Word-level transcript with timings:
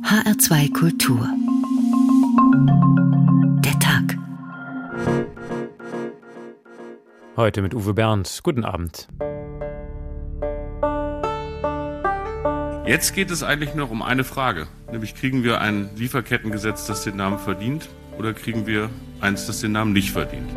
HR2 0.00 0.72
Kultur. 0.72 1.28
Der 3.62 3.78
Tag. 3.78 4.16
Heute 7.36 7.60
mit 7.60 7.74
Uwe 7.74 7.92
Bernd. 7.92 8.40
Guten 8.42 8.64
Abend. 8.64 9.08
Jetzt 12.86 13.14
geht 13.14 13.30
es 13.30 13.42
eigentlich 13.42 13.74
nur 13.74 13.84
noch 13.84 13.92
um 13.92 14.00
eine 14.00 14.24
Frage, 14.24 14.66
nämlich 14.90 15.14
kriegen 15.14 15.44
wir 15.44 15.60
ein 15.60 15.90
Lieferkettengesetz, 15.94 16.86
das 16.86 17.04
den 17.04 17.16
Namen 17.16 17.38
verdient, 17.38 17.90
oder 18.18 18.32
kriegen 18.32 18.66
wir 18.66 18.88
eins, 19.20 19.46
das 19.46 19.60
den 19.60 19.72
Namen 19.72 19.92
nicht 19.92 20.10
verdient? 20.10 20.50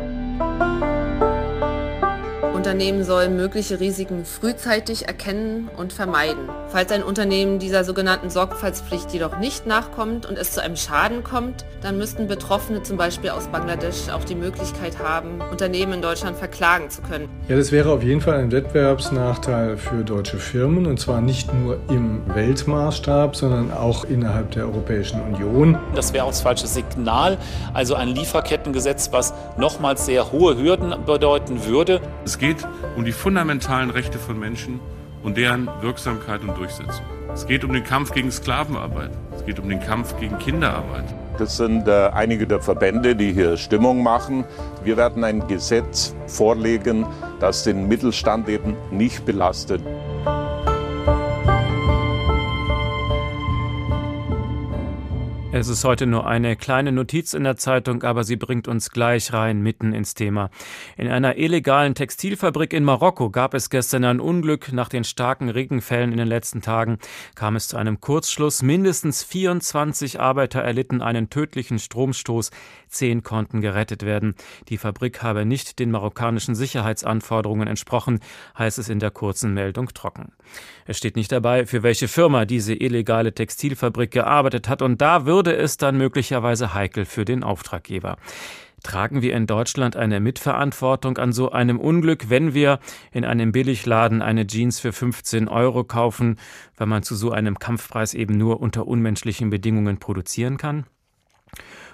Unternehmen 2.54 3.04
sollen 3.04 3.36
mögliche 3.36 3.78
Risiken 3.78 4.24
frühzeitig 4.24 5.06
erkennen 5.06 5.68
und 5.76 5.92
vermeiden. 5.92 6.48
Falls 6.68 6.90
ein 6.90 7.04
Unternehmen 7.04 7.60
dieser 7.60 7.84
sogenannten 7.84 8.28
Sorgfaltspflicht 8.28 9.12
jedoch 9.12 9.38
nicht 9.38 9.66
nachkommt 9.66 10.26
und 10.26 10.36
es 10.36 10.52
zu 10.52 10.62
einem 10.62 10.76
Schaden 10.76 11.22
kommt, 11.22 11.64
dann 11.80 11.96
müssten 11.96 12.26
Betroffene 12.26 12.82
zum 12.82 12.96
Beispiel 12.96 13.30
aus 13.30 13.46
Bangladesch 13.46 14.08
auch 14.12 14.24
die 14.24 14.34
Möglichkeit 14.34 14.98
haben, 14.98 15.40
Unternehmen 15.50 15.94
in 15.94 16.02
Deutschland 16.02 16.36
verklagen 16.36 16.90
zu 16.90 17.02
können. 17.02 17.28
Ja, 17.48 17.56
das 17.56 17.70
wäre 17.70 17.92
auf 17.92 18.02
jeden 18.02 18.20
Fall 18.20 18.34
ein 18.38 18.50
Wettbewerbsnachteil 18.50 19.76
für 19.76 20.02
deutsche 20.02 20.38
Firmen 20.38 20.86
und 20.86 20.98
zwar 20.98 21.20
nicht 21.20 21.54
nur 21.54 21.78
im 21.88 22.22
Weltmaßstab, 22.34 23.36
sondern 23.36 23.72
auch 23.72 24.04
innerhalb 24.04 24.50
der 24.50 24.64
Europäischen 24.64 25.20
Union. 25.20 25.78
Das 25.94 26.12
wäre 26.12 26.24
auch 26.24 26.30
das 26.30 26.40
falsche 26.40 26.66
Signal, 26.66 27.38
also 27.74 27.94
ein 27.94 28.08
Lieferkettengesetz, 28.08 29.12
was 29.12 29.34
nochmals 29.56 30.04
sehr 30.04 30.32
hohe 30.32 30.58
Hürden 30.58 30.94
bedeuten 31.06 31.64
würde. 31.64 32.00
Es 32.24 32.38
geht 32.38 32.66
um 32.96 33.04
die 33.04 33.12
fundamentalen 33.12 33.90
Rechte 33.90 34.18
von 34.18 34.38
Menschen 34.38 34.80
und 35.26 35.36
deren 35.36 35.68
Wirksamkeit 35.80 36.40
und 36.42 36.56
Durchsetzung. 36.56 37.04
Es 37.34 37.46
geht 37.46 37.64
um 37.64 37.72
den 37.72 37.82
Kampf 37.82 38.12
gegen 38.12 38.30
Sklavenarbeit. 38.30 39.10
Es 39.36 39.44
geht 39.44 39.58
um 39.58 39.68
den 39.68 39.80
Kampf 39.80 40.16
gegen 40.20 40.38
Kinderarbeit. 40.38 41.04
Das 41.36 41.56
sind 41.56 41.88
äh, 41.88 42.10
einige 42.14 42.46
der 42.46 42.60
Verbände, 42.60 43.16
die 43.16 43.32
hier 43.32 43.56
Stimmung 43.56 44.04
machen. 44.04 44.44
Wir 44.84 44.96
werden 44.96 45.24
ein 45.24 45.46
Gesetz 45.48 46.14
vorlegen, 46.28 47.04
das 47.40 47.64
den 47.64 47.88
Mittelstand 47.88 48.48
eben 48.48 48.76
nicht 48.92 49.26
belastet. 49.26 49.82
Es 55.58 55.68
ist 55.68 55.84
heute 55.84 56.04
nur 56.04 56.26
eine 56.26 56.54
kleine 56.54 56.92
Notiz 56.92 57.32
in 57.32 57.42
der 57.42 57.56
Zeitung, 57.56 58.02
aber 58.02 58.24
sie 58.24 58.36
bringt 58.36 58.68
uns 58.68 58.90
gleich 58.90 59.32
rein 59.32 59.62
mitten 59.62 59.94
ins 59.94 60.12
Thema. 60.12 60.50
In 60.98 61.08
einer 61.08 61.38
illegalen 61.38 61.94
Textilfabrik 61.94 62.74
in 62.74 62.84
Marokko 62.84 63.30
gab 63.30 63.54
es 63.54 63.70
gestern 63.70 64.04
ein 64.04 64.20
Unglück. 64.20 64.70
Nach 64.74 64.90
den 64.90 65.02
starken 65.02 65.48
Regenfällen 65.48 66.12
in 66.12 66.18
den 66.18 66.28
letzten 66.28 66.60
Tagen 66.60 66.98
kam 67.34 67.56
es 67.56 67.68
zu 67.68 67.78
einem 67.78 68.02
Kurzschluss. 68.02 68.60
Mindestens 68.60 69.24
24 69.24 70.20
Arbeiter 70.20 70.60
erlitten 70.60 71.00
einen 71.00 71.30
tödlichen 71.30 71.78
Stromstoß. 71.78 72.50
Zehn 72.88 73.22
konnten 73.22 73.62
gerettet 73.62 74.04
werden. 74.04 74.34
Die 74.68 74.76
Fabrik 74.76 75.22
habe 75.22 75.46
nicht 75.46 75.78
den 75.78 75.90
marokkanischen 75.90 76.54
Sicherheitsanforderungen 76.54 77.66
entsprochen, 77.66 78.20
heißt 78.58 78.78
es 78.78 78.90
in 78.90 78.98
der 78.98 79.10
kurzen 79.10 79.54
Meldung 79.54 79.88
trocken. 79.94 80.32
Es 80.84 80.98
steht 80.98 81.16
nicht 81.16 81.32
dabei, 81.32 81.66
für 81.66 81.82
welche 81.82 82.08
Firma 82.08 82.44
diese 82.44 82.74
illegale 82.74 83.32
Textilfabrik 83.32 84.10
gearbeitet 84.10 84.68
hat 84.68 84.82
und 84.82 85.00
da 85.00 85.24
würde 85.24 85.45
wurde 85.46 85.58
es 85.58 85.76
dann 85.76 85.96
möglicherweise 85.96 86.74
heikel 86.74 87.04
für 87.04 87.24
den 87.24 87.44
Auftraggeber. 87.44 88.16
Tragen 88.82 89.22
wir 89.22 89.32
in 89.32 89.46
Deutschland 89.46 89.94
eine 89.94 90.18
Mitverantwortung 90.18 91.18
an 91.18 91.30
so 91.30 91.52
einem 91.52 91.78
Unglück, 91.78 92.28
wenn 92.30 92.52
wir 92.52 92.80
in 93.12 93.24
einem 93.24 93.52
Billigladen 93.52 94.22
eine 94.22 94.48
Jeans 94.48 94.80
für 94.80 94.92
15 94.92 95.46
Euro 95.46 95.84
kaufen, 95.84 96.40
weil 96.76 96.88
man 96.88 97.04
zu 97.04 97.14
so 97.14 97.30
einem 97.30 97.60
Kampfpreis 97.60 98.12
eben 98.14 98.36
nur 98.36 98.60
unter 98.60 98.88
unmenschlichen 98.88 99.48
Bedingungen 99.48 99.98
produzieren 99.98 100.56
kann? 100.56 100.84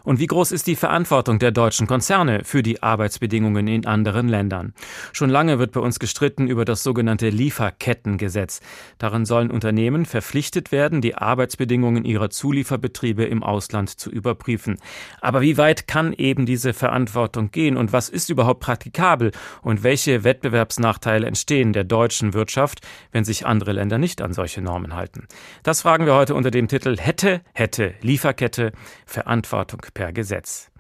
Und 0.05 0.19
wie 0.19 0.27
groß 0.27 0.53
ist 0.53 0.67
die 0.67 0.77
Verantwortung 0.77 1.39
der 1.39 1.53
deutschen 1.53 1.87
Konzerne 1.87 2.41
für 2.45 2.63
die 2.63 2.83
Arbeitsbedingungen 2.83 3.69
in 3.69 3.87
anderen 3.87 4.29
Ländern? 4.29 4.75
Schon 5.13 5.31
lange 5.31 5.59
wird 5.59 5.73
bei 5.73 5.81
uns 5.81 5.99
gestritten 5.99 6.49
über 6.49 6.65
das 6.65 6.83
sogenannte 6.83 7.29
Lieferkettengesetz. 7.29 8.61
Darin 8.99 9.25
sollen 9.25 9.51
Unternehmen 9.51 10.05
verpflichtet 10.05 10.73
werden, 10.73 11.01
die 11.01 11.15
Arbeitsbedingungen 11.15 12.05
ihrer 12.05 12.31
Zulieferbetriebe 12.31 13.25
im 13.25 13.43
Ausland 13.43 13.91
zu 13.91 14.11
überprüfen. 14.11 14.79
Aber 15.21 15.41
wie 15.41 15.57
weit 15.57 15.87
kann 15.87 16.13
eben 16.13 16.47
diese 16.47 16.73
Verantwortung 16.73 17.51
gehen 17.51 17.77
und 17.77 17.93
was 17.93 18.09
ist 18.09 18.31
überhaupt 18.31 18.61
praktikabel 18.61 19.33
und 19.63 19.83
welche 19.83 20.25
Wettbewerbsnachteile 20.25 21.27
entstehen 21.27 21.73
der 21.73 21.85
deutschen 21.85 22.35
Wirtschaft, 22.35 22.81
wenn 23.13 23.25
sich 23.25 23.47
andere 23.47 23.73
Länder 23.73 23.99
nicht 23.99 24.21
an 24.23 24.33
solche 24.33 24.63
Normen 24.63 24.95
halten? 24.95 25.27
Das 25.63 25.83
fragen 25.83 26.07
wir 26.07 26.15
heute 26.15 26.35
unter 26.35 26.51
dem 26.51 26.69
Titel 26.69 26.97
Hätte, 26.99 27.43
hätte, 27.53 27.95
Lieferkette, 28.03 28.73
Verantwortung 29.07 29.81
per 29.95 30.13
Gesetz. 30.13 30.73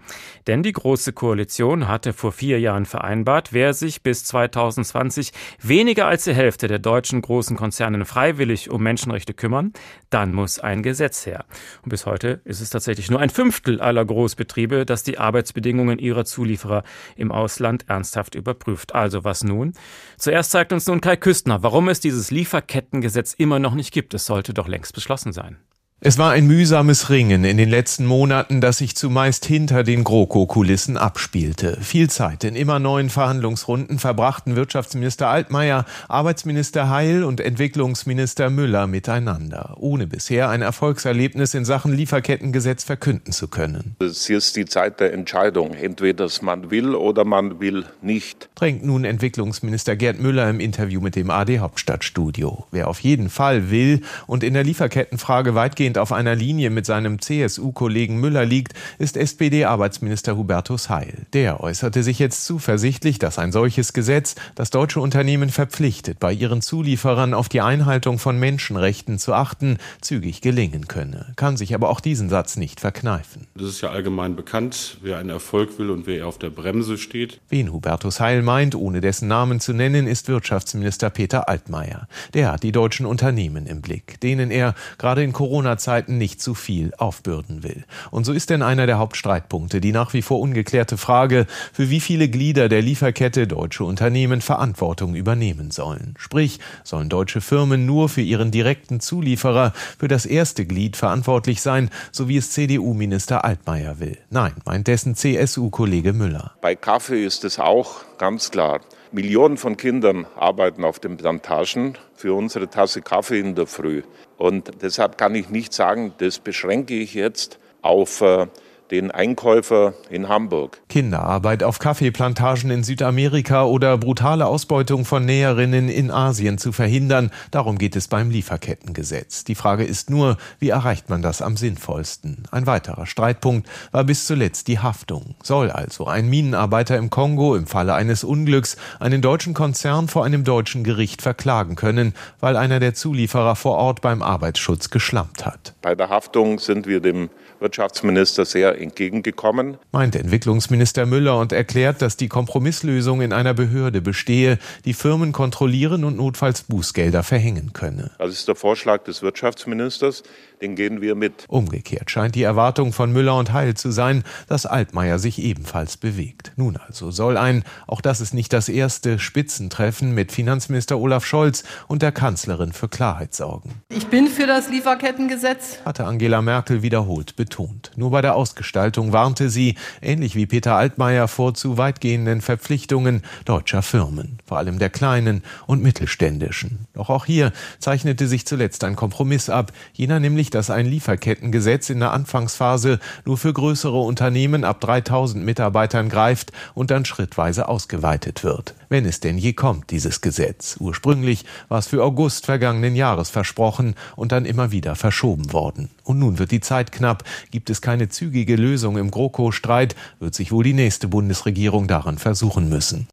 Denn 0.46 0.62
die 0.62 0.72
Große 0.72 1.12
Koalition 1.12 1.86
hatte 1.86 2.12
vor 2.12 2.32
vier 2.32 2.58
Jahren 2.58 2.86
vereinbart, 2.86 3.52
wer 3.52 3.74
sich 3.74 4.02
bis 4.02 4.24
2020 4.24 5.32
weniger 5.60 6.06
als 6.06 6.24
die 6.24 6.34
Hälfte 6.34 6.66
der 6.66 6.80
deutschen 6.80 7.22
großen 7.22 7.56
Konzernen 7.56 8.04
freiwillig 8.04 8.70
um 8.70 8.82
Menschenrechte 8.82 9.34
kümmern, 9.34 9.72
dann 10.10 10.34
muss 10.34 10.58
ein 10.58 10.82
Gesetz 10.82 11.26
her. 11.26 11.44
Und 11.82 11.90
bis 11.90 12.06
heute 12.06 12.40
ist 12.44 12.60
es 12.60 12.70
tatsächlich 12.70 13.10
nur 13.10 13.20
ein 13.20 13.30
Fünftel 13.30 13.80
aller 13.80 14.04
Großbetriebe, 14.04 14.84
das 14.84 15.04
die 15.04 15.18
Arbeitsbedingungen 15.18 15.98
ihrer 15.98 16.24
Zulieferer 16.24 16.82
im 17.16 17.30
Ausland 17.30 17.88
ernsthaft 17.88 18.34
überprüft. 18.34 18.94
Also 18.94 19.24
was 19.24 19.44
nun? 19.44 19.72
Zuerst 20.16 20.50
zeigt 20.50 20.72
uns 20.72 20.86
nun 20.86 21.00
Kai 21.00 21.16
Küstner, 21.16 21.62
warum 21.62 21.88
es 21.88 22.00
dieses 22.00 22.30
Lieferkettengesetz 22.30 23.34
immer 23.34 23.58
noch 23.58 23.74
nicht 23.74 23.92
gibt. 23.92 24.14
Es 24.14 24.26
sollte 24.26 24.52
doch 24.54 24.66
längst 24.66 24.94
beschlossen 24.94 25.32
sein. 25.32 25.58
Es 26.04 26.18
war 26.18 26.32
ein 26.32 26.48
mühsames 26.48 27.10
Ringen 27.10 27.44
in 27.44 27.58
den 27.58 27.68
letzten 27.68 28.06
Monaten, 28.06 28.60
das 28.60 28.78
sich 28.78 28.96
zumeist 28.96 29.44
hinter 29.44 29.84
den 29.84 30.02
GroKo-Kulissen 30.02 30.96
abspielte. 30.96 31.78
Viel 31.80 32.10
Zeit 32.10 32.42
in 32.42 32.56
immer 32.56 32.80
neuen 32.80 33.08
Verhandlungsrunden 33.08 34.00
verbrachten 34.00 34.56
Wirtschaftsminister 34.56 35.28
Altmaier, 35.28 35.84
Arbeitsminister 36.08 36.90
Heil 36.90 37.22
und 37.22 37.38
Entwicklungsminister 37.38 38.50
Müller 38.50 38.88
miteinander, 38.88 39.76
ohne 39.78 40.08
bisher 40.08 40.48
ein 40.48 40.60
Erfolgserlebnis 40.60 41.54
in 41.54 41.64
Sachen 41.64 41.92
Lieferkettengesetz 41.92 42.82
verkünden 42.82 43.30
zu 43.32 43.46
können. 43.46 43.94
Es 44.00 44.28
ist 44.28 44.56
die 44.56 44.64
Zeit 44.64 44.98
der 44.98 45.12
Entscheidung. 45.12 45.72
Entweder 45.74 46.28
man 46.40 46.72
will 46.72 46.96
oder 46.96 47.24
man 47.24 47.60
will 47.60 47.84
nicht. 48.00 48.48
Drängt 48.56 48.84
nun 48.84 49.04
Entwicklungsminister 49.04 49.94
Gerd 49.94 50.19
Müller 50.19 50.50
im 50.50 50.58
Interview 50.58 51.00
mit 51.00 51.14
dem 51.14 51.30
AD 51.30 51.60
Hauptstadtstudio. 51.60 52.66
Wer 52.72 52.88
auf 52.88 52.98
jeden 52.98 53.30
Fall 53.30 53.70
will 53.70 54.00
und 54.26 54.42
in 54.42 54.54
der 54.54 54.64
Lieferkettenfrage 54.64 55.54
weitgehend 55.54 55.91
weitgehend 55.92 55.98
auf 55.98 56.12
einer 56.12 56.34
Linie 56.34 56.70
mit 56.70 56.86
seinem 56.86 57.20
CSU-Kollegen 57.20 58.19
Müller 58.20 58.44
liegt, 58.44 58.72
ist 58.98 59.16
SPD-Arbeitsminister 59.16 60.36
Hubertus 60.36 60.88
Heil. 60.88 61.26
Der 61.32 61.60
äußerte 61.60 62.03
sich 62.03 62.19
jetzt 62.19 62.44
zuversichtlich, 62.44 63.19
dass 63.19 63.38
ein 63.38 63.53
solches 63.53 63.92
Gesetz 63.92 64.34
das 64.54 64.70
deutsche 64.70 65.00
Unternehmen 65.00 65.50
verpflichtet, 65.50 66.19
bei 66.19 66.32
ihren 66.32 66.62
Zulieferern 66.62 67.34
auf 67.34 67.48
die 67.48 67.60
Einhaltung 67.60 68.19
von 68.19 68.38
Menschenrechten 68.38 69.19
zu 69.19 69.34
achten, 69.34 69.78
zügig 70.00 70.41
gelingen 70.41 70.88
könne. 70.88 71.32
Kann 71.36 71.56
sich 71.56 71.75
aber 71.75 71.91
auch 71.91 72.00
diesen 72.00 72.28
Satz 72.28 72.56
nicht 72.56 72.81
verkneifen. 72.81 73.47
Das 73.54 73.69
ist 73.69 73.81
ja 73.82 73.91
allgemein 73.91 74.36
bekannt, 74.36 74.98
wer 75.02 75.19
einen 75.19 75.31
Erfolg 75.31 75.78
will 75.78 75.91
und 75.91 76.06
wer 76.06 76.26
auf 76.26 76.38
der 76.38 76.50
Bremse 76.50 76.97
steht. 76.97 77.41
Wen 77.48 77.72
Hubertus 77.72 78.20
Heil 78.20 78.42
meint, 78.42 78.75
ohne 78.75 79.00
dessen 79.00 79.28
Namen 79.28 79.60
zu 79.60 79.72
nennen, 79.72 80.06
ist 80.06 80.28
Wirtschaftsminister 80.28 81.10
Peter 81.10 81.48
Altmaier. 81.48 82.08
Der 82.34 82.52
hat 82.52 82.62
die 82.62 82.72
deutschen 82.72 83.06
Unternehmen 83.06 83.66
im 83.66 83.82
Blick, 83.82 84.20
denen 84.20 84.50
er 84.50 84.75
gerade 84.98 85.22
in 85.22 85.32
Corona 85.32 85.71
Zeiten 85.78 86.18
nicht 86.18 86.40
zu 86.40 86.54
viel 86.54 86.92
aufbürden 86.96 87.62
will. 87.62 87.84
Und 88.10 88.24
so 88.24 88.32
ist 88.32 88.50
denn 88.50 88.62
einer 88.62 88.86
der 88.86 88.98
Hauptstreitpunkte 88.98 89.80
die 89.80 89.92
nach 89.92 90.12
wie 90.14 90.22
vor 90.22 90.40
ungeklärte 90.40 90.96
Frage, 90.96 91.46
für 91.72 91.90
wie 91.90 92.00
viele 92.00 92.28
Glieder 92.28 92.68
der 92.68 92.82
Lieferkette 92.82 93.46
deutsche 93.46 93.84
Unternehmen 93.84 94.40
Verantwortung 94.40 95.14
übernehmen 95.14 95.70
sollen. 95.70 96.14
Sprich, 96.18 96.60
sollen 96.84 97.08
deutsche 97.08 97.40
Firmen 97.40 97.86
nur 97.86 98.08
für 98.08 98.22
ihren 98.22 98.50
direkten 98.50 99.00
Zulieferer, 99.00 99.72
für 99.98 100.08
das 100.08 100.26
erste 100.26 100.64
Glied 100.64 100.96
verantwortlich 100.96 101.60
sein, 101.60 101.90
so 102.10 102.28
wie 102.28 102.36
es 102.36 102.52
CDU-Minister 102.52 103.44
Altmaier 103.44 104.00
will. 104.00 104.18
Nein, 104.30 104.52
meint 104.64 104.86
dessen 104.86 105.14
CSU-Kollege 105.14 106.12
Müller. 106.12 106.52
Bei 106.60 106.75
Kaffee 106.75 107.25
ist 107.25 107.44
es 107.44 107.58
auch 107.58 108.02
ganz 108.18 108.50
klar. 108.50 108.80
Millionen 109.10 109.58
von 109.58 109.76
Kindern 109.76 110.26
arbeiten 110.36 110.84
auf 110.84 110.98
den 110.98 111.18
Plantagen 111.18 111.98
für 112.14 112.32
unsere 112.32 112.68
Tasse 112.68 113.02
Kaffee 113.02 113.40
in 113.40 113.54
der 113.54 113.66
Früh. 113.66 114.02
Und 114.42 114.82
deshalb 114.82 115.18
kann 115.18 115.36
ich 115.36 115.50
nicht 115.50 115.72
sagen, 115.72 116.14
das 116.18 116.40
beschränke 116.40 116.94
ich 116.94 117.14
jetzt 117.14 117.60
auf 117.80 118.22
äh, 118.22 118.48
den 118.92 119.10
Einkäufer 119.10 119.94
in 120.10 120.28
Hamburg. 120.28 120.78
Kinderarbeit 120.88 121.62
auf 121.62 121.78
Kaffeeplantagen 121.78 122.70
in 122.70 122.84
Südamerika 122.84 123.64
oder 123.64 123.96
brutale 123.96 124.46
Ausbeutung 124.46 125.06
von 125.06 125.24
Näherinnen 125.24 125.88
in 125.88 126.10
Asien 126.10 126.58
zu 126.58 126.72
verhindern, 126.72 127.30
darum 127.50 127.78
geht 127.78 127.96
es 127.96 128.06
beim 128.06 128.30
Lieferkettengesetz. 128.30 129.44
Die 129.44 129.54
Frage 129.54 129.84
ist 129.84 130.10
nur, 130.10 130.36
wie 130.58 130.68
erreicht 130.68 131.08
man 131.08 131.22
das 131.22 131.40
am 131.40 131.56
sinnvollsten? 131.56 132.44
Ein 132.50 132.66
weiterer 132.66 133.06
Streitpunkt 133.06 133.66
war 133.92 134.04
bis 134.04 134.26
zuletzt 134.26 134.68
die 134.68 134.78
Haftung. 134.78 135.36
Soll 135.42 135.70
also 135.70 136.06
ein 136.06 136.28
Minenarbeiter 136.28 136.98
im 136.98 137.08
Kongo 137.08 137.56
im 137.56 137.66
Falle 137.66 137.94
eines 137.94 138.24
Unglücks 138.24 138.76
einen 139.00 139.22
deutschen 139.22 139.54
Konzern 139.54 140.08
vor 140.08 140.26
einem 140.26 140.44
deutschen 140.44 140.84
Gericht 140.84 141.22
verklagen 141.22 141.76
können, 141.76 142.12
weil 142.40 142.56
einer 142.58 142.78
der 142.78 142.92
Zulieferer 142.92 143.56
vor 143.56 143.78
Ort 143.78 144.02
beim 144.02 144.20
Arbeitsschutz 144.20 144.90
geschlampt 144.90 145.46
hat. 145.46 145.72
Bei 145.80 145.94
der 145.94 146.10
Haftung 146.10 146.58
sind 146.58 146.86
wir 146.86 147.00
dem 147.00 147.30
Wirtschaftsminister 147.62 148.44
sehr 148.44 148.81
entgegengekommen. 148.81 149.79
Meint 149.93 150.17
Entwicklungsminister 150.17 151.06
Müller 151.06 151.38
und 151.38 151.53
erklärt, 151.53 152.03
dass 152.03 152.17
die 152.17 152.29
Kompromisslösung 152.29 153.23
in 153.23 153.32
einer 153.32 153.55
Behörde 153.55 154.00
bestehe, 154.00 154.59
die 154.85 154.93
Firmen 154.93 155.32
kontrollieren 155.32 156.05
und 156.05 156.17
notfalls 156.17 156.62
Bußgelder 156.62 157.23
verhängen 157.23 157.73
könne. 157.73 158.11
Das 158.19 158.32
ist 158.32 158.49
der 158.49 158.56
Vorschlag 158.56 159.05
des 159.05 159.23
Wirtschaftsministers 159.23 160.23
den 160.62 160.76
gehen 160.76 161.00
wir 161.00 161.14
mit. 161.14 161.44
Umgekehrt 161.49 162.11
scheint 162.11 162.35
die 162.35 162.44
Erwartung 162.44 162.93
von 162.93 163.12
Müller 163.12 163.37
und 163.37 163.53
Heil 163.53 163.75
zu 163.75 163.91
sein, 163.91 164.23
dass 164.47 164.64
Altmaier 164.64 165.19
sich 165.19 165.43
ebenfalls 165.43 165.97
bewegt. 165.97 166.53
Nun 166.56 166.76
also 166.76 167.11
soll 167.11 167.37
ein, 167.37 167.64
auch 167.87 168.00
das 168.00 168.20
ist 168.20 168.32
nicht 168.32 168.53
das 168.53 168.69
erste, 168.69 169.19
Spitzentreffen 169.19 170.14
mit 170.14 170.31
Finanzminister 170.31 170.99
Olaf 170.99 171.26
Scholz 171.26 171.64
und 171.88 172.03
der 172.03 172.12
Kanzlerin 172.12 172.73
für 172.73 172.88
Klarheit 172.88 173.35
sorgen. 173.35 173.82
Ich 173.88 174.06
bin 174.06 174.29
für 174.29 174.47
das 174.47 174.70
Lieferkettengesetz, 174.70 175.79
hatte 175.85 176.05
Angela 176.05 176.41
Merkel 176.41 176.82
wiederholt 176.82 177.35
betont. 177.35 177.91
Nur 177.97 178.11
bei 178.12 178.23
der 178.23 178.37
Ausgestaltung 178.37 179.12
warnte 179.12 179.50
sie, 179.50 179.75
ähnlich 180.00 180.37
wie 180.37 180.47
Peter 180.47 180.76
Altmaier, 180.76 181.26
vor 181.26 181.55
zu 181.55 181.76
weitgehenden 181.76 182.41
Verpflichtungen 182.41 183.23
deutscher 183.44 183.82
Firmen, 183.82 184.38
vor 184.47 184.59
allem 184.59 184.79
der 184.79 184.91
kleinen 184.91 185.43
und 185.67 185.82
mittelständischen. 185.82 186.87
Doch 186.94 187.11
auch 187.11 187.25
hier 187.25 187.53
zeichnete 187.81 188.29
sich 188.29 188.47
zuletzt 188.47 188.85
ein 188.85 188.94
Kompromiss 188.94 189.50
ab, 189.50 189.73
jener 189.93 190.20
nämlich 190.20 190.51
dass 190.54 190.70
ein 190.70 190.87
Lieferkettengesetz 190.87 191.90
in 191.90 192.00
der 192.00 192.12
Anfangsphase 192.12 193.00
nur 193.25 193.38
für 193.38 193.52
größere 193.52 194.00
Unternehmen 194.00 194.64
ab 194.64 194.81
3000 194.81 195.44
Mitarbeitern 195.44 196.08
greift 196.08 196.52
und 196.75 196.90
dann 196.90 197.04
schrittweise 197.04 197.69
ausgeweitet 197.69 198.44
wird. 198.44 198.75
Wenn 198.88 199.06
es 199.06 199.20
denn 199.20 199.38
je 199.38 199.52
kommt, 199.52 199.90
dieses 199.90 200.20
Gesetz. 200.20 200.76
Ursprünglich 200.78 201.44
war 201.69 201.78
es 201.78 201.87
für 201.87 202.02
August 202.04 202.46
vergangenen 202.46 202.94
Jahres 202.94 203.31
versprochen 203.31 203.94
und 204.16 204.32
dann 204.32 204.44
immer 204.44 204.70
wieder 204.70 204.96
verschoben 204.96 205.52
worden. 205.52 205.90
Und 206.04 206.19
nun 206.19 206.38
wird 206.38 206.50
die 206.50 206.60
Zeit 206.60 206.93
knapp. 206.93 207.25
Gibt 207.50 207.70
es 207.70 207.81
keine 207.81 208.08
zügige 208.08 208.56
Lösung 208.56 208.99
im 208.99 209.10
GroKo-Streit, 209.10 209.96
wird 210.20 210.34
sich 210.34 210.52
wohl 210.52 210.64
die 210.64 210.75
nächste 210.75 211.08
Bundesregierung 211.08 211.88
daran 211.88 212.19
versuchen 212.19 212.69
müssen. 212.69 213.08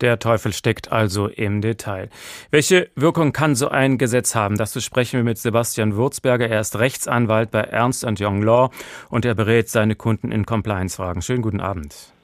Der 0.00 0.18
Teufel 0.18 0.52
steckt 0.52 0.92
also 0.92 1.28
im 1.28 1.60
Detail. 1.60 2.10
Welche 2.50 2.90
Wirkung 2.96 3.32
kann 3.32 3.54
so 3.54 3.68
ein 3.68 3.96
Gesetz 3.98 4.34
haben? 4.34 4.56
Das 4.56 4.74
besprechen 4.74 5.18
wir 5.18 5.24
mit 5.24 5.38
Sebastian 5.38 5.96
Wurzberger. 5.96 6.48
Er 6.48 6.60
ist 6.60 6.78
Rechtsanwalt 6.78 7.50
bei 7.50 7.60
Ernst 7.60 8.04
Young 8.04 8.42
Law 8.42 8.70
und 9.08 9.24
er 9.24 9.34
berät 9.34 9.68
seine 9.68 9.94
Kunden 9.94 10.32
in 10.32 10.44
Compliance-Fragen. 10.44 11.22
Schönen 11.22 11.42
guten 11.42 11.60
Abend. 11.60 12.15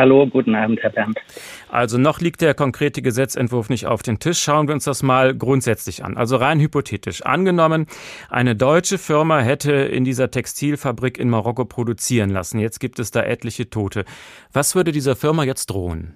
Hallo, 0.00 0.28
guten 0.28 0.54
Abend, 0.54 0.80
Herr 0.80 0.90
Bernd. 0.90 1.18
Also 1.70 1.98
noch 1.98 2.20
liegt 2.20 2.40
der 2.40 2.54
konkrete 2.54 3.02
Gesetzentwurf 3.02 3.68
nicht 3.68 3.86
auf 3.86 4.04
den 4.04 4.20
Tisch. 4.20 4.38
Schauen 4.38 4.68
wir 4.68 4.74
uns 4.74 4.84
das 4.84 5.02
mal 5.02 5.34
grundsätzlich 5.34 6.04
an. 6.04 6.16
Also 6.16 6.36
rein 6.36 6.60
hypothetisch. 6.60 7.22
Angenommen, 7.22 7.86
eine 8.30 8.54
deutsche 8.54 8.96
Firma 8.96 9.40
hätte 9.40 9.72
in 9.72 10.04
dieser 10.04 10.30
Textilfabrik 10.30 11.18
in 11.18 11.28
Marokko 11.28 11.64
produzieren 11.64 12.30
lassen. 12.30 12.60
Jetzt 12.60 12.78
gibt 12.78 13.00
es 13.00 13.10
da 13.10 13.24
etliche 13.24 13.70
Tote. 13.70 14.04
Was 14.52 14.76
würde 14.76 14.92
dieser 14.92 15.16
Firma 15.16 15.42
jetzt 15.42 15.66
drohen? 15.66 16.14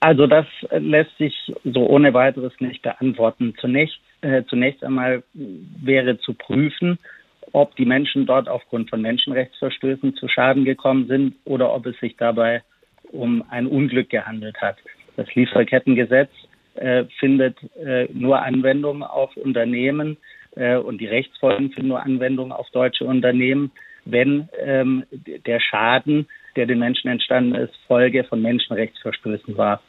Also 0.00 0.26
das 0.26 0.46
lässt 0.72 1.16
sich 1.18 1.52
so 1.62 1.86
ohne 1.86 2.12
weiteres 2.14 2.54
nicht 2.58 2.82
beantworten. 2.82 3.54
Zunächst, 3.60 4.00
äh, 4.22 4.42
zunächst 4.48 4.82
einmal 4.82 5.22
wäre 5.34 6.18
zu 6.18 6.34
prüfen, 6.34 6.98
ob 7.52 7.74
die 7.76 7.84
Menschen 7.84 8.26
dort 8.26 8.48
aufgrund 8.48 8.90
von 8.90 9.02
Menschenrechtsverstößen 9.02 10.14
zu 10.14 10.28
Schaden 10.28 10.64
gekommen 10.64 11.06
sind 11.06 11.34
oder 11.44 11.74
ob 11.74 11.86
es 11.86 11.98
sich 12.00 12.16
dabei 12.16 12.62
um 13.10 13.44
ein 13.50 13.66
Unglück 13.66 14.10
gehandelt 14.10 14.60
hat. 14.60 14.76
Das 15.16 15.32
Lieferkettengesetz 15.34 16.30
äh, 16.74 17.04
findet 17.18 17.56
äh, 17.74 18.06
nur 18.12 18.42
Anwendung 18.42 19.02
auf 19.02 19.36
Unternehmen 19.36 20.16
äh, 20.56 20.76
und 20.76 21.00
die 21.00 21.06
Rechtsfolgen 21.06 21.70
finden 21.72 21.88
nur 21.88 22.02
Anwendung 22.02 22.52
auf 22.52 22.70
deutsche 22.70 23.04
Unternehmen, 23.04 23.72
wenn 24.04 24.48
ähm, 24.58 25.04
der 25.10 25.60
Schaden, 25.60 26.26
der 26.56 26.66
den 26.66 26.78
Menschen 26.78 27.10
entstanden 27.10 27.54
ist, 27.54 27.74
Folge 27.86 28.24
von 28.24 28.40
Menschenrechtsverstößen 28.40 29.56
war. 29.56 29.82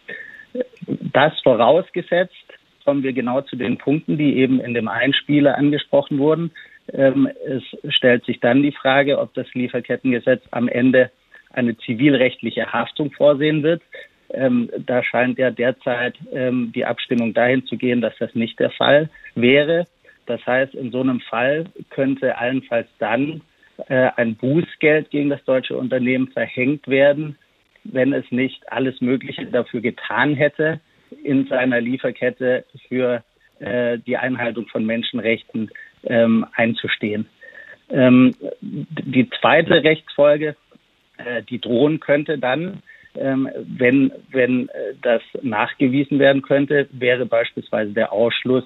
Das 0.87 1.39
vorausgesetzt 1.41 2.35
kommen 2.83 3.03
wir 3.03 3.13
genau 3.13 3.41
zu 3.41 3.55
den 3.55 3.77
Punkten, 3.77 4.17
die 4.17 4.37
eben 4.37 4.59
in 4.59 4.73
dem 4.73 4.87
Einspieler 4.87 5.57
angesprochen 5.57 6.17
wurden. 6.17 6.51
Ähm, 6.93 7.29
es 7.45 7.63
stellt 7.93 8.25
sich 8.25 8.39
dann 8.39 8.63
die 8.63 8.71
Frage, 8.71 9.19
ob 9.19 9.33
das 9.33 9.47
Lieferkettengesetz 9.53 10.43
am 10.51 10.67
Ende 10.67 11.11
eine 11.53 11.77
zivilrechtliche 11.77 12.71
Haftung 12.71 13.11
vorsehen 13.11 13.63
wird. 13.63 13.81
Ähm, 14.33 14.69
da 14.85 15.03
scheint 15.03 15.37
ja 15.37 15.51
derzeit 15.51 16.15
ähm, 16.31 16.71
die 16.73 16.85
Abstimmung 16.85 17.33
dahin 17.33 17.65
zu 17.65 17.77
gehen, 17.77 18.01
dass 18.01 18.17
das 18.19 18.33
nicht 18.35 18.59
der 18.59 18.71
Fall 18.71 19.09
wäre. 19.35 19.87
Das 20.25 20.45
heißt, 20.45 20.73
in 20.75 20.91
so 20.91 21.01
einem 21.01 21.19
Fall 21.21 21.65
könnte 21.89 22.37
allenfalls 22.37 22.87
dann 22.99 23.41
äh, 23.87 24.09
ein 24.15 24.35
Bußgeld 24.35 25.09
gegen 25.09 25.29
das 25.29 25.43
deutsche 25.43 25.75
Unternehmen 25.75 26.29
verhängt 26.29 26.87
werden, 26.87 27.37
wenn 27.83 28.13
es 28.13 28.29
nicht 28.31 28.71
alles 28.71 29.01
Mögliche 29.01 29.45
dafür 29.45 29.81
getan 29.81 30.35
hätte, 30.35 30.79
in 31.23 31.47
seiner 31.47 31.81
Lieferkette 31.81 32.65
für 32.87 33.23
äh, 33.59 33.97
die 33.99 34.17
Einhaltung 34.17 34.67
von 34.67 34.85
Menschenrechten 34.85 35.69
ähm, 36.03 36.45
einzustehen. 36.55 37.27
Ähm, 37.89 38.33
die 38.61 39.29
zweite 39.41 39.83
Rechtsfolge, 39.83 40.55
äh, 41.17 41.43
die 41.43 41.59
drohen 41.59 41.99
könnte 41.99 42.37
dann, 42.37 42.81
ähm, 43.15 43.49
wenn, 43.55 44.11
wenn 44.31 44.69
äh, 44.69 44.93
das 45.01 45.21
nachgewiesen 45.41 46.19
werden 46.19 46.41
könnte, 46.41 46.87
wäre 46.91 47.25
beispielsweise 47.25 47.91
der 47.91 48.13
Ausschluss 48.13 48.63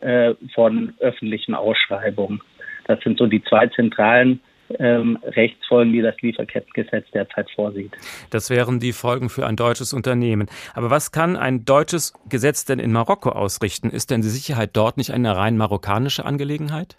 äh, 0.00 0.34
von 0.54 0.92
öffentlichen 1.00 1.54
Ausschreibungen. 1.54 2.42
Das 2.86 3.00
sind 3.00 3.18
so 3.18 3.26
die 3.26 3.42
zwei 3.44 3.66
zentralen 3.68 4.40
ähm, 4.78 5.18
Rechtsfolgen, 5.22 5.92
die 5.92 6.02
das 6.02 6.20
Lieferkettengesetz 6.20 7.10
derzeit 7.12 7.50
vorsieht. 7.50 7.92
Das 8.30 8.50
wären 8.50 8.80
die 8.80 8.92
Folgen 8.92 9.28
für 9.28 9.46
ein 9.46 9.56
deutsches 9.56 9.92
Unternehmen. 9.92 10.48
Aber 10.74 10.90
was 10.90 11.12
kann 11.12 11.36
ein 11.36 11.64
deutsches 11.64 12.14
Gesetz 12.28 12.64
denn 12.64 12.78
in 12.78 12.92
Marokko 12.92 13.30
ausrichten? 13.30 13.90
Ist 13.90 14.10
denn 14.10 14.22
die 14.22 14.28
Sicherheit 14.28 14.70
dort 14.74 14.96
nicht 14.96 15.10
eine 15.10 15.36
rein 15.36 15.56
marokkanische 15.56 16.24
Angelegenheit? 16.24 16.96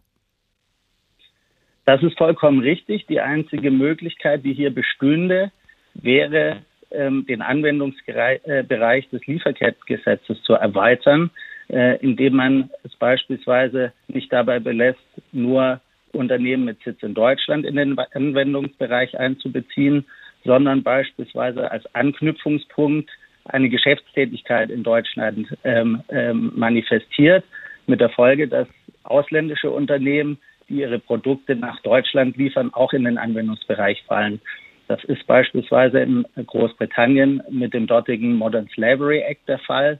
Das 1.86 2.04
ist 2.04 2.18
vollkommen 2.18 2.60
richtig. 2.60 3.06
Die 3.08 3.22
einzige 3.22 3.72
Möglichkeit, 3.72 4.44
die 4.44 4.54
hier 4.54 4.74
bestünde, 4.74 5.52
wäre, 5.94 6.58
ähm, 6.92 7.25
den 7.25 7.42
Anwendungsbereich 7.42 8.42
äh, 8.46 8.64
des 9.12 9.25
Lieferkettengesetzes 9.25 10.42
zu 10.44 10.54
erweitern, 10.54 11.31
äh, 11.69 11.98
indem 11.98 12.36
man 12.36 12.69
es 12.84 12.96
beispielsweise 12.96 13.94
nicht 14.08 14.31
dabei 14.31 14.60
belässt, 14.60 15.00
nur 15.31 15.81
Unternehmen 16.14 16.66
mit 16.66 16.81
Sitz 16.83 17.02
in 17.04 17.14
Deutschland 17.14 17.66
in 17.66 17.76
den 17.76 17.97
Anwendungsbereich 17.97 19.18
einzubeziehen, 19.19 20.06
sondern 20.44 20.83
beispielsweise 20.83 21.69
als 21.71 21.85
Anknüpfungspunkt 21.94 23.09
eine 23.45 23.69
Geschäftstätigkeit 23.69 24.69
in 24.69 24.83
Deutschland 24.83 25.47
ähm, 25.64 26.04
ähm, 26.09 26.52
manifestiert, 26.56 27.44
mit 27.85 28.02
der 28.02 28.09
Folge, 28.09 28.47
dass 28.47 28.68
ausländische 29.04 29.71
Unternehmen, 29.71 30.37
die 30.68 30.81
ihre 30.81 30.99
Produkte 30.99 31.56
nach 31.56 31.80
Deutschland 31.81 32.35
liefern, 32.35 32.73
auch 32.73 32.92
in 32.94 33.06
den 33.06 33.18
Anwendungsbereich 33.18 34.04
fallen. 34.06 34.42
Das 34.87 35.04
ist 35.06 35.26
beispielsweise 35.28 35.99
in 35.99 36.26
Großbritannien 36.35 37.42
mit 37.49 37.73
dem 37.73 37.87
dortigen 37.87 38.35
Modern 38.35 38.68
Slavery 38.73 39.19
Act 39.19 39.47
der 39.47 39.59
Fall, 39.59 39.99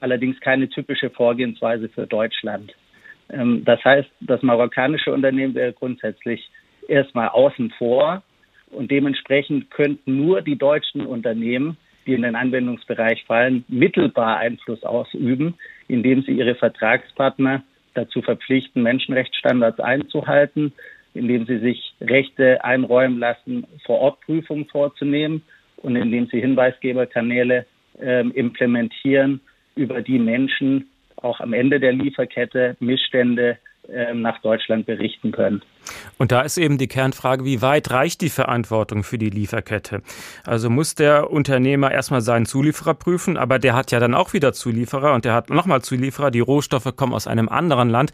allerdings 0.00 0.40
keine 0.40 0.68
typische 0.68 1.10
Vorgehensweise 1.10 1.88
für 1.88 2.06
Deutschland. 2.06 2.74
Ähm, 3.32 3.64
das 3.64 3.82
heißt, 3.84 4.08
das 4.20 4.42
marokkanische 4.42 5.12
Unternehmen 5.12 5.54
wäre 5.54 5.72
grundsätzlich 5.72 6.50
erstmal 6.88 7.28
außen 7.28 7.70
vor 7.78 8.22
und 8.70 8.90
dementsprechend 8.90 9.70
könnten 9.70 10.16
nur 10.16 10.42
die 10.42 10.56
deutschen 10.56 11.06
Unternehmen, 11.06 11.76
die 12.06 12.14
in 12.14 12.22
den 12.22 12.34
Anwendungsbereich 12.34 13.24
fallen, 13.24 13.64
mittelbar 13.68 14.38
Einfluss 14.38 14.82
ausüben, 14.82 15.54
indem 15.88 16.22
sie 16.22 16.32
ihre 16.32 16.54
Vertragspartner 16.54 17.62
dazu 17.94 18.22
verpflichten, 18.22 18.82
Menschenrechtsstandards 18.82 19.80
einzuhalten, 19.80 20.72
indem 21.14 21.46
sie 21.46 21.58
sich 21.58 21.94
Rechte 22.00 22.64
einräumen 22.64 23.18
lassen, 23.18 23.66
vor 23.84 23.98
Ort 23.98 24.20
Prüfungen 24.20 24.66
vorzunehmen 24.66 25.42
und 25.78 25.96
indem 25.96 26.26
sie 26.26 26.40
Hinweisgeberkanäle 26.40 27.66
äh, 28.00 28.20
implementieren, 28.28 29.40
über 29.74 30.02
die 30.02 30.18
Menschen 30.18 30.88
auch 31.22 31.40
am 31.40 31.52
Ende 31.52 31.80
der 31.80 31.92
Lieferkette 31.92 32.76
Missstände 32.80 33.58
ähm, 33.92 34.22
nach 34.22 34.40
Deutschland 34.42 34.86
berichten 34.86 35.32
können. 35.32 35.62
Und 36.18 36.30
da 36.30 36.42
ist 36.42 36.58
eben 36.58 36.78
die 36.78 36.86
Kernfrage, 36.86 37.44
wie 37.44 37.62
weit 37.62 37.90
reicht 37.90 38.20
die 38.20 38.28
Verantwortung 38.28 39.02
für 39.02 39.18
die 39.18 39.30
Lieferkette? 39.30 40.02
Also 40.44 40.70
muss 40.70 40.94
der 40.94 41.30
Unternehmer 41.30 41.90
erstmal 41.90 42.20
seinen 42.20 42.46
Zulieferer 42.46 42.94
prüfen, 42.94 43.36
aber 43.36 43.58
der 43.58 43.74
hat 43.74 43.90
ja 43.90 43.98
dann 43.98 44.14
auch 44.14 44.32
wieder 44.32 44.52
Zulieferer 44.52 45.14
und 45.14 45.24
der 45.24 45.34
hat 45.34 45.50
nochmal 45.50 45.82
Zulieferer, 45.82 46.30
die 46.30 46.40
Rohstoffe 46.40 46.94
kommen 46.94 47.14
aus 47.14 47.26
einem 47.26 47.48
anderen 47.48 47.88
Land. 47.88 48.12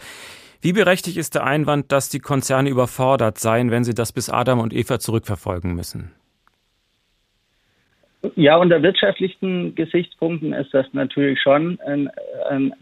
Wie 0.63 0.73
berechtigt 0.73 1.19
ist 1.19 1.35
der 1.35 1.45
Einwand, 1.45 1.93
dass 1.93 2.09
die 2.09 2.21
Konzerne 2.21 2.71
überfordert 2.71 3.39
seien, 3.39 3.71
wenn 3.71 3.85
sie 3.85 3.95
das 3.95 4.13
bis 4.13 4.31
Adam 4.31 4.61
und 4.61 4.73
Eva 4.73 4.99
zurückverfolgen 4.99 5.75
müssen? 5.75 6.13
Ja, 8.35 8.57
unter 8.57 8.83
wirtschaftlichen 8.83 9.75
Gesichtspunkten 9.75 10.53
ist 10.53 10.73
das 10.73 10.87
natürlich 10.93 11.41
schon 11.41 11.79
ein, 11.87 12.11
ein, 12.49 12.73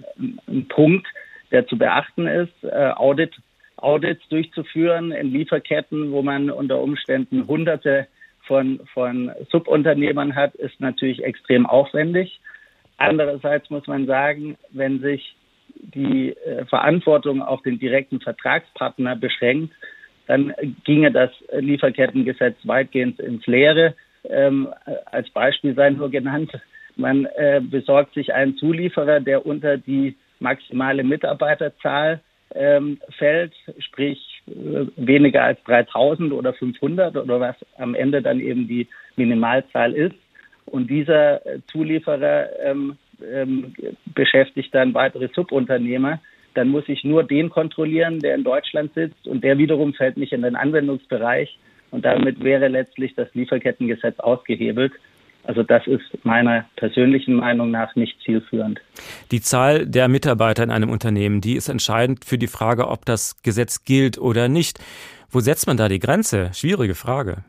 ein 0.46 0.66
Punkt, 0.68 1.06
der 1.50 1.66
zu 1.66 1.76
beachten 1.76 2.26
ist. 2.26 2.52
Äh, 2.62 2.92
Audit, 2.96 3.34
Audits 3.76 4.26
durchzuführen 4.28 5.12
in 5.12 5.32
Lieferketten, 5.32 6.12
wo 6.12 6.22
man 6.22 6.50
unter 6.50 6.80
Umständen 6.80 7.46
Hunderte 7.46 8.06
von, 8.46 8.80
von 8.92 9.32
Subunternehmern 9.50 10.34
hat, 10.34 10.54
ist 10.54 10.80
natürlich 10.80 11.22
extrem 11.22 11.66
aufwendig. 11.66 12.40
Andererseits 12.96 13.68
muss 13.70 13.86
man 13.86 14.06
sagen, 14.06 14.56
wenn 14.70 15.00
sich 15.00 15.36
die 15.74 16.30
äh, 16.30 16.64
Verantwortung 16.66 17.42
auf 17.42 17.62
den 17.62 17.78
direkten 17.78 18.20
Vertragspartner 18.20 19.16
beschränkt, 19.16 19.74
dann 20.26 20.54
ginge 20.84 21.12
das 21.12 21.30
Lieferkettengesetz 21.52 22.56
weitgehend 22.64 23.20
ins 23.20 23.46
Leere 23.46 23.94
ähm, 24.28 24.69
als 25.07 25.28
Beispiel 25.31 25.75
sei 25.75 25.90
nur 25.90 26.11
genannt, 26.11 26.52
man 26.97 27.26
äh, 27.26 27.61
besorgt 27.62 28.14
sich 28.14 28.33
einen 28.33 28.57
Zulieferer, 28.57 29.21
der 29.21 29.45
unter 29.47 29.76
die 29.76 30.16
maximale 30.38 31.02
Mitarbeiterzahl 31.02 32.21
ähm, 32.54 32.99
fällt, 33.19 33.52
sprich 33.78 34.43
äh, 34.47 34.87
weniger 34.97 35.43
als 35.43 35.62
3000 35.64 36.33
oder 36.33 36.52
500 36.52 37.16
oder 37.16 37.40
was 37.40 37.57
am 37.78 37.95
Ende 37.95 38.23
dann 38.23 38.40
eben 38.40 38.69
die 38.69 38.87
Minimalzahl 39.16 39.93
ist. 39.93 40.14
Und 40.66 40.88
dieser 40.88 41.45
äh, 41.47 41.61
Zulieferer 41.71 42.49
ähm, 42.61 42.97
ähm, 43.23 43.75
beschäftigt 44.14 44.75
dann 44.75 44.95
weitere 44.95 45.28
Subunternehmer. 45.35 46.21
Dann 46.54 46.69
muss 46.69 46.85
ich 46.88 47.02
nur 47.04 47.25
den 47.25 47.50
kontrollieren, 47.50 48.21
der 48.21 48.37
in 48.37 48.45
Deutschland 48.45 48.95
sitzt 48.95 49.26
und 49.26 49.43
der 49.43 49.59
wiederum 49.59 49.93
fällt 49.95 50.16
nicht 50.16 50.33
in 50.33 50.43
den 50.43 50.57
Anwendungsbereich 50.57 51.59
und 51.94 52.04
damit 52.04 52.42
wäre 52.42 52.66
letztlich 52.66 53.14
das 53.14 53.32
Lieferkettengesetz 53.34 54.18
ausgehebelt. 54.18 54.92
Also 55.44 55.62
das 55.62 55.86
ist 55.86 56.02
meiner 56.24 56.64
persönlichen 56.74 57.34
Meinung 57.34 57.70
nach 57.70 57.94
nicht 57.94 58.20
zielführend. 58.24 58.80
Die 59.30 59.40
Zahl 59.40 59.86
der 59.86 60.08
Mitarbeiter 60.08 60.64
in 60.64 60.72
einem 60.72 60.90
Unternehmen, 60.90 61.40
die 61.40 61.54
ist 61.54 61.68
entscheidend 61.68 62.24
für 62.24 62.36
die 62.36 62.48
Frage, 62.48 62.88
ob 62.88 63.04
das 63.04 63.40
Gesetz 63.44 63.84
gilt 63.84 64.18
oder 64.18 64.48
nicht. 64.48 64.80
Wo 65.30 65.38
setzt 65.38 65.68
man 65.68 65.76
da 65.76 65.88
die 65.88 66.00
Grenze? 66.00 66.50
Schwierige 66.52 66.96
Frage. 66.96 67.44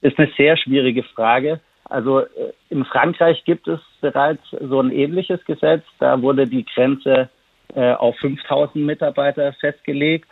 Ist 0.00 0.18
eine 0.18 0.30
sehr 0.36 0.56
schwierige 0.56 1.04
Frage. 1.04 1.60
Also 1.84 2.20
äh, 2.20 2.26
in 2.70 2.84
Frankreich 2.86 3.44
gibt 3.44 3.68
es 3.68 3.78
bereits 4.00 4.42
so 4.50 4.80
ein 4.80 4.90
ähnliches 4.90 5.44
Gesetz. 5.44 5.84
Da 6.00 6.20
wurde 6.20 6.48
die 6.48 6.64
Grenze 6.64 7.28
äh, 7.72 7.92
auf 7.92 8.16
5000 8.16 8.84
Mitarbeiter 8.84 9.52
festgelegt. 9.60 10.28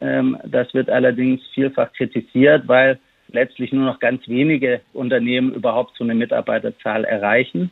Ähm, 0.00 0.38
das 0.44 0.72
wird 0.74 0.90
allerdings 0.90 1.40
vielfach 1.54 1.92
kritisiert, 1.92 2.68
weil 2.68 2.98
letztlich 3.28 3.72
nur 3.72 3.84
noch 3.84 3.98
ganz 3.98 4.26
wenige 4.28 4.80
Unternehmen 4.92 5.52
überhaupt 5.52 5.96
so 5.96 6.04
eine 6.04 6.14
Mitarbeiterzahl 6.14 7.04
erreichen. 7.04 7.70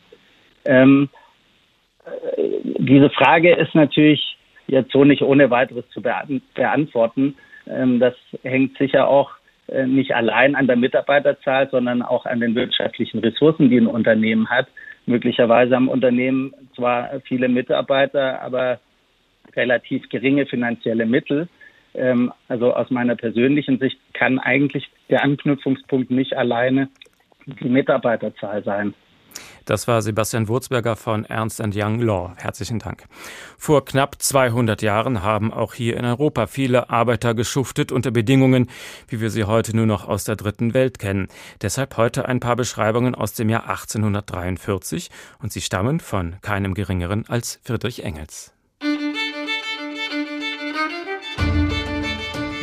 Ähm, 0.65 1.09
äh, 2.05 2.61
diese 2.79 3.11
Frage 3.11 3.55
ist 3.55 3.75
natürlich 3.75 4.37
jetzt 4.67 4.93
so 4.93 5.05
nicht 5.05 5.23
ohne 5.23 5.51
weiteres 5.51 5.89
zu 5.91 6.03
beantworten. 6.03 7.37
Ähm, 7.67 8.01
das 8.01 8.15
hängt 8.43 8.77
sicher 8.79 9.09
auch 9.09 9.31
äh, 9.69 9.87
nicht 9.87 10.15
allein 10.15 10.55
an 10.55 10.67
der 10.67 10.77
Mitarbeiterzahl, 10.77 11.69
sondern 11.71 12.03
auch 12.03 12.27
an 12.27 12.41
den 12.41 12.55
wirtschaftlichen 12.55 13.21
Ressourcen, 13.21 13.71
die 13.71 13.79
ein 13.79 13.87
Unternehmen 13.87 14.49
hat. 14.51 14.69
Möglicherweise 15.07 15.75
haben 15.75 15.89
Unternehmen 15.89 16.55
zwar 16.75 17.21
viele 17.27 17.49
Mitarbeiter, 17.49 18.41
aber 18.41 18.81
relativ 19.55 20.09
geringe 20.09 20.47
finanzielle 20.47 21.07
Mittel. 21.07 21.49
Ähm, 21.95 22.33
also 22.49 22.75
aus 22.75 22.91
meiner 22.91 23.17
persönlichen 23.17 23.79
Sicht 23.79 23.99
kann 24.13 24.39
eigentlich 24.39 24.91
der 25.11 25.23
Anknüpfungspunkt 25.23 26.11
nicht 26.11 26.35
alleine 26.37 26.89
die 27.47 27.69
Mitarbeiterzahl 27.69 28.65
sein. 28.65 28.95
Das 29.65 29.89
war 29.89 30.03
Sebastian 30.03 30.49
Wurzberger 30.49 30.95
von 30.95 31.25
Ernst 31.25 31.61
Young 31.61 32.01
Law. 32.01 32.35
Herzlichen 32.37 32.79
Dank. 32.79 33.05
Vor 33.57 33.85
knapp 33.85 34.21
200 34.21 34.83
Jahren 34.83 35.23
haben 35.23 35.53
auch 35.53 35.75
hier 35.75 35.97
in 35.97 36.05
Europa 36.05 36.47
viele 36.47 36.91
Arbeiter 36.91 37.35
geschuftet 37.35 37.91
unter 37.91 38.11
Bedingungen, 38.11 38.69
wie 39.09 39.21
wir 39.21 39.31
sie 39.31 39.45
heute 39.45 39.75
nur 39.75 39.87
noch 39.87 40.07
aus 40.07 40.25
der 40.25 40.37
dritten 40.37 40.75
Welt 40.75 40.99
kennen. 40.99 41.29
Deshalb 41.63 41.97
heute 41.97 42.29
ein 42.29 42.41
paar 42.41 42.57
Beschreibungen 42.57 43.15
aus 43.15 43.33
dem 43.33 43.49
Jahr 43.49 43.69
1843 43.69 45.11
und 45.43 45.53
sie 45.53 45.63
stammen 45.63 45.99
von 45.99 46.37
keinem 46.43 46.75
geringeren 46.75 47.25
als 47.27 47.61
Friedrich 47.65 48.05
Engels. 48.05 48.54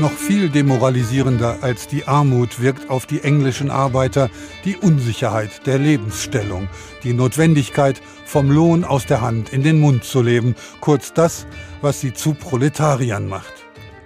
Noch 0.01 0.11
viel 0.11 0.49
demoralisierender 0.49 1.59
als 1.61 1.87
die 1.87 2.07
Armut 2.07 2.59
wirkt 2.59 2.89
auf 2.89 3.05
die 3.05 3.21
englischen 3.21 3.69
Arbeiter 3.69 4.31
die 4.65 4.75
Unsicherheit 4.75 5.67
der 5.67 5.77
Lebensstellung, 5.77 6.69
die 7.03 7.13
Notwendigkeit, 7.13 8.01
vom 8.25 8.49
Lohn 8.49 8.83
aus 8.83 9.05
der 9.05 9.21
Hand 9.21 9.53
in 9.53 9.61
den 9.61 9.79
Mund 9.79 10.03
zu 10.03 10.23
leben, 10.23 10.55
kurz 10.79 11.13
das, 11.13 11.45
was 11.81 12.01
sie 12.01 12.13
zu 12.13 12.33
Proletariern 12.33 13.27
macht. 13.27 13.53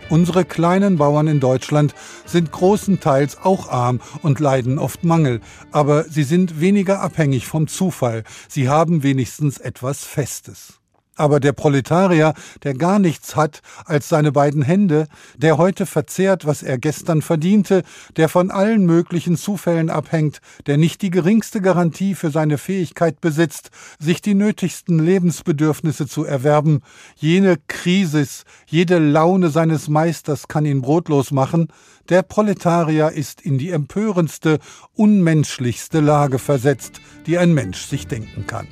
Unsere 0.09 0.43
kleinen 0.43 0.97
Bauern 0.97 1.27
in 1.27 1.39
Deutschland 1.39 1.95
sind 2.25 2.51
großenteils 2.51 3.37
auch 3.41 3.69
arm 3.69 4.01
und 4.21 4.41
leiden 4.41 4.79
oft 4.79 5.05
Mangel, 5.05 5.39
aber 5.71 6.03
sie 6.03 6.23
sind 6.23 6.59
weniger 6.59 6.99
abhängig 6.99 7.47
vom 7.47 7.69
Zufall, 7.69 8.25
sie 8.49 8.67
haben 8.67 9.01
wenigstens 9.01 9.59
etwas 9.59 10.03
Festes. 10.03 10.81
Aber 11.15 11.39
der 11.39 11.53
Proletarier, 11.53 12.33
der 12.63 12.73
gar 12.73 12.99
nichts 12.99 13.37
hat 13.37 13.61
als 13.85 14.09
seine 14.09 14.33
beiden 14.33 14.61
Hände, 14.61 15.07
der 15.37 15.57
heute 15.57 15.85
verzehrt, 15.85 16.45
was 16.45 16.61
er 16.61 16.77
gestern 16.77 17.21
verdiente, 17.21 17.83
der 18.17 18.27
von 18.27 18.51
allen 18.51 18.85
möglichen 18.85 19.37
Zufällen 19.37 19.89
abhängt, 19.89 20.41
der 20.67 20.77
nicht 20.77 21.01
die 21.01 21.09
geringste 21.09 21.61
Garantie 21.61 22.15
für 22.15 22.31
seine 22.31 22.57
Fähigkeit 22.57 23.21
besitzt, 23.21 23.71
sich 23.97 24.21
die 24.21 24.33
nötigsten 24.33 24.99
Lebensbedürfnisse 24.99 26.05
zu 26.05 26.25
erwerben, 26.25 26.81
jene 27.15 27.57
Krisis, 27.67 28.43
jede 28.67 28.99
Laune 28.99 29.49
seines 29.49 29.87
Meisters 29.87 30.49
kann 30.49 30.65
ihn 30.65 30.81
brotlos 30.81 31.31
machen, 31.31 31.69
der 32.09 32.23
Proletarier 32.23 33.11
ist 33.11 33.41
in 33.41 33.57
die 33.57 33.71
empörendste, 33.71 34.59
unmenschlichste 34.93 36.01
Lage 36.01 36.39
versetzt, 36.39 36.99
die 37.25 37.37
ein 37.37 37.53
Mensch 37.53 37.85
sich 37.85 38.05
denken 38.07 38.45
kann. 38.45 38.67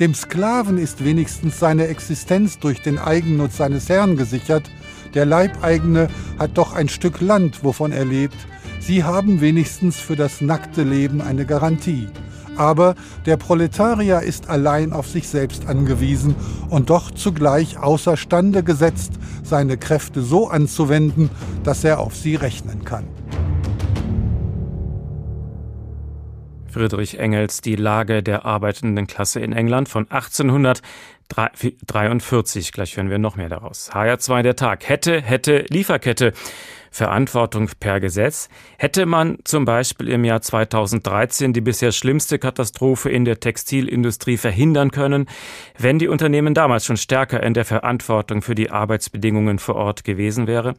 Dem 0.00 0.14
Sklaven 0.14 0.78
ist 0.78 1.04
wenigstens 1.04 1.58
seine 1.58 1.88
Existenz 1.88 2.60
durch 2.60 2.80
den 2.80 2.98
Eigennutz 2.98 3.56
seines 3.56 3.88
Herrn 3.88 4.16
gesichert. 4.16 4.70
Der 5.14 5.26
Leibeigene 5.26 6.06
hat 6.38 6.56
doch 6.56 6.72
ein 6.72 6.88
Stück 6.88 7.20
Land, 7.20 7.64
wovon 7.64 7.90
er 7.90 8.04
lebt. 8.04 8.36
Sie 8.78 9.02
haben 9.02 9.40
wenigstens 9.40 9.98
für 9.98 10.14
das 10.14 10.40
nackte 10.40 10.84
Leben 10.84 11.20
eine 11.20 11.46
Garantie. 11.46 12.06
Aber 12.56 12.94
der 13.26 13.36
Proletarier 13.36 14.20
ist 14.20 14.48
allein 14.48 14.92
auf 14.92 15.08
sich 15.08 15.28
selbst 15.28 15.66
angewiesen 15.66 16.36
und 16.70 16.90
doch 16.90 17.10
zugleich 17.10 17.76
außerstande 17.78 18.62
gesetzt, 18.62 19.14
seine 19.42 19.78
Kräfte 19.78 20.22
so 20.22 20.48
anzuwenden, 20.48 21.28
dass 21.64 21.82
er 21.82 21.98
auf 21.98 22.14
sie 22.14 22.36
rechnen 22.36 22.84
kann. 22.84 23.17
Friedrich 26.78 27.18
Engels 27.18 27.60
Die 27.60 27.74
Lage 27.74 28.22
der 28.22 28.44
arbeitenden 28.44 29.08
Klasse 29.08 29.40
in 29.40 29.52
England 29.52 29.88
von 29.88 30.08
1843. 30.08 32.70
Gleich 32.70 32.96
hören 32.96 33.10
wir 33.10 33.18
noch 33.18 33.34
mehr 33.34 33.48
daraus. 33.48 33.90
HR2 33.90 34.42
der 34.42 34.54
Tag. 34.54 34.88
Hätte, 34.88 35.20
hätte, 35.20 35.64
Lieferkette. 35.70 36.34
Verantwortung 36.90 37.68
per 37.80 38.00
Gesetz. 38.00 38.48
Hätte 38.78 39.06
man 39.06 39.38
zum 39.44 39.64
Beispiel 39.64 40.08
im 40.08 40.24
Jahr 40.24 40.40
2013 40.40 41.52
die 41.52 41.60
bisher 41.60 41.92
schlimmste 41.92 42.38
Katastrophe 42.38 43.10
in 43.10 43.24
der 43.24 43.40
Textilindustrie 43.40 44.36
verhindern 44.36 44.90
können, 44.90 45.26
wenn 45.78 45.98
die 45.98 46.08
Unternehmen 46.08 46.54
damals 46.54 46.84
schon 46.84 46.96
stärker 46.96 47.42
in 47.42 47.54
der 47.54 47.64
Verantwortung 47.64 48.42
für 48.42 48.54
die 48.54 48.70
Arbeitsbedingungen 48.70 49.58
vor 49.58 49.76
Ort 49.76 50.04
gewesen 50.04 50.46
wäre? 50.46 50.74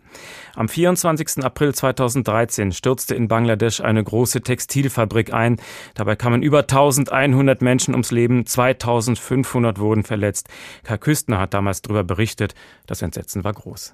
Am 0.56 0.68
24. 0.68 1.44
April 1.44 1.74
2013 1.74 2.72
stürzte 2.72 3.16
in 3.16 3.28
Bangladesch 3.28 3.82
eine 3.82 4.04
große 4.04 4.42
Textilfabrik 4.42 5.34
ein. 5.34 5.58
Dabei 5.94 6.16
kamen 6.16 6.42
über 6.42 6.60
1100 6.60 7.62
Menschen 7.62 7.94
ums 7.94 8.12
Leben, 8.12 8.46
2500 8.46 9.80
wurden 9.80 10.04
verletzt. 10.04 10.50
Karl 10.84 10.98
Küstner 10.98 11.40
hat 11.40 11.54
damals 11.54 11.82
darüber 11.82 12.04
berichtet. 12.04 12.56
Das 12.86 13.02
Entsetzen 13.02 13.44
war 13.44 13.54
groß. 13.54 13.94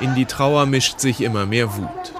In 0.00 0.14
die 0.14 0.24
Trauer 0.24 0.64
mischt 0.64 0.98
sich 0.98 1.20
immer 1.20 1.44
mehr 1.44 1.76
Wut. 1.76 2.14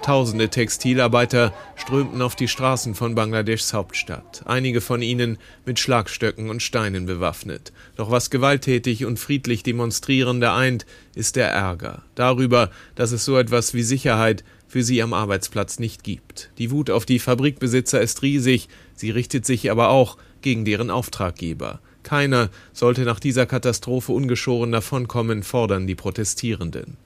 Tausende 0.00 0.48
Textilarbeiter 0.48 1.52
strömten 1.76 2.22
auf 2.22 2.34
die 2.34 2.48
Straßen 2.48 2.94
von 2.94 3.14
Bangladeschs 3.14 3.72
Hauptstadt, 3.74 4.42
einige 4.46 4.80
von 4.80 5.02
ihnen 5.02 5.38
mit 5.64 5.78
Schlagstöcken 5.78 6.50
und 6.50 6.62
Steinen 6.62 7.06
bewaffnet. 7.06 7.72
Doch 7.96 8.10
was 8.10 8.30
gewalttätig 8.30 9.04
und 9.04 9.18
friedlich 9.18 9.62
Demonstrierende 9.62 10.52
eint, 10.52 10.86
ist 11.14 11.36
der 11.36 11.50
Ärger 11.50 12.02
darüber, 12.14 12.70
dass 12.94 13.12
es 13.12 13.24
so 13.24 13.38
etwas 13.38 13.74
wie 13.74 13.82
Sicherheit 13.82 14.44
für 14.66 14.82
sie 14.82 15.02
am 15.02 15.12
Arbeitsplatz 15.12 15.78
nicht 15.78 16.04
gibt. 16.04 16.50
Die 16.58 16.70
Wut 16.70 16.90
auf 16.90 17.06
die 17.06 17.18
Fabrikbesitzer 17.18 18.00
ist 18.00 18.22
riesig, 18.22 18.68
sie 18.94 19.10
richtet 19.10 19.46
sich 19.46 19.70
aber 19.70 19.88
auch 19.88 20.18
gegen 20.42 20.64
deren 20.64 20.90
Auftraggeber. 20.90 21.80
Keiner 22.04 22.50
sollte 22.72 23.02
nach 23.02 23.18
dieser 23.18 23.46
Katastrophe 23.46 24.12
ungeschoren 24.12 24.70
davonkommen, 24.70 25.42
fordern 25.42 25.88
die 25.88 25.96
Protestierenden. 25.96 26.96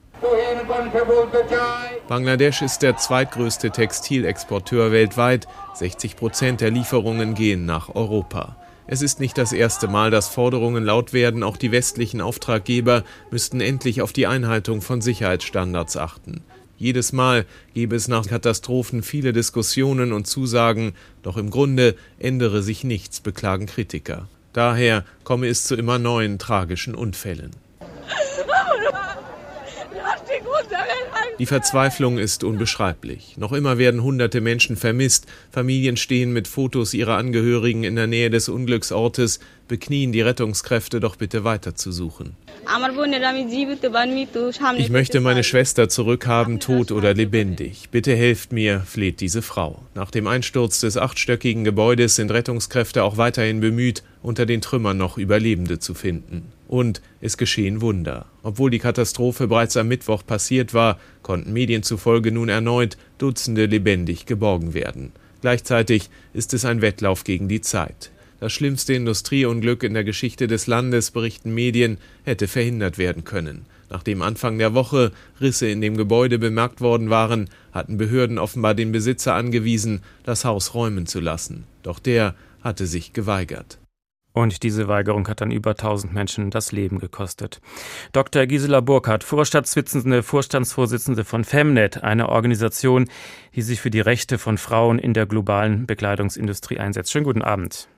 Bangladesch 2.07 2.61
ist 2.61 2.81
der 2.81 2.97
zweitgrößte 2.97 3.71
Textilexporteur 3.71 4.91
weltweit. 4.91 5.47
60 5.75 6.15
Prozent 6.15 6.61
der 6.61 6.71
Lieferungen 6.71 7.33
gehen 7.33 7.65
nach 7.65 7.93
Europa. 7.95 8.57
Es 8.87 9.03
ist 9.03 9.19
nicht 9.19 9.37
das 9.37 9.53
erste 9.53 9.87
Mal, 9.87 10.09
dass 10.09 10.29
Forderungen 10.29 10.83
laut 10.83 11.13
werden, 11.13 11.43
auch 11.43 11.57
die 11.57 11.71
westlichen 11.71 12.21
Auftraggeber 12.21 13.03
müssten 13.29 13.61
endlich 13.61 14.01
auf 14.01 14.13
die 14.13 14.25
Einhaltung 14.25 14.81
von 14.81 15.01
Sicherheitsstandards 15.01 15.95
achten. 15.95 16.41
Jedes 16.79 17.11
Mal 17.13 17.45
gebe 17.73 17.95
es 17.95 18.07
nach 18.07 18.25
Katastrophen 18.25 19.03
viele 19.03 19.31
Diskussionen 19.31 20.11
und 20.11 20.25
Zusagen, 20.25 20.93
doch 21.21 21.37
im 21.37 21.51
Grunde 21.51 21.95
ändere 22.17 22.63
sich 22.63 22.83
nichts, 22.83 23.19
beklagen 23.19 23.67
Kritiker. 23.67 24.27
Daher 24.53 25.05
komme 25.23 25.47
es 25.47 25.65
zu 25.65 25.75
immer 25.75 25.99
neuen 25.99 26.39
tragischen 26.39 26.95
Unfällen. 26.95 27.51
Die 31.39 31.45
Verzweiflung 31.45 32.17
ist 32.17 32.43
unbeschreiblich. 32.43 33.37
Noch 33.37 33.53
immer 33.53 33.77
werden 33.77 34.03
hunderte 34.03 34.41
Menschen 34.41 34.75
vermisst. 34.75 35.25
Familien 35.51 35.95
stehen 35.95 36.33
mit 36.33 36.49
Fotos 36.49 36.93
ihrer 36.93 37.15
Angehörigen 37.15 37.85
in 37.85 37.95
der 37.95 38.07
Nähe 38.07 38.29
des 38.29 38.49
Unglücksortes, 38.49 39.39
beknien 39.69 40.11
die 40.11 40.19
Rettungskräfte 40.19 40.99
doch 40.99 41.15
bitte 41.15 41.45
weiterzusuchen. 41.45 42.35
Ich 44.77 44.89
möchte 44.89 45.21
meine 45.21 45.43
Schwester 45.45 45.87
zurückhaben, 45.87 46.59
tot 46.59 46.91
oder 46.91 47.13
lebendig. 47.13 47.87
Bitte 47.89 48.13
helft 48.15 48.51
mir, 48.51 48.81
fleht 48.81 49.21
diese 49.21 49.41
Frau. 49.41 49.81
Nach 49.95 50.11
dem 50.11 50.27
Einsturz 50.27 50.81
des 50.81 50.97
achtstöckigen 50.97 51.63
Gebäudes 51.63 52.17
sind 52.17 52.31
Rettungskräfte 52.31 53.03
auch 53.03 53.15
weiterhin 53.15 53.61
bemüht, 53.61 54.03
unter 54.21 54.45
den 54.45 54.59
Trümmern 54.59 54.97
noch 54.97 55.17
Überlebende 55.17 55.79
zu 55.79 55.93
finden. 55.93 56.51
Und 56.69 57.01
es 57.19 57.37
geschehen 57.37 57.81
Wunder. 57.81 58.27
Obwohl 58.43 58.69
die 58.69 58.77
Katastrophe 58.77 59.47
bereits 59.47 59.75
am 59.75 59.87
Mittwoch 59.87 60.23
passiert 60.23 60.75
war, 60.75 60.99
konnten 61.23 61.51
Medien 61.51 61.81
zufolge 61.81 62.31
nun 62.31 62.47
erneut 62.47 62.95
Dutzende 63.17 63.65
lebendig 63.65 64.27
geborgen 64.27 64.75
werden. 64.75 65.11
Gleichzeitig 65.41 66.11
ist 66.31 66.53
es 66.53 66.65
ein 66.65 66.81
Wettlauf 66.81 67.23
gegen 67.23 67.47
die 67.47 67.61
Zeit. 67.61 68.11
Das 68.39 68.53
schlimmste 68.53 68.93
Industrieunglück 68.93 69.81
in 69.81 69.95
der 69.95 70.03
Geschichte 70.03 70.45
des 70.45 70.67
Landes, 70.67 71.09
berichten 71.09 71.55
Medien, 71.55 71.97
hätte 72.23 72.47
verhindert 72.47 72.99
werden 72.99 73.23
können. 73.23 73.65
Nachdem 73.89 74.21
Anfang 74.21 74.59
der 74.59 74.75
Woche 74.75 75.11
Risse 75.41 75.67
in 75.67 75.81
dem 75.81 75.97
Gebäude 75.97 76.37
bemerkt 76.37 76.81
worden 76.81 77.09
waren, 77.09 77.49
hatten 77.71 77.97
Behörden 77.97 78.37
offenbar 78.37 78.75
den 78.75 78.91
Besitzer 78.91 79.33
angewiesen, 79.33 80.03
das 80.23 80.45
Haus 80.45 80.75
räumen 80.75 81.07
zu 81.07 81.19
lassen. 81.19 81.63
Doch 81.81 81.97
der 81.97 82.35
hatte 82.61 82.85
sich 82.85 83.11
geweigert. 83.11 83.79
Und 84.31 84.63
diese 84.63 84.87
Weigerung 84.87 85.27
hat 85.27 85.41
dann 85.41 85.51
über 85.51 85.71
1000 85.71 86.13
Menschen 86.13 86.51
das 86.51 86.71
Leben 86.71 86.99
gekostet. 86.99 87.61
Dr. 88.11 88.45
Gisela 88.45 88.79
Burkhardt, 88.79 89.23
Vorstandsvorsitzende, 89.23 90.23
Vorstandsvorsitzende 90.23 91.23
von 91.23 91.43
Femnet, 91.43 92.03
eine 92.03 92.29
Organisation, 92.29 93.09
die 93.55 93.61
sich 93.63 93.81
für 93.81 93.89
die 93.89 94.01
Rechte 94.01 94.37
von 94.37 94.57
Frauen 94.57 94.99
in 94.99 95.13
der 95.13 95.25
globalen 95.25 95.87
Bekleidungsindustrie 95.87 96.79
einsetzt. 96.79 97.11
Schönen 97.11 97.25
guten 97.25 97.41
Abend. 97.41 97.89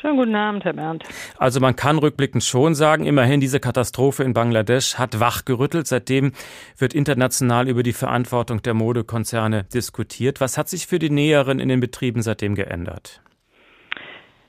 Schönen 0.00 0.16
guten 0.16 0.34
Abend, 0.34 0.64
Herr 0.64 0.72
Berndt. 0.72 1.04
Also 1.38 1.60
man 1.60 1.76
kann 1.76 1.98
rückblickend 1.98 2.42
schon 2.42 2.74
sagen, 2.74 3.06
immerhin 3.06 3.40
diese 3.40 3.60
Katastrophe 3.60 4.24
in 4.24 4.32
Bangladesch 4.32 4.96
hat 4.96 5.20
wachgerüttelt. 5.20 5.86
Seitdem 5.86 6.32
wird 6.76 6.92
international 6.92 7.68
über 7.68 7.84
die 7.84 7.92
Verantwortung 7.92 8.62
der 8.62 8.74
Modekonzerne 8.74 9.64
diskutiert. 9.72 10.40
Was 10.40 10.58
hat 10.58 10.68
sich 10.68 10.88
für 10.88 10.98
die 10.98 11.10
Näheren 11.10 11.60
in 11.60 11.68
den 11.68 11.78
Betrieben 11.78 12.22
seitdem 12.22 12.56
geändert? 12.56 13.22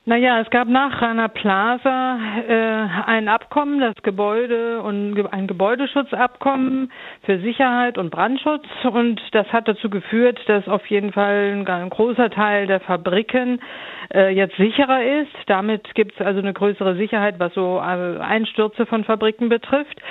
Naja, 0.05 0.41
es 0.41 0.49
gab 0.49 0.67
nach 0.67 1.01
Rana 1.01 1.29
Plaza 1.29 2.19
äh, 2.49 2.87
ein 3.05 3.29
Abkommen, 3.29 3.79
das 3.79 3.95
Gebäude 4.03 4.81
und 4.81 5.17
ein 5.31 5.47
Gebäudeschutzabkommen 5.47 6.91
für 7.25 7.39
Sicherheit 7.39 7.97
und 7.97 8.09
Brandschutz 8.09 8.65
und 8.83 9.21
das 9.31 9.47
hat 9.53 9.69
dazu 9.69 9.89
geführt, 9.89 10.41
dass 10.47 10.67
auf 10.67 10.85
jeden 10.87 11.13
Fall 11.13 11.63
ein, 11.65 11.89
großer 11.89 12.29
Teil 12.31 12.67
der 12.67 12.81
Fabriken 12.81 13.61
äh, 14.13 14.35
jetzt 14.35 14.57
sicherer 14.57 15.03
ist. 15.21 15.31
Damit 15.45 15.95
gibt 15.95 16.19
es 16.19 16.25
also 16.25 16.39
eine 16.39 16.51
größere 16.51 16.95
Sicherheit, 16.95 17.39
was 17.39 17.53
so 17.53 17.77
äh, 17.77 18.19
Einstürze 18.19 18.85
von 18.85 19.05
Fabriken 19.05 19.47
betrifft. 19.47 20.01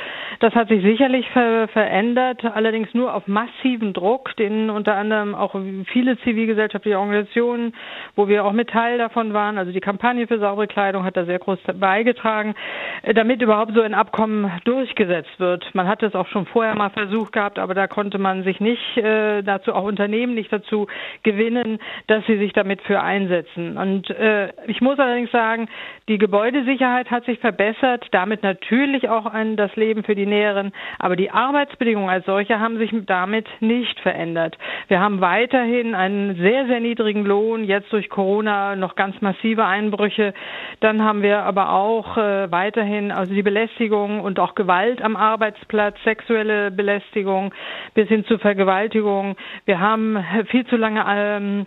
Das 0.40 0.54
hat 0.54 0.68
sich 0.68 0.82
sicherlich 0.82 1.28
ver 1.32 1.68
verändert, 1.68 2.42
allerdings 2.46 2.94
nur 2.94 3.14
auf 3.14 3.28
massiven 3.28 3.92
Druck, 3.92 4.34
den 4.36 4.70
unter 4.70 4.94
anderem 4.96 5.34
auch 5.34 5.54
viele 5.92 6.18
zivilgesellschaftliche 6.20 6.98
Organisationen, 6.98 7.74
wo 8.16 8.26
wir 8.26 8.46
auch 8.46 8.52
mit 8.52 8.70
Teil 8.70 8.96
davon 8.96 9.34
waren, 9.34 9.58
also 9.58 9.70
die 9.70 9.81
Kampagne 9.82 10.26
für 10.26 10.38
saubere 10.38 10.66
Kleidung 10.66 11.04
hat 11.04 11.16
da 11.16 11.26
sehr 11.26 11.38
groß 11.38 11.58
beigetragen, 11.74 12.54
äh, 13.02 13.12
damit 13.12 13.42
überhaupt 13.42 13.74
so 13.74 13.82
ein 13.82 13.94
Abkommen 13.94 14.50
durchgesetzt 14.64 15.38
wird. 15.38 15.74
Man 15.74 15.86
hatte 15.86 16.06
es 16.06 16.14
auch 16.14 16.28
schon 16.28 16.46
vorher 16.46 16.74
mal 16.74 16.90
versucht 16.90 17.32
gehabt, 17.32 17.58
aber 17.58 17.74
da 17.74 17.86
konnte 17.86 18.18
man 18.18 18.44
sich 18.44 18.60
nicht 18.60 18.96
äh, 18.96 19.42
dazu, 19.42 19.74
auch 19.74 19.84
Unternehmen 19.84 20.34
nicht 20.34 20.52
dazu 20.52 20.86
gewinnen, 21.22 21.78
dass 22.06 22.24
sie 22.26 22.38
sich 22.38 22.52
damit 22.52 22.80
für 22.82 23.02
einsetzen. 23.02 23.76
Und 23.76 24.08
äh, 24.10 24.52
ich 24.66 24.80
muss 24.80 24.98
allerdings 24.98 25.30
sagen, 25.30 25.68
die 26.08 26.18
Gebäudesicherheit 26.18 27.10
hat 27.10 27.24
sich 27.26 27.38
verbessert, 27.38 28.06
damit 28.12 28.42
natürlich 28.42 29.08
auch 29.08 29.26
ein, 29.26 29.56
das 29.56 29.74
Leben 29.76 30.04
für 30.04 30.14
die 30.14 30.26
Näheren, 30.26 30.72
aber 30.98 31.16
die 31.16 31.30
Arbeitsbedingungen 31.30 32.08
als 32.08 32.26
solche 32.26 32.60
haben 32.60 32.78
sich 32.78 32.92
damit 33.06 33.48
nicht 33.60 33.98
verändert. 34.00 34.56
Wir 34.88 35.00
haben 35.00 35.20
weiterhin 35.20 35.94
einen 35.94 36.36
sehr, 36.36 36.66
sehr 36.66 36.80
niedrigen 36.80 37.24
Lohn, 37.24 37.64
jetzt 37.64 37.92
durch 37.92 38.08
Corona 38.08 38.76
noch 38.76 38.94
ganz 38.94 39.20
massive 39.20 39.64
Einbrüche. 39.72 40.34
Dann 40.80 41.02
haben 41.02 41.22
wir 41.22 41.40
aber 41.44 41.72
auch 41.72 42.16
äh, 42.16 42.50
weiterhin 42.52 43.10
also 43.10 43.32
die 43.34 43.42
Belästigung 43.42 44.20
und 44.20 44.38
auch 44.38 44.54
Gewalt 44.54 45.02
am 45.02 45.16
Arbeitsplatz, 45.16 45.96
sexuelle 46.04 46.70
Belästigung 46.70 47.52
bis 47.94 48.08
hin 48.08 48.24
zu 48.26 48.38
Vergewaltigung. 48.38 49.36
Wir 49.64 49.80
haben 49.80 50.22
viel 50.48 50.66
zu 50.66 50.76
lange 50.76 51.04
ähm, 51.08 51.66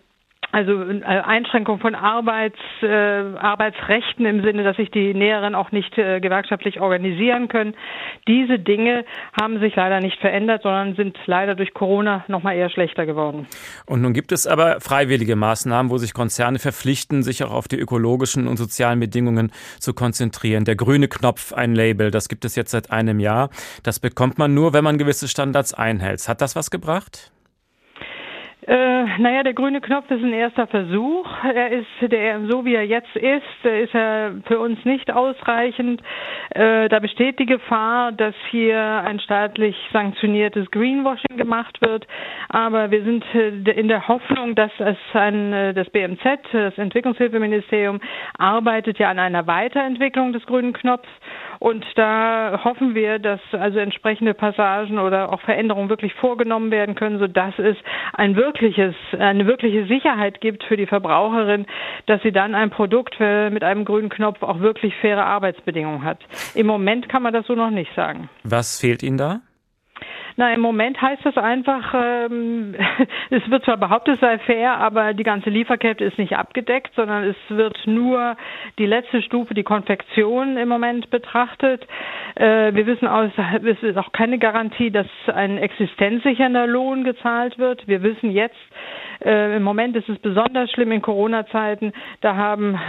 also 0.55 0.71
äh, 0.89 1.03
Einschränkung 1.03 1.79
von 1.79 1.95
Arbeits, 1.95 2.57
äh, 2.81 2.87
Arbeitsrechten 2.87 4.25
im 4.25 4.41
Sinne, 4.41 4.63
dass 4.63 4.77
sich 4.77 4.89
die 4.89 5.13
Näheren 5.13 5.53
auch 5.53 5.73
nicht 5.73 5.97
äh, 5.97 6.21
gewerkschaftlich 6.21 6.79
organisieren 6.79 7.49
können. 7.49 7.75
Diese 8.25 8.57
Dinge 8.57 9.03
haben 9.37 9.59
sich 9.59 9.75
leider 9.75 9.99
nicht 9.99 10.17
verändert, 10.21 10.61
sondern 10.63 10.95
sind 10.95 11.17
leider 11.25 11.55
durch 11.55 11.73
Corona 11.73 12.23
noch 12.29 12.41
mal 12.41 12.53
eher 12.53 12.69
schlechter 12.69 13.05
geworden. 13.05 13.47
Und 13.85 14.01
nun 14.01 14.13
gibt 14.13 14.31
es 14.31 14.47
aber 14.47 14.79
freiwillige 14.79 15.35
Maßnahmen, 15.35 15.91
wo 15.91 15.97
sich 15.97 16.13
Konzerne 16.13 16.57
verpflichten, 16.57 17.21
sich 17.21 17.43
auch 17.43 17.51
auf 17.51 17.67
die 17.67 17.77
ökologischen 17.77 18.47
und 18.47 18.55
sozialen 18.55 19.01
Bedingungen 19.01 19.51
zu 19.79 19.93
konzentrieren. 19.93 20.63
Der 20.63 20.77
grüne 20.77 21.09
Knopf, 21.09 21.51
ein 21.51 21.75
Label, 21.75 22.11
das 22.11 22.29
gibt 22.29 22.45
es 22.45 22.55
jetzt 22.55 22.71
seit 22.71 22.91
einem 22.91 23.19
Jahr. 23.19 23.49
Das 23.83 23.99
bekommt 23.99 24.37
man 24.37 24.53
nur, 24.53 24.71
wenn 24.71 24.85
man 24.85 24.97
gewisse 24.97 25.27
Standards 25.27 25.73
einhält. 25.73 26.25
Hat 26.29 26.39
das 26.39 26.55
was 26.55 26.71
gebracht? 26.71 27.34
Äh, 28.67 29.05
naja, 29.19 29.43
der 29.43 29.53
grüne 29.53 29.79
Knopf 29.79 30.09
ist 30.09 30.23
ein 30.23 30.33
erster 30.33 30.65
Versuch. 30.65 31.27
Er 31.43 31.71
ist, 31.71 31.87
der, 32.01 32.41
so 32.49 32.65
wie 32.65 32.73
er 32.73 32.85
jetzt 32.85 33.15
ist, 33.15 33.43
ist 33.63 33.93
er 33.93 34.33
für 34.47 34.59
uns 34.59 34.83
nicht 34.85 35.11
ausreichend. 35.11 36.01
Äh, 36.49 36.89
da 36.89 36.99
besteht 36.99 37.37
die 37.37 37.45
Gefahr, 37.45 38.11
dass 38.11 38.33
hier 38.49 38.79
ein 39.05 39.19
staatlich 39.19 39.75
sanktioniertes 39.93 40.71
Greenwashing 40.71 41.37
gemacht 41.37 41.79
wird. 41.81 42.07
Aber 42.49 42.89
wir 42.89 43.03
sind 43.03 43.23
äh, 43.35 43.49
in 43.71 43.87
der 43.87 44.07
Hoffnung, 44.07 44.55
dass 44.55 44.71
es 44.79 44.97
ein, 45.13 45.53
äh, 45.53 45.73
das 45.75 45.87
BMZ, 45.91 46.23
das 46.51 46.75
Entwicklungshilfeministerium, 46.79 48.01
arbeitet 48.39 48.97
ja 48.97 49.09
an 49.11 49.19
einer 49.19 49.45
Weiterentwicklung 49.45 50.33
des 50.33 50.43
grünen 50.47 50.73
Knopfs. 50.73 51.09
Und 51.59 51.85
da 51.95 52.61
hoffen 52.63 52.95
wir, 52.95 53.19
dass 53.19 53.39
also 53.51 53.79
entsprechende 53.79 54.33
Passagen 54.33 54.99
oder 54.99 55.31
auch 55.31 55.41
Veränderungen 55.41 55.89
wirklich 55.89 56.13
vorgenommen 56.15 56.71
werden 56.71 56.95
können, 56.95 57.19
sodass 57.19 57.57
es 57.59 57.77
ein 58.13 58.35
wirkliches, 58.61 58.95
eine 59.19 59.45
wirkliche 59.45 59.85
Sicherheit 59.85 60.39
gibt 60.39 60.63
für 60.63 60.77
die 60.77 60.85
Verbraucherin, 60.85 61.65
dass 62.05 62.21
sie 62.21 62.31
dann 62.31 62.55
ein 62.55 62.69
Produkt 62.69 63.19
mit 63.19 63.63
einem 63.63 63.85
grünen 63.85 64.09
Knopf 64.09 64.41
auch 64.43 64.59
wirklich 64.59 64.95
faire 64.95 65.25
Arbeitsbedingungen 65.25 66.03
hat. 66.03 66.19
Im 66.53 66.67
Moment 66.67 67.09
kann 67.09 67.23
man 67.23 67.33
das 67.33 67.45
so 67.47 67.53
noch 67.53 67.69
nicht 67.69 67.93
sagen. 67.95 68.29
Was 68.43 68.79
fehlt 68.79 69.03
Ihnen 69.03 69.17
da? 69.17 69.41
Na, 70.37 70.53
im 70.53 70.59
Moment 70.59 71.01
heißt 71.01 71.25
das 71.25 71.37
einfach, 71.37 71.93
ähm, 71.95 72.75
es 73.29 73.49
wird 73.49 73.63
zwar 73.63 73.77
behauptet, 73.77 74.15
es 74.15 74.19
sei 74.19 74.37
fair, 74.39 74.77
aber 74.77 75.13
die 75.13 75.23
ganze 75.23 75.49
Lieferkette 75.49 76.03
ist 76.03 76.17
nicht 76.17 76.35
abgedeckt, 76.37 76.93
sondern 76.95 77.23
es 77.23 77.37
wird 77.47 77.77
nur 77.85 78.35
die 78.77 78.85
letzte 78.85 79.21
Stufe, 79.21 79.53
die 79.53 79.63
Konfektion 79.63 80.57
im 80.57 80.67
Moment 80.67 81.09
betrachtet. 81.09 81.87
Äh, 82.35 82.73
wir 82.73 82.85
wissen 82.85 83.07
aus, 83.07 83.31
es 83.63 83.81
ist 83.81 83.97
auch 83.97 84.11
keine 84.11 84.37
Garantie, 84.37 84.91
dass 84.91 85.07
ein 85.33 85.57
existenzsichernder 85.57 86.67
Lohn 86.67 87.05
gezahlt 87.05 87.57
wird. 87.57 87.87
Wir 87.87 88.03
wissen 88.03 88.31
jetzt, 88.31 88.55
äh, 89.23 89.57
Im 89.57 89.63
Moment 89.63 89.95
ist 89.95 90.09
es 90.09 90.17
besonders 90.19 90.71
schlimm 90.71 90.91
in 90.91 91.01
Corona-Zeiten. 91.01 91.93
Da 92.21 92.35
haben 92.35 92.79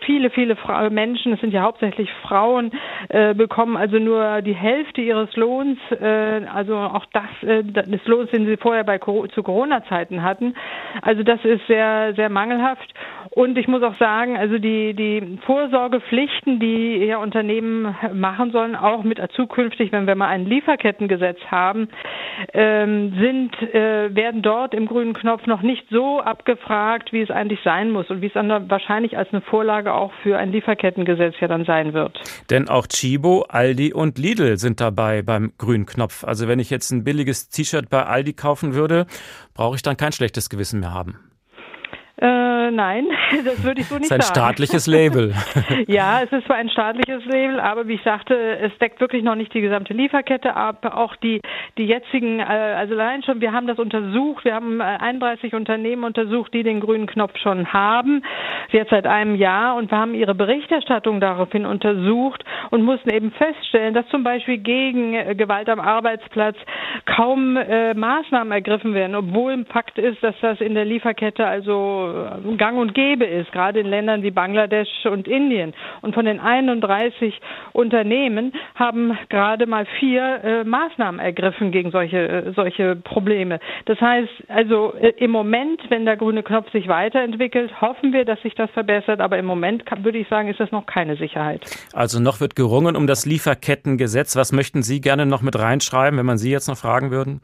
viele, 0.00 0.30
viele 0.30 0.56
Fra 0.56 0.88
Menschen, 0.90 1.32
es 1.32 1.40
sind 1.40 1.52
ja 1.52 1.62
hauptsächlich 1.62 2.10
Frauen, 2.22 2.72
äh, 3.08 3.34
bekommen 3.34 3.76
also 3.76 3.98
nur 3.98 4.42
die 4.42 4.54
Hälfte 4.54 5.00
ihres 5.00 5.34
Lohns, 5.36 5.78
äh, 5.90 6.46
also 6.68 6.76
auch 6.76 7.06
das 7.12 7.24
äh, 7.42 7.62
des 7.62 8.04
Lohns, 8.06 8.30
den 8.30 8.46
sie 8.46 8.56
vorher 8.56 8.84
bei 8.84 8.98
zu 8.98 9.42
Corona-Zeiten 9.42 10.22
hatten. 10.22 10.54
Also 11.02 11.22
das 11.22 11.44
ist 11.44 11.66
sehr, 11.66 12.14
sehr 12.14 12.28
mangelhaft. 12.28 12.92
Und 13.30 13.58
ich 13.58 13.68
muss 13.68 13.82
auch 13.82 13.96
sagen, 13.98 14.36
also 14.36 14.58
die, 14.58 14.94
die 14.94 15.38
Vorsorgepflichten, 15.44 16.58
die 16.58 17.04
ja 17.04 17.18
Unternehmen 17.18 17.94
machen 18.14 18.50
sollen, 18.50 18.74
auch 18.74 19.02
mit 19.02 19.20
zukünftig, 19.32 19.92
wenn 19.92 20.06
wir 20.06 20.14
mal 20.14 20.28
ein 20.28 20.46
Lieferkettengesetz 20.46 21.38
haben, 21.50 21.88
ähm, 22.54 23.12
sind, 23.20 23.74
äh, 23.74 24.14
werden 24.14 24.42
dort 24.42 24.74
im 24.74 24.86
grünen 24.86 25.12
Knopf 25.12 25.46
noch 25.46 25.62
nicht 25.62 25.86
so 25.90 26.20
abgefragt, 26.20 27.12
wie 27.12 27.20
es 27.20 27.30
eigentlich 27.30 27.60
sein 27.62 27.90
muss 27.90 28.08
und 28.10 28.22
wie 28.22 28.26
es 28.26 28.32
dann 28.32 28.70
wahrscheinlich 28.70 29.18
als 29.18 29.30
eine 29.32 29.42
Vorlage 29.42 29.92
auch 29.92 30.12
für 30.22 30.38
ein 30.38 30.52
Lieferkettengesetz 30.52 31.34
ja 31.40 31.48
dann 31.48 31.64
sein 31.64 31.92
wird. 31.92 32.18
Denn 32.50 32.68
auch 32.68 32.86
Chibo, 32.86 33.44
Aldi 33.48 33.92
und 33.92 34.18
Lidl 34.18 34.56
sind 34.56 34.80
dabei 34.80 35.22
beim 35.22 35.52
grünen 35.58 35.86
Knopf. 35.86 36.24
Also 36.24 36.48
wenn 36.48 36.55
ich 36.58 36.70
jetzt 36.70 36.90
ein 36.90 37.04
billiges 37.04 37.48
T-Shirt 37.48 37.88
bei 37.88 38.04
Aldi 38.04 38.32
kaufen 38.32 38.74
würde, 38.74 39.06
brauche 39.54 39.76
ich 39.76 39.82
dann 39.82 39.96
kein 39.96 40.12
schlechtes 40.12 40.48
Gewissen 40.48 40.80
mehr 40.80 40.92
haben. 40.92 41.18
Äh, 42.18 42.70
nein, 42.70 43.08
das 43.44 43.62
würde 43.62 43.82
ich 43.82 43.88
so 43.88 43.98
nicht 43.98 44.08
sagen. 44.08 44.20
Es 44.20 44.26
ist 44.26 44.30
ein 44.30 44.34
sagen. 44.34 44.46
staatliches 44.46 44.86
Label. 44.86 45.34
ja, 45.86 46.22
es 46.22 46.32
ist 46.32 46.46
zwar 46.46 46.56
ein 46.56 46.70
staatliches 46.70 47.26
Label, 47.26 47.60
aber 47.60 47.88
wie 47.88 47.94
ich 47.94 48.02
sagte, 48.02 48.34
es 48.34 48.76
deckt 48.78 49.00
wirklich 49.00 49.22
noch 49.22 49.34
nicht 49.34 49.52
die 49.52 49.60
gesamte 49.60 49.92
Lieferkette 49.92 50.56
ab. 50.56 50.86
Auch 50.96 51.14
die, 51.16 51.42
die 51.76 51.84
jetzigen, 51.84 52.40
äh, 52.40 52.44
also 52.44 52.94
allein 52.94 53.22
schon, 53.22 53.42
wir 53.42 53.52
haben 53.52 53.66
das 53.66 53.78
untersucht, 53.78 54.46
wir 54.46 54.54
haben 54.54 54.80
31 54.80 55.52
äh, 55.52 55.56
Unternehmen 55.56 56.04
untersucht, 56.04 56.54
die 56.54 56.62
den 56.62 56.80
grünen 56.80 57.06
Knopf 57.06 57.36
schon 57.36 57.70
haben, 57.74 58.22
jetzt 58.70 58.90
seit 58.90 59.06
einem 59.06 59.34
Jahr 59.34 59.76
und 59.76 59.90
wir 59.90 59.98
haben 59.98 60.14
ihre 60.14 60.34
Berichterstattung 60.34 61.20
daraufhin 61.20 61.66
untersucht 61.66 62.44
und 62.70 62.82
mussten 62.82 63.10
eben 63.10 63.30
feststellen, 63.32 63.92
dass 63.92 64.08
zum 64.08 64.24
Beispiel 64.24 64.56
gegen 64.56 65.12
äh, 65.12 65.34
Gewalt 65.34 65.68
am 65.68 65.80
Arbeitsplatz 65.80 66.56
kaum 67.04 67.58
äh, 67.58 67.92
Maßnahmen 67.92 68.52
ergriffen 68.52 68.94
werden, 68.94 69.14
obwohl 69.14 69.66
Fakt 69.66 69.98
ist, 69.98 70.22
dass 70.22 70.34
das 70.40 70.60
in 70.60 70.74
der 70.74 70.84
Lieferkette 70.84 71.46
also 71.46 72.05
gang 72.56 72.78
und 72.78 72.94
gäbe 72.94 73.24
ist, 73.24 73.52
gerade 73.52 73.80
in 73.80 73.86
Ländern 73.86 74.22
wie 74.22 74.30
Bangladesch 74.30 74.88
und 75.04 75.28
Indien. 75.28 75.74
Und 76.02 76.14
von 76.14 76.24
den 76.24 76.40
31 76.40 77.38
Unternehmen 77.72 78.52
haben 78.74 79.16
gerade 79.28 79.66
mal 79.66 79.86
vier 79.98 80.40
äh, 80.44 80.64
Maßnahmen 80.64 81.20
ergriffen 81.20 81.70
gegen 81.70 81.90
solche, 81.90 82.28
äh, 82.28 82.52
solche 82.54 82.96
Probleme. 82.96 83.60
Das 83.86 84.00
heißt, 84.00 84.30
also 84.48 84.94
äh, 84.94 85.12
im 85.18 85.30
Moment, 85.30 85.80
wenn 85.88 86.04
der 86.04 86.16
grüne 86.16 86.42
Knopf 86.42 86.70
sich 86.72 86.88
weiterentwickelt, 86.88 87.80
hoffen 87.80 88.12
wir, 88.12 88.24
dass 88.24 88.40
sich 88.42 88.54
das 88.54 88.70
verbessert. 88.70 89.20
Aber 89.20 89.38
im 89.38 89.46
Moment 89.46 89.86
kann, 89.86 90.04
würde 90.04 90.18
ich 90.18 90.28
sagen, 90.28 90.48
ist 90.48 90.60
das 90.60 90.70
noch 90.72 90.86
keine 90.86 91.16
Sicherheit. 91.16 91.64
Also 91.92 92.20
noch 92.20 92.40
wird 92.40 92.56
gerungen 92.56 92.96
um 92.96 93.06
das 93.06 93.26
Lieferkettengesetz. 93.26 94.36
Was 94.36 94.52
möchten 94.52 94.82
Sie 94.82 95.00
gerne 95.00 95.26
noch 95.26 95.42
mit 95.42 95.58
reinschreiben, 95.58 96.18
wenn 96.18 96.26
man 96.26 96.38
Sie 96.38 96.50
jetzt 96.50 96.68
noch 96.68 96.76
fragen 96.76 97.10
würden? 97.10 97.40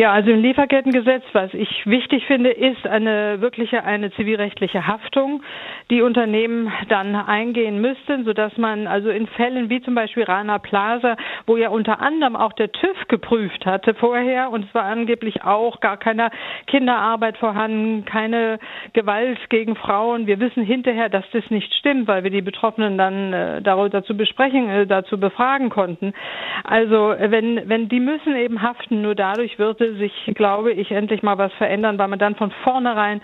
Ja, 0.00 0.12
also 0.12 0.30
im 0.30 0.42
Lieferkettengesetz, 0.42 1.24
was 1.32 1.52
ich 1.54 1.84
wichtig 1.84 2.24
finde, 2.26 2.50
ist 2.50 2.86
eine 2.86 3.40
wirkliche 3.40 3.82
eine 3.82 4.12
zivilrechtliche 4.12 4.86
Haftung, 4.86 5.42
die 5.90 6.02
Unternehmen 6.02 6.72
dann 6.88 7.16
eingehen 7.16 7.80
müssten, 7.80 8.24
sodass 8.24 8.56
man 8.58 8.86
also 8.86 9.10
in 9.10 9.26
Fällen 9.26 9.70
wie 9.70 9.82
zum 9.82 9.96
Beispiel 9.96 10.22
Rana 10.22 10.60
Plaza, 10.60 11.16
wo 11.46 11.56
ja 11.56 11.70
unter 11.70 12.00
anderem 12.00 12.36
auch 12.36 12.52
der 12.52 12.70
TÜV 12.70 13.08
geprüft 13.08 13.66
hatte 13.66 13.92
vorher 13.92 14.50
und 14.50 14.66
es 14.66 14.72
war 14.72 14.84
angeblich 14.84 15.42
auch 15.42 15.80
gar 15.80 15.96
keine 15.96 16.30
Kinderarbeit 16.68 17.36
vorhanden, 17.36 18.04
keine 18.04 18.60
Gewalt 18.92 19.50
gegen 19.50 19.74
Frauen. 19.74 20.28
Wir 20.28 20.38
wissen 20.38 20.62
hinterher, 20.62 21.08
dass 21.08 21.24
das 21.32 21.50
nicht 21.50 21.74
stimmt, 21.74 22.06
weil 22.06 22.22
wir 22.22 22.30
die 22.30 22.40
Betroffenen 22.40 22.98
dann 22.98 23.32
äh, 23.32 23.62
dazu 23.62 24.16
besprechen, 24.16 24.68
äh, 24.68 24.86
dazu 24.86 25.18
befragen 25.18 25.70
konnten. 25.70 26.12
Also 26.62 27.16
wenn 27.18 27.68
wenn 27.68 27.88
die 27.88 27.98
müssen 27.98 28.36
eben 28.36 28.62
haften, 28.62 29.02
nur 29.02 29.16
dadurch 29.16 29.58
wird 29.58 29.87
sich, 29.96 30.12
glaube 30.34 30.72
ich, 30.72 30.90
endlich 30.90 31.22
mal 31.22 31.38
was 31.38 31.52
verändern, 31.54 31.98
weil 31.98 32.08
man 32.08 32.18
dann 32.18 32.36
von 32.36 32.52
vornherein 32.62 33.20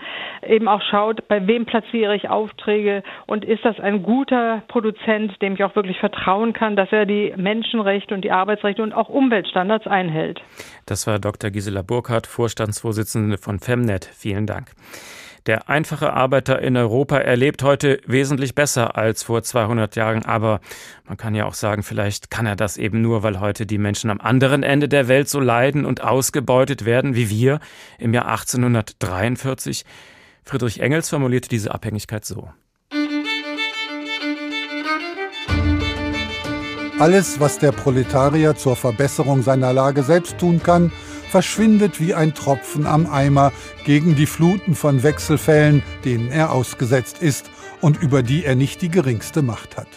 eben 0.47 0.67
auch 0.67 0.81
schaut, 0.81 1.27
bei 1.27 1.45
wem 1.47 1.65
platziere 1.65 2.15
ich 2.15 2.29
Aufträge 2.29 3.03
und 3.25 3.45
ist 3.45 3.63
das 3.65 3.79
ein 3.79 4.03
guter 4.03 4.63
Produzent, 4.67 5.41
dem 5.41 5.53
ich 5.53 5.63
auch 5.63 5.75
wirklich 5.75 5.99
vertrauen 5.99 6.53
kann, 6.53 6.75
dass 6.75 6.91
er 6.91 7.05
die 7.05 7.33
Menschenrechte 7.35 8.13
und 8.13 8.21
die 8.21 8.31
Arbeitsrechte 8.31 8.83
und 8.83 8.93
auch 8.93 9.09
Umweltstandards 9.09 9.87
einhält. 9.87 10.41
Das 10.85 11.07
war 11.07 11.19
Dr. 11.19 11.49
Gisela 11.49 11.81
Burkhardt, 11.81 12.27
Vorstandsvorsitzende 12.27 13.37
von 13.37 13.59
Femnet. 13.59 14.05
Vielen 14.05 14.45
Dank. 14.45 14.71
Der 15.45 15.69
einfache 15.69 16.11
Arbeiter 16.11 16.59
in 16.59 16.75
Europa 16.75 17.17
erlebt 17.17 17.61
heute 17.61 17.99
wesentlich 18.07 18.55
besser 18.55 18.97
als 18.97 19.21
vor 19.21 19.43
200 19.43 19.95
Jahren, 19.95 20.25
aber 20.25 20.59
man 21.07 21.17
kann 21.17 21.35
ja 21.35 21.45
auch 21.45 21.53
sagen, 21.53 21.83
vielleicht 21.83 22.31
kann 22.31 22.47
er 22.47 22.55
das 22.55 22.77
eben 22.77 23.01
nur, 23.01 23.21
weil 23.21 23.39
heute 23.39 23.67
die 23.67 23.77
Menschen 23.77 24.09
am 24.09 24.19
anderen 24.19 24.63
Ende 24.63 24.89
der 24.89 25.07
Welt 25.07 25.29
so 25.29 25.39
leiden 25.39 25.85
und 25.85 26.01
ausgebeutet 26.01 26.83
werden 26.85 27.13
wie 27.13 27.29
wir 27.29 27.59
im 27.99 28.11
Jahr 28.15 28.25
1843. 28.25 29.85
Friedrich 30.43 30.79
Engels 30.79 31.09
formulierte 31.09 31.47
diese 31.47 31.71
Abhängigkeit 31.71 32.25
so. 32.25 32.49
Alles, 36.97 37.39
was 37.39 37.59
der 37.59 37.71
Proletarier 37.71 38.55
zur 38.55 38.75
Verbesserung 38.75 39.43
seiner 39.43 39.73
Lage 39.73 40.01
selbst 40.01 40.39
tun 40.39 40.63
kann, 40.63 40.91
verschwindet 41.35 41.99
wie 41.99 42.13
ein 42.13 42.33
Tropfen 42.33 42.87
am 42.87 43.07
Eimer 43.07 43.51
gegen 43.83 44.15
die 44.15 44.25
Fluten 44.25 44.73
von 44.73 45.03
Wechselfällen, 45.03 45.83
denen 46.05 46.31
er 46.31 46.53
ausgesetzt 46.53 47.21
ist 47.21 47.51
und 47.81 48.01
über 48.01 48.23
die 48.23 48.45
er 48.45 48.55
nicht 48.55 48.81
die 48.81 48.87
geringste 48.87 49.41
Macht 49.41 49.75
hat. 49.75 49.89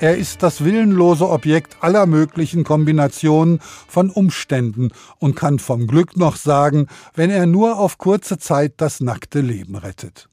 Er 0.00 0.16
ist 0.16 0.42
das 0.42 0.64
willenlose 0.64 1.28
Objekt 1.28 1.76
aller 1.82 2.06
möglichen 2.06 2.64
Kombinationen 2.64 3.60
von 3.88 4.08
Umständen 4.08 4.92
und 5.18 5.36
kann 5.36 5.58
vom 5.58 5.86
Glück 5.86 6.16
noch 6.16 6.36
sagen, 6.36 6.86
wenn 7.12 7.28
er 7.28 7.44
nur 7.44 7.78
auf 7.78 7.98
kurze 7.98 8.38
Zeit 8.38 8.72
das 8.78 9.00
nackte 9.00 9.42
Leben 9.42 9.76
rettet. 9.76 10.30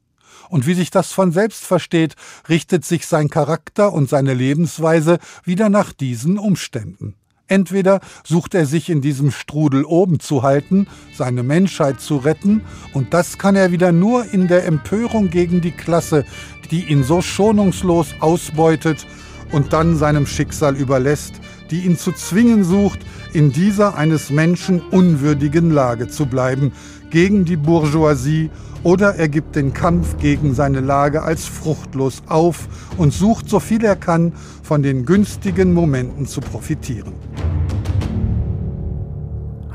Und 0.47 0.65
wie 0.65 0.75
sich 0.75 0.91
das 0.91 1.11
von 1.11 1.33
selbst 1.33 1.65
versteht, 1.65 2.15
richtet 2.47 2.85
sich 2.85 3.05
sein 3.05 3.29
Charakter 3.29 3.91
und 3.91 4.07
seine 4.07 4.33
Lebensweise 4.33 5.19
wieder 5.43 5.67
nach 5.67 5.91
diesen 5.91 6.37
Umständen. 6.39 7.15
Entweder 7.51 7.99
sucht 8.23 8.55
er 8.55 8.65
sich 8.65 8.89
in 8.89 9.01
diesem 9.01 9.29
Strudel 9.29 9.83
oben 9.83 10.21
zu 10.21 10.41
halten, 10.41 10.87
seine 11.13 11.43
Menschheit 11.43 11.99
zu 11.99 12.15
retten, 12.15 12.61
und 12.93 13.13
das 13.13 13.37
kann 13.37 13.57
er 13.57 13.73
wieder 13.73 13.91
nur 13.91 14.23
in 14.31 14.47
der 14.47 14.65
Empörung 14.65 15.29
gegen 15.29 15.59
die 15.59 15.73
Klasse, 15.73 16.23
die 16.71 16.85
ihn 16.85 17.03
so 17.03 17.21
schonungslos 17.21 18.15
ausbeutet 18.21 19.05
und 19.51 19.73
dann 19.73 19.97
seinem 19.97 20.27
Schicksal 20.27 20.77
überlässt, 20.77 21.41
die 21.71 21.81
ihn 21.81 21.97
zu 21.97 22.13
zwingen 22.13 22.63
sucht, 22.63 22.99
in 23.33 23.51
dieser 23.51 23.97
eines 23.97 24.29
Menschen 24.29 24.79
unwürdigen 24.79 25.71
Lage 25.71 26.07
zu 26.07 26.27
bleiben, 26.27 26.71
gegen 27.09 27.43
die 27.43 27.57
Bourgeoisie 27.57 28.49
oder 28.83 29.15
er 29.15 29.29
gibt 29.29 29.55
den 29.55 29.73
Kampf 29.73 30.17
gegen 30.17 30.53
seine 30.53 30.79
Lage 30.79 31.21
als 31.23 31.45
fruchtlos 31.45 32.23
auf 32.27 32.67
und 32.97 33.13
sucht 33.13 33.49
so 33.49 33.59
viel 33.59 33.83
er 33.83 33.95
kann, 33.95 34.33
von 34.63 34.83
den 34.83 35.05
günstigen 35.05 35.73
Momenten 35.73 36.25
zu 36.25 36.41
profitieren. 36.41 37.13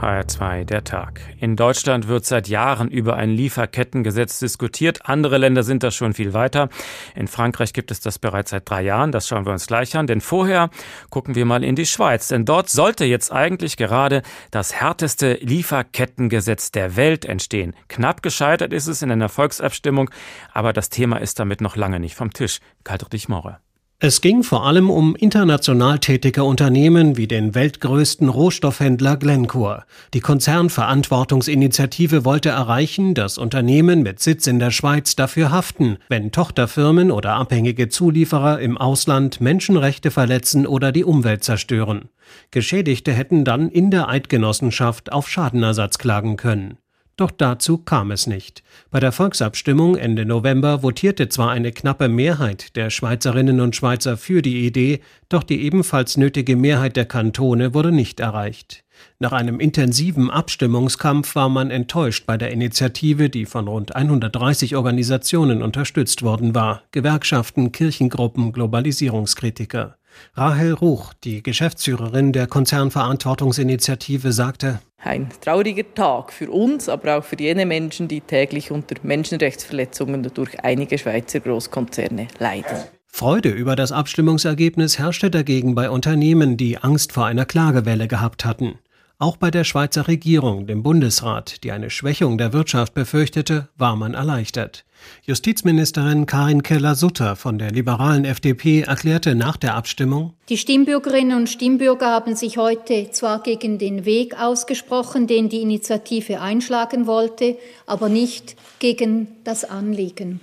HR2 0.01 0.65
der 0.65 0.85
Tag. 0.85 1.21
In 1.41 1.57
Deutschland 1.57 2.09
wird 2.09 2.25
seit 2.25 2.49
Jahren 2.49 2.89
über 2.89 3.17
ein 3.17 3.31
Lieferkettengesetz 3.31 4.39
diskutiert. 4.39 5.09
Andere 5.09 5.39
Länder 5.39 5.63
sind 5.63 5.83
da 5.83 5.91
schon 5.91 6.15
viel 6.15 6.33
weiter. 6.33 6.69
In 7.15 7.29
Frankreich 7.29 7.73
gibt 7.73 7.91
es 7.91 8.01
das 8.01 8.19
bereits 8.19 8.51
seit 8.51 8.69
drei 8.69 8.83
Jahren. 8.83 9.13
Das 9.13 9.27
schauen 9.27 9.47
wir 9.47 9.53
uns 9.53 9.67
gleich 9.67 9.97
an. 9.97 10.07
Denn 10.07 10.21
vorher 10.21 10.71
gucken 11.11 11.35
wir 11.35 11.45
mal 11.45 11.65
in 11.65 11.77
die 11.77 11.87
Schweiz. 11.87 12.29
Denn 12.29 12.45
dort 12.45 12.69
sollte 12.69 13.05
jetzt 13.05 13.33
eigentlich 13.33 13.77
gerade 13.77 14.23
das 14.51 14.75
härteste 14.75 15.35
Lieferkettengesetz 15.41 16.71
der 16.71 16.97
Welt 16.97 17.25
entstehen. 17.25 17.75
Knapp 17.89 18.23
gescheitert 18.23 18.73
ist 18.73 18.87
es 18.87 19.03
in 19.03 19.11
einer 19.11 19.29
Volksabstimmung. 19.29 20.11
Aber 20.53 20.73
das 20.73 20.91
Thema 20.91 21.17
ist 21.19 21.41
damit 21.41 21.61
noch 21.61 21.77
lange 21.77 22.01
nicht 22.01 22.15
vom 22.15 22.33
Tisch. 22.33 22.61
Karl 22.85 22.99
Morre. 23.29 23.66
Es 23.99 24.21
ging 24.21 24.43
vor 24.43 24.67
allem 24.67 24.91
um 24.91 25.17
international 25.17 25.99
tätige 25.99 26.45
Unternehmen 26.45 27.17
wie 27.17 27.27
den 27.27 27.55
weltgrößten 27.55 28.29
Rohstoffhändler 28.29 29.17
Glencore. 29.17 29.85
Die 30.13 30.21
Konzernverantwortungsinitiative 30.21 32.27
wollte 32.27 32.51
erreichen, 32.51 33.15
dass 33.15 33.39
Unternehmen 33.39 34.03
mit 34.03 34.21
Sitz 34.21 34.49
in 34.49 34.59
der 34.59 34.71
Schweiz 34.71 35.17
dafür 35.17 35.51
haften, 35.51 35.97
wenn 36.11 36.31
Tochterfirmen 36.31 37.11
oder 37.11 37.37
abhängige 37.37 37.89
Zulieferer 37.89 38.61
im 38.61 38.77
Ausland 38.77 39.41
Menschenrechte 39.41 40.11
verletzen 40.11 40.67
oder 40.67 40.93
die 40.93 41.05
Umwelt 41.05 41.43
zerstören. 41.43 42.11
Geschädigte 42.51 43.15
hätten 43.15 43.47
dann 43.47 43.71
in 43.71 43.91
der 43.91 44.11
Eidgenossenschaft 44.11 45.11
auf 45.11 45.27
Schadenersatz 45.27 45.97
klagen 45.97 46.37
können. 46.37 46.77
Doch 47.17 47.31
dazu 47.31 47.79
kam 47.79 48.11
es 48.11 48.27
nicht. 48.27 48.63
Bei 48.91 49.01
der 49.01 49.11
Volksabstimmung 49.11 49.97
Ende 49.97 50.27
November 50.27 50.83
votierte 50.83 51.31
zwar 51.31 51.51
eine 51.51 51.73
knappe 51.73 52.09
Mehrheit 52.09 52.77
der 52.77 52.91
Schweizerinnen 52.91 53.61
und 53.61 53.75
Schweizer 53.75 54.19
für 54.19 54.43
die 54.43 54.67
Idee, 54.67 55.01
doch 55.31 55.43
die 55.43 55.63
ebenfalls 55.63 56.19
nötige 56.19 56.57
Mehrheit 56.57 56.97
der 56.97 57.07
Kantone 57.07 57.73
wurde 57.73 57.91
nicht 57.91 58.21
erreicht. 58.21 58.85
Nach 59.19 59.33
einem 59.33 59.61
intensiven 59.61 60.31
Abstimmungskampf 60.31 61.35
war 61.35 61.49
man 61.49 61.71
enttäuscht 61.71 62.27
bei 62.27 62.37
der 62.37 62.51
Initiative, 62.51 63.31
die 63.31 63.47
von 63.47 63.69
rund 63.69 63.97
130 63.97 64.77
Organisationen 64.77 65.63
unterstützt 65.63 66.23
worden 66.23 66.55
war, 66.55 66.83
Gewerkschaften, 66.93 67.73
Kirchengruppen, 67.73 68.53
Globalisierungskritiker. 68.53 69.97
Rahel 70.35 70.73
Ruch, 70.73 71.13
die 71.25 71.43
Geschäftsführerin 71.43 72.33
der 72.33 72.47
Konzernverantwortungsinitiative, 72.47 74.33
sagte, 74.33 74.81
ein 74.99 75.29
trauriger 75.41 75.95
Tag 75.95 76.33
für 76.33 76.51
uns, 76.51 76.89
aber 76.89 77.19
auch 77.19 77.25
für 77.25 77.39
jene 77.39 77.65
Menschen, 77.65 78.09
die 78.09 78.21
täglich 78.21 78.71
unter 78.71 78.97
Menschenrechtsverletzungen 79.03 80.29
durch 80.35 80.59
einige 80.65 80.99
Schweizer 80.99 81.41
Großkonzerne 81.41 82.29
leiden. 82.39 82.77
Freude 83.07 83.51
über 83.51 83.77
das 83.77 83.93
Abstimmungsergebnis 83.93 84.99
herrschte 84.99 85.31
dagegen 85.31 85.75
bei 85.75 85.89
Unternehmen, 85.89 86.57
die 86.57 86.79
Angst 86.79 87.13
vor 87.13 87.25
einer 87.25 87.47
Klagewelle 87.47 88.09
gehabt 88.09 88.45
hatten. 88.45 88.79
Auch 89.19 89.39
bei 89.39 89.51
der 89.51 89.65
Schweizer 89.65 90.09
Regierung, 90.09 90.67
dem 90.67 90.83
Bundesrat, 90.83 91.65
die 91.65 91.73
eine 91.73 91.89
Schwächung 91.89 92.37
der 92.37 92.53
Wirtschaft 92.53 92.93
befürchtete, 92.93 93.71
war 93.79 93.97
man 93.97 94.13
erleichtert. 94.13 94.85
Justizministerin 95.23 96.27
Karin 96.27 96.63
Keller-Sutter 96.63 97.35
von 97.35 97.59
der 97.59 97.71
liberalen 97.71 98.27
FDP 98.27 98.83
erklärte 98.83 99.35
nach 99.35 99.57
der 99.57 99.75
Abstimmung, 99.75 100.35
Die 100.51 100.59
Stimmbürgerinnen 100.59 101.35
und 101.35 101.49
Stimmbürger 101.49 102.09
haben 102.09 102.37
sich 102.37 102.59
heute 102.59 103.11
zwar 103.11 103.43
gegen 103.43 103.79
den 103.79 104.05
Weg 104.05 104.39
ausgesprochen, 104.39 105.27
den 105.27 105.49
die 105.49 105.63
Initiative 105.63 106.43
einschlagen 106.43 107.07
wollte, 107.07 107.57
aber 107.87 108.11
nicht 108.11 108.55
gegen 108.81 109.29
das 109.45 109.65
Anliegen. 109.65 110.41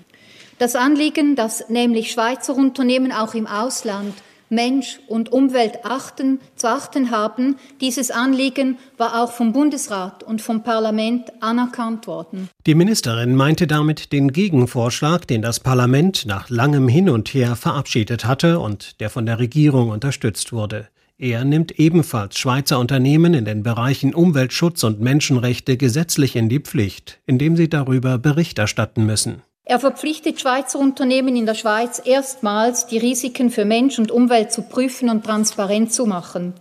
Das 0.57 0.75
Anliegen, 0.75 1.35
dass 1.35 1.69
nämlich 1.69 2.11
Schweizer 2.11 2.55
Unternehmen 2.55 3.11
auch 3.11 3.35
im 3.35 3.45
Ausland 3.45 4.15
Mensch 4.53 4.99
und 5.07 5.31
Umwelt 5.31 5.79
achten, 5.83 6.39
zu 6.55 6.67
achten 6.69 7.11
haben. 7.11 7.55
Dieses 7.81 8.11
Anliegen 8.11 8.77
war 8.97 9.23
auch 9.23 9.31
vom 9.31 9.53
Bundesrat 9.53 10.23
und 10.23 10.41
vom 10.41 10.63
Parlament 10.63 11.31
anerkannt 11.41 12.07
worden. 12.07 12.49
Die 12.65 12.75
Ministerin 12.75 13.35
meinte 13.35 13.67
damit 13.67 14.11
den 14.11 14.31
Gegenvorschlag, 14.31 15.27
den 15.27 15.41
das 15.41 15.59
Parlament 15.59 16.25
nach 16.25 16.49
langem 16.49 16.87
Hin 16.87 17.09
und 17.09 17.33
Her 17.33 17.55
verabschiedet 17.55 18.25
hatte 18.25 18.59
und 18.59 18.99
der 18.99 19.09
von 19.09 19.25
der 19.25 19.39
Regierung 19.39 19.89
unterstützt 19.89 20.53
wurde. 20.53 20.87
Er 21.17 21.45
nimmt 21.45 21.79
ebenfalls 21.79 22.37
Schweizer 22.37 22.79
Unternehmen 22.79 23.33
in 23.33 23.45
den 23.45 23.63
Bereichen 23.63 24.13
Umweltschutz 24.13 24.83
und 24.83 24.99
Menschenrechte 24.99 25.77
gesetzlich 25.77 26.35
in 26.35 26.49
die 26.49 26.59
Pflicht, 26.59 27.19
indem 27.25 27.55
sie 27.55 27.69
darüber 27.69 28.17
Bericht 28.17 28.57
erstatten 28.59 29.05
müssen. 29.05 29.41
Er 29.65 29.79
verpflichtet 29.79 30.41
Schweizer 30.41 30.77
Unternehmen 30.77 31.37
in 31.37 31.45
der 31.45 31.53
Schweiz 31.53 32.01
erstmals, 32.03 32.85
die 32.87 32.97
Risiken 32.97 33.49
für 33.49 33.63
Mensch 33.63 33.97
und 33.97 34.11
Umwelt 34.11 34.51
zu 34.51 34.63
prüfen 34.63 35.09
und 35.09 35.23
transparent 35.23 35.93
zu 35.93 36.05
machen. 36.05 36.53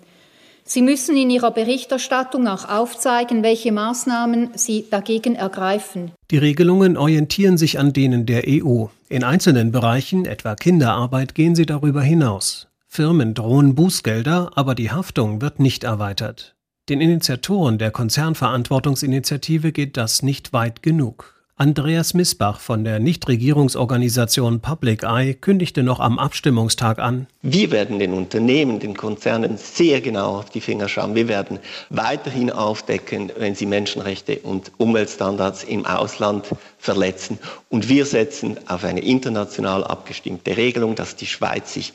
Sie 0.64 0.82
müssen 0.82 1.16
in 1.16 1.28
ihrer 1.28 1.50
Berichterstattung 1.50 2.46
auch 2.46 2.68
aufzeigen, 2.68 3.42
welche 3.42 3.72
Maßnahmen 3.72 4.50
sie 4.54 4.86
dagegen 4.88 5.34
ergreifen. 5.34 6.12
Die 6.30 6.38
Regelungen 6.38 6.96
orientieren 6.96 7.58
sich 7.58 7.80
an 7.80 7.92
denen 7.92 8.26
der 8.26 8.44
EU. 8.46 8.86
In 9.08 9.24
einzelnen 9.24 9.72
Bereichen, 9.72 10.24
etwa 10.24 10.54
Kinderarbeit, 10.54 11.34
gehen 11.34 11.56
sie 11.56 11.66
darüber 11.66 12.02
hinaus. 12.02 12.68
Firmen 12.86 13.34
drohen 13.34 13.74
Bußgelder, 13.74 14.52
aber 14.54 14.76
die 14.76 14.92
Haftung 14.92 15.40
wird 15.40 15.58
nicht 15.58 15.82
erweitert. 15.82 16.54
Den 16.88 17.00
Initiatoren 17.00 17.78
der 17.78 17.90
Konzernverantwortungsinitiative 17.90 19.72
geht 19.72 19.96
das 19.96 20.22
nicht 20.22 20.52
weit 20.52 20.82
genug. 20.82 21.41
Andreas 21.62 22.12
Missbach 22.12 22.58
von 22.58 22.82
der 22.82 22.98
Nichtregierungsorganisation 22.98 24.58
Public 24.58 25.04
Eye 25.04 25.34
kündigte 25.34 25.84
noch 25.84 26.00
am 26.00 26.18
Abstimmungstag 26.18 26.98
an. 26.98 27.28
Wir 27.42 27.70
werden 27.70 28.00
den 28.00 28.14
Unternehmen, 28.14 28.80
den 28.80 28.96
Konzernen 28.96 29.56
sehr 29.58 30.00
genau 30.00 30.38
auf 30.38 30.50
die 30.50 30.60
Finger 30.60 30.88
schauen. 30.88 31.14
Wir 31.14 31.28
werden 31.28 31.60
weiterhin 31.88 32.50
aufdecken, 32.50 33.30
wenn 33.38 33.54
sie 33.54 33.66
Menschenrechte 33.66 34.40
und 34.40 34.72
Umweltstandards 34.78 35.62
im 35.62 35.86
Ausland 35.86 36.46
verletzen. 36.78 37.38
Und 37.68 37.88
wir 37.88 38.06
setzen 38.06 38.58
auf 38.66 38.82
eine 38.82 39.04
international 39.04 39.84
abgestimmte 39.84 40.56
Regelung, 40.56 40.96
dass 40.96 41.14
die 41.14 41.26
Schweiz 41.26 41.74
sich 41.74 41.92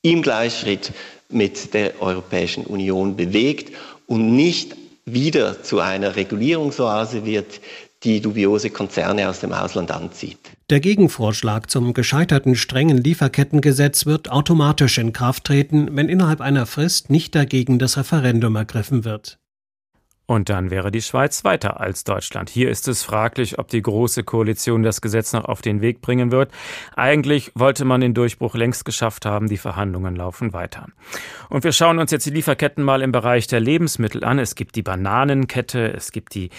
im 0.00 0.22
Gleichschritt 0.22 0.92
mit 1.28 1.74
der 1.74 2.00
Europäischen 2.00 2.64
Union 2.64 3.16
bewegt 3.16 3.76
und 4.06 4.34
nicht 4.34 4.76
wieder 5.04 5.62
zu 5.62 5.80
einer 5.80 6.16
Regulierungsoase 6.16 7.26
wird, 7.26 7.60
die 8.02 8.20
dubiose 8.20 8.70
Konzerne 8.70 9.28
aus 9.28 9.40
dem 9.40 9.52
Ausland 9.52 9.90
anzieht. 9.90 10.38
Der 10.70 10.80
Gegenvorschlag 10.80 11.68
zum 11.68 11.92
gescheiterten 11.92 12.54
strengen 12.54 12.98
Lieferkettengesetz 12.98 14.06
wird 14.06 14.30
automatisch 14.30 14.98
in 14.98 15.12
Kraft 15.12 15.44
treten, 15.44 15.88
wenn 15.96 16.08
innerhalb 16.08 16.40
einer 16.40 16.66
Frist 16.66 17.10
nicht 17.10 17.34
dagegen 17.34 17.78
das 17.78 17.96
Referendum 17.96 18.56
ergriffen 18.56 19.04
wird. 19.04 19.39
Und 20.30 20.48
dann 20.48 20.70
wäre 20.70 20.92
die 20.92 21.02
Schweiz 21.02 21.42
weiter 21.42 21.80
als 21.80 22.04
Deutschland. 22.04 22.50
Hier 22.50 22.70
ist 22.70 22.86
es 22.86 23.02
fraglich, 23.02 23.58
ob 23.58 23.66
die 23.66 23.82
Große 23.82 24.22
Koalition 24.22 24.84
das 24.84 25.00
Gesetz 25.00 25.32
noch 25.32 25.44
auf 25.44 25.60
den 25.60 25.80
Weg 25.80 26.02
bringen 26.02 26.30
wird. 26.30 26.52
Eigentlich 26.94 27.50
wollte 27.56 27.84
man 27.84 28.00
den 28.00 28.14
Durchbruch 28.14 28.54
längst 28.54 28.84
geschafft 28.84 29.26
haben. 29.26 29.48
Die 29.48 29.56
Verhandlungen 29.56 30.14
laufen 30.14 30.52
weiter. 30.52 30.86
Und 31.48 31.64
wir 31.64 31.72
schauen 31.72 31.98
uns 31.98 32.12
jetzt 32.12 32.26
die 32.26 32.30
Lieferketten 32.30 32.84
mal 32.84 33.02
im 33.02 33.10
Bereich 33.10 33.48
der 33.48 33.58
Lebensmittel 33.58 34.22
an. 34.22 34.38
Es 34.38 34.54
gibt 34.54 34.76
die 34.76 34.82
Bananenkette, 34.82 35.92
es 35.94 36.12
gibt 36.12 36.36
die 36.36 36.50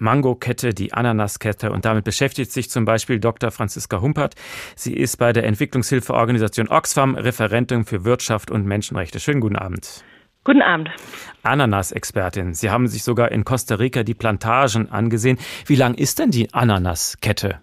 Mangokette, 0.00 0.74
die 0.74 0.92
Ananaskette. 0.92 1.70
Und 1.70 1.84
damit 1.84 2.02
beschäftigt 2.02 2.50
sich 2.50 2.70
zum 2.70 2.84
Beispiel 2.84 3.20
Dr. 3.20 3.52
Franziska 3.52 4.00
Humpert. 4.00 4.34
Sie 4.74 4.94
ist 4.94 5.18
bei 5.18 5.32
der 5.32 5.44
Entwicklungshilfeorganisation 5.44 6.66
Oxfam 6.66 7.14
Referentin 7.14 7.84
für 7.84 8.04
Wirtschaft 8.04 8.50
und 8.50 8.66
Menschenrechte. 8.66 9.20
Schönen 9.20 9.40
guten 9.40 9.54
Abend. 9.54 10.02
Guten 10.44 10.62
Abend. 10.62 10.90
Ananas-Expertin. 11.44 12.54
Sie 12.54 12.70
haben 12.70 12.88
sich 12.88 13.04
sogar 13.04 13.30
in 13.30 13.44
Costa 13.44 13.76
Rica 13.76 14.02
die 14.02 14.14
Plantagen 14.14 14.90
angesehen. 14.90 15.38
Wie 15.66 15.76
lang 15.76 15.94
ist 15.94 16.18
denn 16.18 16.30
die 16.30 16.48
Ananaskette? 16.52 17.60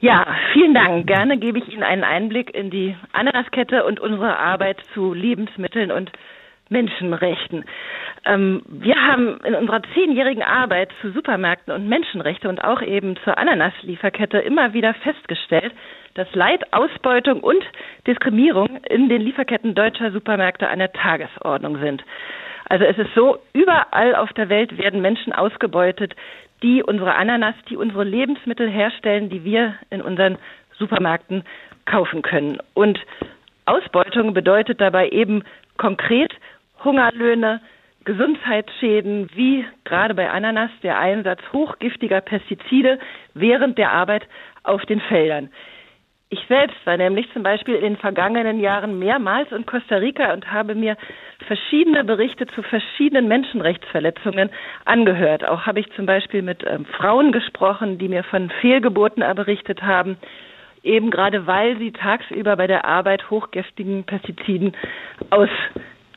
Ja, 0.00 0.26
vielen 0.52 0.74
Dank. 0.74 1.06
Gerne 1.06 1.38
gebe 1.38 1.58
ich 1.58 1.68
Ihnen 1.68 1.84
einen 1.84 2.04
Einblick 2.04 2.52
in 2.52 2.70
die 2.70 2.96
Ananaskette 3.12 3.84
und 3.84 4.00
unsere 4.00 4.38
Arbeit 4.38 4.82
zu 4.92 5.14
Lebensmitteln 5.14 5.92
und 5.92 6.10
Menschenrechten. 6.68 7.64
Ähm, 8.24 8.62
wir 8.66 8.96
haben 8.96 9.38
in 9.44 9.54
unserer 9.54 9.82
zehnjährigen 9.94 10.42
Arbeit 10.42 10.90
zu 11.00 11.12
Supermärkten 11.12 11.72
und 11.72 11.88
Menschenrechte 11.88 12.48
und 12.48 12.62
auch 12.64 12.82
eben 12.82 13.16
zur 13.22 13.38
Ananaslieferkette 13.38 14.38
immer 14.38 14.72
wieder 14.72 14.94
festgestellt, 14.94 15.72
dass 16.14 16.32
Leid, 16.34 16.72
Ausbeutung 16.72 17.40
und 17.40 17.62
Diskriminierung 18.06 18.82
in 18.88 19.08
den 19.08 19.20
Lieferketten 19.20 19.74
deutscher 19.74 20.12
Supermärkte 20.12 20.68
an 20.68 20.78
der 20.78 20.92
Tagesordnung 20.92 21.78
sind. 21.78 22.04
Also 22.68 22.84
es 22.84 22.96
ist 22.96 23.14
so, 23.14 23.38
überall 23.52 24.14
auf 24.14 24.32
der 24.32 24.48
Welt 24.48 24.78
werden 24.78 25.02
Menschen 25.02 25.32
ausgebeutet, 25.32 26.14
die 26.62 26.82
unsere 26.82 27.14
Ananas, 27.14 27.54
die 27.68 27.76
unsere 27.76 28.04
Lebensmittel 28.04 28.70
herstellen, 28.70 29.28
die 29.28 29.44
wir 29.44 29.74
in 29.90 30.00
unseren 30.00 30.38
Supermärkten 30.78 31.44
kaufen 31.84 32.22
können. 32.22 32.58
Und 32.72 32.98
Ausbeutung 33.66 34.34
bedeutet 34.34 34.80
dabei 34.80 35.08
eben 35.10 35.44
konkret 35.76 36.32
Hungerlöhne, 36.82 37.60
Gesundheitsschäden 38.04 39.30
wie 39.34 39.64
gerade 39.84 40.14
bei 40.14 40.30
Ananas 40.30 40.70
der 40.82 40.98
Einsatz 40.98 41.40
hochgiftiger 41.52 42.20
Pestizide 42.20 42.98
während 43.32 43.78
der 43.78 43.92
Arbeit 43.92 44.26
auf 44.62 44.84
den 44.84 45.00
Feldern. 45.00 45.48
Ich 46.34 46.44
selbst 46.48 46.84
war 46.84 46.96
nämlich 46.96 47.32
zum 47.32 47.44
Beispiel 47.44 47.76
in 47.76 47.82
den 47.82 47.96
vergangenen 47.96 48.58
Jahren 48.58 48.98
mehrmals 48.98 49.52
in 49.52 49.66
Costa 49.66 49.98
Rica 49.98 50.32
und 50.32 50.50
habe 50.50 50.74
mir 50.74 50.96
verschiedene 51.46 52.02
Berichte 52.02 52.48
zu 52.48 52.64
verschiedenen 52.64 53.28
Menschenrechtsverletzungen 53.28 54.50
angehört. 54.84 55.44
Auch 55.44 55.64
habe 55.64 55.78
ich 55.78 55.88
zum 55.92 56.06
Beispiel 56.06 56.42
mit 56.42 56.64
ähm, 56.66 56.86
Frauen 56.86 57.30
gesprochen, 57.30 57.98
die 57.98 58.08
mir 58.08 58.24
von 58.24 58.50
Fehlgeburten 58.60 59.22
berichtet 59.36 59.84
haben, 59.84 60.16
eben 60.82 61.12
gerade 61.12 61.46
weil 61.46 61.78
sie 61.78 61.92
tagsüber 61.92 62.56
bei 62.56 62.66
der 62.66 62.84
Arbeit 62.84 63.30
hochgiftigen 63.30 64.02
Pestiziden 64.02 64.72
aus 65.30 65.50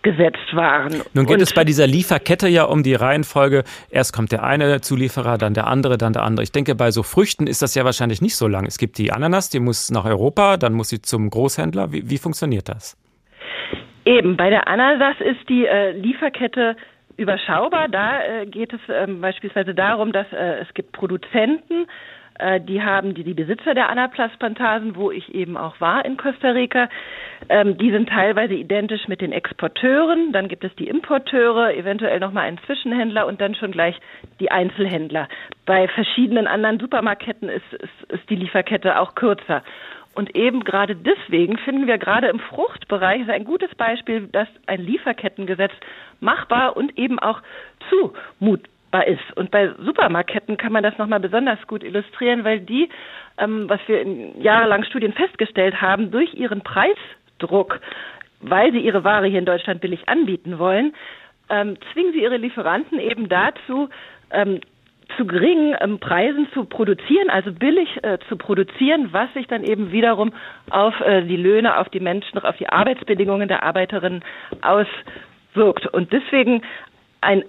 gesetzt 0.04 0.54
waren. 0.54 1.02
Nun 1.14 1.26
geht 1.26 1.36
Und 1.36 1.42
es 1.42 1.54
bei 1.54 1.64
dieser 1.64 1.88
Lieferkette 1.88 2.48
ja 2.48 2.64
um 2.64 2.84
die 2.84 2.94
Reihenfolge. 2.94 3.64
Erst 3.90 4.14
kommt 4.14 4.32
der 4.32 4.44
eine 4.44 4.82
Zulieferer, 4.82 5.38
dann 5.38 5.54
der 5.54 5.68
andere, 5.68 5.98
dann 5.98 6.14
der 6.14 6.24
andere. 6.24 6.44
Ich 6.44 6.52
denke, 6.52 6.76
bei 6.76 6.92
so 6.92 7.04
Früchten 7.04 7.48
ist 7.48 7.62
das 7.62 7.76
ja 7.76 7.84
wahrscheinlich 7.86 8.22
nicht 8.22 8.36
so 8.36 8.48
lang. 8.48 8.66
Es 8.66 8.78
gibt 8.78 8.98
die 8.98 9.12
Ananas, 9.12 9.50
die 9.50 9.60
muss 9.60 9.92
nach 9.92 10.06
Europa, 10.06 10.58
dann 10.58 10.74
muss 10.74 10.90
sie 10.90 11.02
zum 11.02 11.30
Großhändler. 11.30 11.92
Wie, 11.92 12.10
wie 12.10 12.18
funktioniert 12.18 12.70
das? 12.70 12.98
Eben, 14.06 14.38
bei 14.38 14.50
der 14.50 14.68
Ananas 14.68 15.18
ist 15.20 15.50
die 15.50 15.66
äh, 15.66 15.92
Lieferkette 15.92 16.78
überschaubar. 17.18 17.90
Da 17.90 18.22
äh, 18.24 18.46
geht 18.46 18.72
es 18.72 18.80
ähm, 18.88 19.20
beispielsweise 19.20 19.74
darum, 19.74 20.14
dass 20.14 20.32
äh, 20.32 20.60
es 20.62 20.74
gibt 20.74 20.94
Produzenten, 20.94 21.84
äh, 21.84 21.88
die 22.62 22.82
haben 22.82 23.13
die, 23.13 23.23
die 23.23 23.34
Besitzer 23.34 23.73
der 23.73 23.89
Anaplas-Plantagen, 23.89 24.95
wo 24.95 25.12
ich 25.12 25.34
eben 25.34 25.58
auch 25.58 25.80
war 25.82 26.06
in 26.06 26.17
Costa 26.17 26.50
Rica. 26.50 26.89
Ähm, 27.50 27.78
die 27.78 27.91
sind 27.91 28.10
teilweise 28.10 28.54
identisch 28.54 29.08
mit 29.08 29.21
den 29.21 29.32
Exporteuren. 29.32 30.32
Dann 30.34 30.47
gibt 30.47 30.63
es 30.63 30.76
die 30.76 30.88
Importeure, 30.88 31.73
eventuell 31.76 32.19
nochmal 32.19 32.45
einen 32.45 32.60
Zwischenhändler 32.65 33.26
und 33.28 33.41
dann 33.41 33.56
schon 33.56 33.71
gleich 33.71 33.95
die 34.39 34.52
Einzelhändler. 34.52 35.28
Bei 35.65 35.88
verschiedenen 35.88 36.47
anderen 36.47 36.80
Supermarktketten 36.80 37.50
ist, 37.50 37.73
ist, 37.73 38.12
ist 38.12 38.30
die 38.30 38.36
Lieferkette 38.36 39.00
auch 39.00 39.15
kürzer. 39.15 39.63
Und 40.13 40.36
eben 40.36 40.63
gerade 40.63 40.95
deswegen 40.95 41.60
finden 41.60 41.86
wir 41.86 42.00
gerade 42.00 42.28
im 42.28 42.39
Fruchtbereich 42.39 43.30
ein 43.30 43.43
gutes 43.43 43.73
Beispiel, 43.76 44.28
dass 44.28 44.47
ein 44.65 44.82
Lieferkettengesetz 44.82 45.73
machbar 46.19 46.76
und 46.76 46.97
eben 46.97 47.19
auch 47.19 47.41
zumutbar 47.89 48.77
ist. 48.93 49.36
Und 49.36 49.52
bei 49.52 49.69
Supermarktketten 49.80 50.58
kann 50.58 50.71
man 50.71 50.84
das 50.84 50.97
nochmal 50.97 51.19
besonders 51.19 51.60
gut 51.67 51.84
illustrieren, 51.84 52.43
weil 52.43 52.62
die, 52.62 52.89
ähm, 53.38 53.69
was 53.69 53.80
wir 53.88 54.02
in 54.02 54.41
jahrelang 54.41 54.84
Studien 54.84 55.13
festgestellt 55.13 55.82
haben, 55.82 56.12
durch 56.12 56.34
ihren 56.34 56.62
Preisdruck, 56.62 57.80
weil 58.39 58.71
sie 58.71 58.80
ihre 58.80 59.04
Ware 59.04 59.28
hier 59.28 59.39
in 59.39 59.45
Deutschland 59.45 59.82
billig 59.82 60.08
anbieten 60.08 60.60
wollen, 60.60 60.93
ähm, 61.50 61.78
zwingen 61.91 62.13
sie 62.13 62.23
ihre 62.23 62.38
Lieferanten 62.38 63.00
eben 63.00 63.30
dazu, 63.30 63.89
ähm, 64.32 64.62
zu 65.15 65.26
geringen 65.26 65.76
ähm, 65.80 66.00
Preisen 66.00 66.47
zu 66.54 66.65
produzieren, 66.65 67.30
also 67.30 67.54
billig 67.54 67.88
äh, 68.04 68.17
zu 68.28 68.36
produzieren, 68.36 69.10
was 69.13 69.32
sich 69.34 69.47
dann 69.47 69.63
eben 69.63 69.91
wiederum 69.91 70.34
auf 70.69 71.00
äh, 71.02 71.21
die 71.23 71.38
Löhne, 71.38 71.78
auf 71.78 71.89
die 71.89 72.02
Menschen, 72.02 72.38
auf 72.39 72.58
die 72.58 72.67
Arbeitsbedingungen 72.67 73.47
der 73.47 73.63
Arbeiterinnen 73.63 74.23
auswirkt. 74.62 75.88
Und 75.88 76.12
deswegen 76.12 76.62
ein 77.21 77.43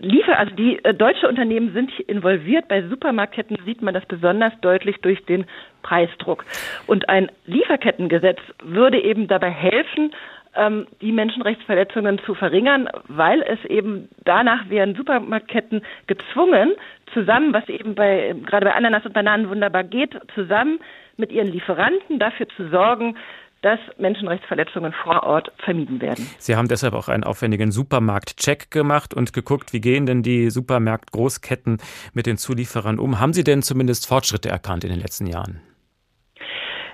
Liefer, 0.00 0.38
also 0.38 0.54
die 0.54 0.82
äh, 0.84 0.94
deutsche 0.94 1.28
Unternehmen 1.28 1.72
sind 1.72 1.98
involviert. 2.00 2.68
Bei 2.68 2.82
Supermarktketten 2.82 3.58
sieht 3.64 3.82
man 3.82 3.94
das 3.94 4.04
besonders 4.06 4.52
deutlich 4.60 4.96
durch 5.02 5.24
den 5.26 5.44
Preisdruck. 5.82 6.44
Und 6.86 7.08
ein 7.08 7.30
Lieferkettengesetz 7.46 8.38
würde 8.62 9.00
eben 9.00 9.28
dabei 9.28 9.50
helfen, 9.50 10.12
ähm, 10.56 10.86
die 11.00 11.12
Menschenrechtsverletzungen 11.12 12.18
zu 12.24 12.34
verringern, 12.34 12.88
weil 13.08 13.42
es 13.42 13.64
eben 13.66 14.08
danach 14.24 14.68
wären 14.68 14.94
Supermarktketten 14.94 15.82
gezwungen, 16.06 16.72
zusammen, 17.12 17.52
was 17.52 17.68
eben 17.68 17.94
bei 17.94 18.34
gerade 18.46 18.66
bei 18.66 18.74
Ananas 18.74 19.04
und 19.04 19.12
Bananen 19.12 19.48
wunderbar 19.48 19.84
geht, 19.84 20.16
zusammen 20.34 20.80
mit 21.16 21.30
ihren 21.30 21.52
Lieferanten 21.52 22.18
dafür 22.18 22.48
zu 22.56 22.68
sorgen, 22.68 23.16
dass 23.62 23.78
Menschenrechtsverletzungen 23.98 24.92
vor 24.92 25.22
Ort 25.22 25.52
vermieden 25.64 26.00
werden. 26.00 26.26
Sie 26.38 26.56
haben 26.56 26.68
deshalb 26.68 26.94
auch 26.94 27.08
einen 27.08 27.24
aufwendigen 27.24 27.72
Supermarktcheck 27.72 28.70
gemacht 28.70 29.12
und 29.12 29.32
geguckt, 29.32 29.72
wie 29.72 29.80
gehen 29.80 30.06
denn 30.06 30.22
die 30.22 30.50
Supermarktgroßketten 30.50 31.78
mit 32.14 32.26
den 32.26 32.38
Zulieferern 32.38 32.98
um? 32.98 33.20
Haben 33.20 33.32
Sie 33.32 33.44
denn 33.44 33.62
zumindest 33.62 34.08
Fortschritte 34.08 34.48
erkannt 34.48 34.84
in 34.84 34.90
den 34.90 35.00
letzten 35.00 35.26
Jahren? 35.26 35.60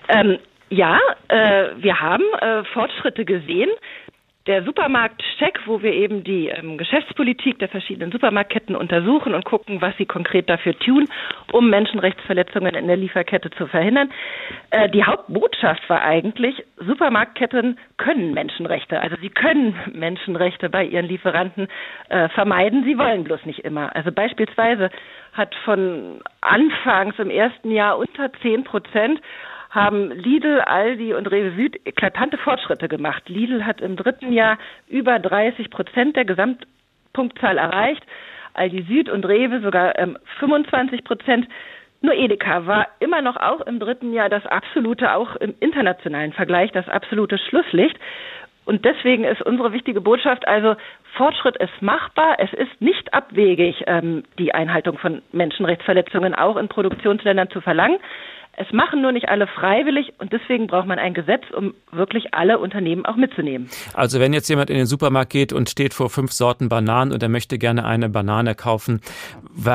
Ähm, 0.08 0.38
ja, 0.68 0.98
äh, 1.28 1.70
wir 1.76 2.00
haben 2.00 2.24
äh, 2.40 2.64
Fortschritte 2.72 3.24
gesehen. 3.24 3.70
Der 4.46 4.62
Supermarktcheck, 4.62 5.60
wo 5.66 5.82
wir 5.82 5.92
eben 5.92 6.22
die 6.22 6.48
ähm, 6.48 6.78
Geschäftspolitik 6.78 7.58
der 7.58 7.68
verschiedenen 7.68 8.12
Supermarktketten 8.12 8.76
untersuchen 8.76 9.34
und 9.34 9.44
gucken, 9.44 9.80
was 9.80 9.96
sie 9.96 10.06
konkret 10.06 10.48
dafür 10.48 10.78
tun, 10.78 11.08
um 11.50 11.68
Menschenrechtsverletzungen 11.68 12.76
in 12.76 12.86
der 12.86 12.96
Lieferkette 12.96 13.50
zu 13.50 13.66
verhindern. 13.66 14.12
Äh, 14.70 14.88
die 14.90 15.02
Hauptbotschaft 15.02 15.88
war 15.90 16.02
eigentlich, 16.02 16.62
Supermarktketten 16.76 17.76
können 17.96 18.34
Menschenrechte, 18.34 19.00
also 19.00 19.16
sie 19.20 19.30
können 19.30 19.74
Menschenrechte 19.92 20.70
bei 20.70 20.84
ihren 20.84 21.06
Lieferanten 21.06 21.66
äh, 22.08 22.28
vermeiden, 22.28 22.84
sie 22.84 22.98
wollen 22.98 23.24
bloß 23.24 23.44
nicht 23.46 23.64
immer. 23.64 23.96
Also 23.96 24.12
beispielsweise 24.12 24.90
hat 25.32 25.56
von 25.64 26.20
anfangs 26.40 27.18
im 27.18 27.30
ersten 27.30 27.72
Jahr 27.72 27.98
unter 27.98 28.32
zehn 28.42 28.62
Prozent 28.62 29.20
haben 29.76 30.10
Lidl, 30.10 30.60
Aldi 30.62 31.12
und 31.12 31.30
Rewe 31.30 31.54
Süd 31.54 31.78
eklatante 31.86 32.38
Fortschritte 32.38 32.88
gemacht. 32.88 33.28
Lidl 33.28 33.64
hat 33.66 33.82
im 33.82 33.94
dritten 33.94 34.32
Jahr 34.32 34.58
über 34.88 35.18
30 35.18 35.68
Prozent 35.70 36.16
der 36.16 36.24
Gesamtpunktzahl 36.24 37.58
erreicht, 37.58 38.02
Aldi 38.54 38.86
Süd 38.88 39.10
und 39.10 39.26
Rewe 39.26 39.60
sogar 39.60 39.98
ähm, 39.98 40.16
25 40.40 41.04
Prozent. 41.04 41.46
Nur 42.00 42.14
Edeka 42.14 42.66
war 42.66 42.88
immer 43.00 43.20
noch 43.20 43.36
auch 43.36 43.60
im 43.60 43.78
dritten 43.78 44.14
Jahr 44.14 44.30
das 44.30 44.46
absolute, 44.46 45.14
auch 45.14 45.36
im 45.36 45.54
internationalen 45.60 46.32
Vergleich, 46.32 46.72
das 46.72 46.88
absolute 46.88 47.36
Schlusslicht. 47.36 47.98
Und 48.64 48.84
deswegen 48.84 49.24
ist 49.24 49.42
unsere 49.42 49.72
wichtige 49.72 50.00
Botschaft 50.00 50.48
also, 50.48 50.74
Fortschritt 51.16 51.56
ist 51.58 51.82
machbar. 51.82 52.36
Es 52.38 52.52
ist 52.54 52.80
nicht 52.80 53.12
abwegig, 53.12 53.84
ähm, 53.86 54.24
die 54.38 54.54
Einhaltung 54.54 54.98
von 54.98 55.22
Menschenrechtsverletzungen 55.32 56.34
auch 56.34 56.56
in 56.56 56.68
Produktionsländern 56.68 57.50
zu 57.50 57.60
verlangen. 57.60 57.98
Es 58.58 58.72
machen 58.72 59.02
nur 59.02 59.12
nicht 59.12 59.28
alle 59.28 59.46
freiwillig 59.46 60.14
und 60.18 60.32
deswegen 60.32 60.66
braucht 60.66 60.86
man 60.86 60.98
ein 60.98 61.12
Gesetz, 61.12 61.42
um 61.54 61.74
wirklich 61.92 62.32
alle 62.32 62.58
Unternehmen 62.58 63.04
auch 63.04 63.16
mitzunehmen. 63.16 63.68
Also 63.92 64.18
wenn 64.18 64.32
jetzt 64.32 64.48
jemand 64.48 64.70
in 64.70 64.76
den 64.76 64.86
Supermarkt 64.86 65.30
geht 65.30 65.52
und 65.52 65.68
steht 65.68 65.92
vor 65.92 66.08
fünf 66.08 66.32
Sorten 66.32 66.70
Bananen 66.70 67.12
und 67.12 67.22
er 67.22 67.28
möchte 67.28 67.58
gerne 67.58 67.84
eine 67.84 68.08
Banane 68.08 68.54
kaufen, 68.54 69.02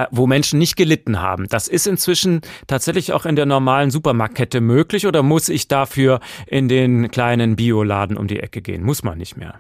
wo 0.10 0.26
Menschen 0.26 0.58
nicht 0.58 0.78
gelitten 0.78 1.22
haben, 1.22 1.48
das 1.48 1.68
ist 1.68 1.86
inzwischen 1.86 2.42
tatsächlich 2.66 3.14
auch 3.14 3.28
in 3.28 3.36
der 3.36 3.46
normalen 3.46 3.92
Supermarktkette 3.92 4.62
möglich 4.62 5.06
oder 5.06 5.22
muss 5.22 5.50
ich 5.50 5.68
dafür 5.68 6.20
in 6.48 6.68
den 6.68 7.12
kleinen 7.12 7.56
Bioladen 7.56 8.18
um 8.18 8.26
die 8.26 8.40
Ecke 8.40 8.62
gehen? 8.64 8.84
Muss 8.84 9.04
man 9.04 9.20
nicht 9.20 9.38
mehr. 9.38 9.60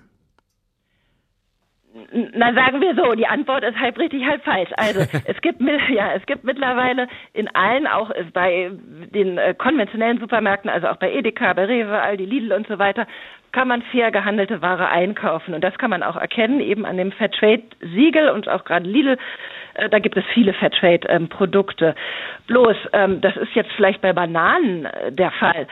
Na, 2.13 2.53
sagen 2.53 2.81
wir 2.81 2.93
so, 2.95 3.13
die 3.13 3.27
Antwort 3.27 3.63
ist 3.63 3.79
halb 3.79 3.97
richtig, 3.97 4.25
halb 4.25 4.43
falsch. 4.43 4.69
Also 4.75 5.01
es 5.25 5.41
gibt 5.41 5.61
ja, 5.89 6.13
es 6.13 6.25
gibt 6.25 6.43
mittlerweile 6.43 7.07
in 7.33 7.47
allen, 7.55 7.87
auch 7.87 8.11
bei 8.33 8.71
den 9.13 9.37
äh, 9.37 9.53
konventionellen 9.57 10.19
Supermärkten, 10.19 10.69
also 10.69 10.87
auch 10.87 10.97
bei 10.97 11.11
Edeka, 11.11 11.53
bei 11.53 11.65
Rewe, 11.65 12.01
Aldi, 12.01 12.25
Lidl 12.25 12.53
und 12.53 12.67
so 12.67 12.79
weiter, 12.79 13.07
kann 13.51 13.67
man 13.67 13.81
fair 13.83 14.11
gehandelte 14.11 14.61
Ware 14.61 14.89
einkaufen. 14.89 15.53
Und 15.53 15.63
das 15.63 15.77
kann 15.77 15.89
man 15.89 16.03
auch 16.03 16.15
erkennen, 16.15 16.59
eben 16.59 16.85
an 16.85 16.97
dem 16.97 17.11
Fairtrade-Siegel 17.11 18.29
und 18.29 18.47
auch 18.49 18.63
gerade 18.65 18.87
Lidl, 18.87 19.17
äh, 19.75 19.89
da 19.89 19.99
gibt 19.99 20.17
es 20.17 20.23
viele 20.33 20.53
Fairtrade-Produkte. 20.53 21.87
Ähm, 21.87 21.93
Bloß, 22.47 22.77
ähm, 22.93 23.21
das 23.21 23.35
ist 23.37 23.53
jetzt 23.53 23.71
vielleicht 23.73 24.01
bei 24.01 24.13
Bananen 24.13 24.85
äh, 24.85 25.11
der 25.11 25.31
Fall. 25.31 25.67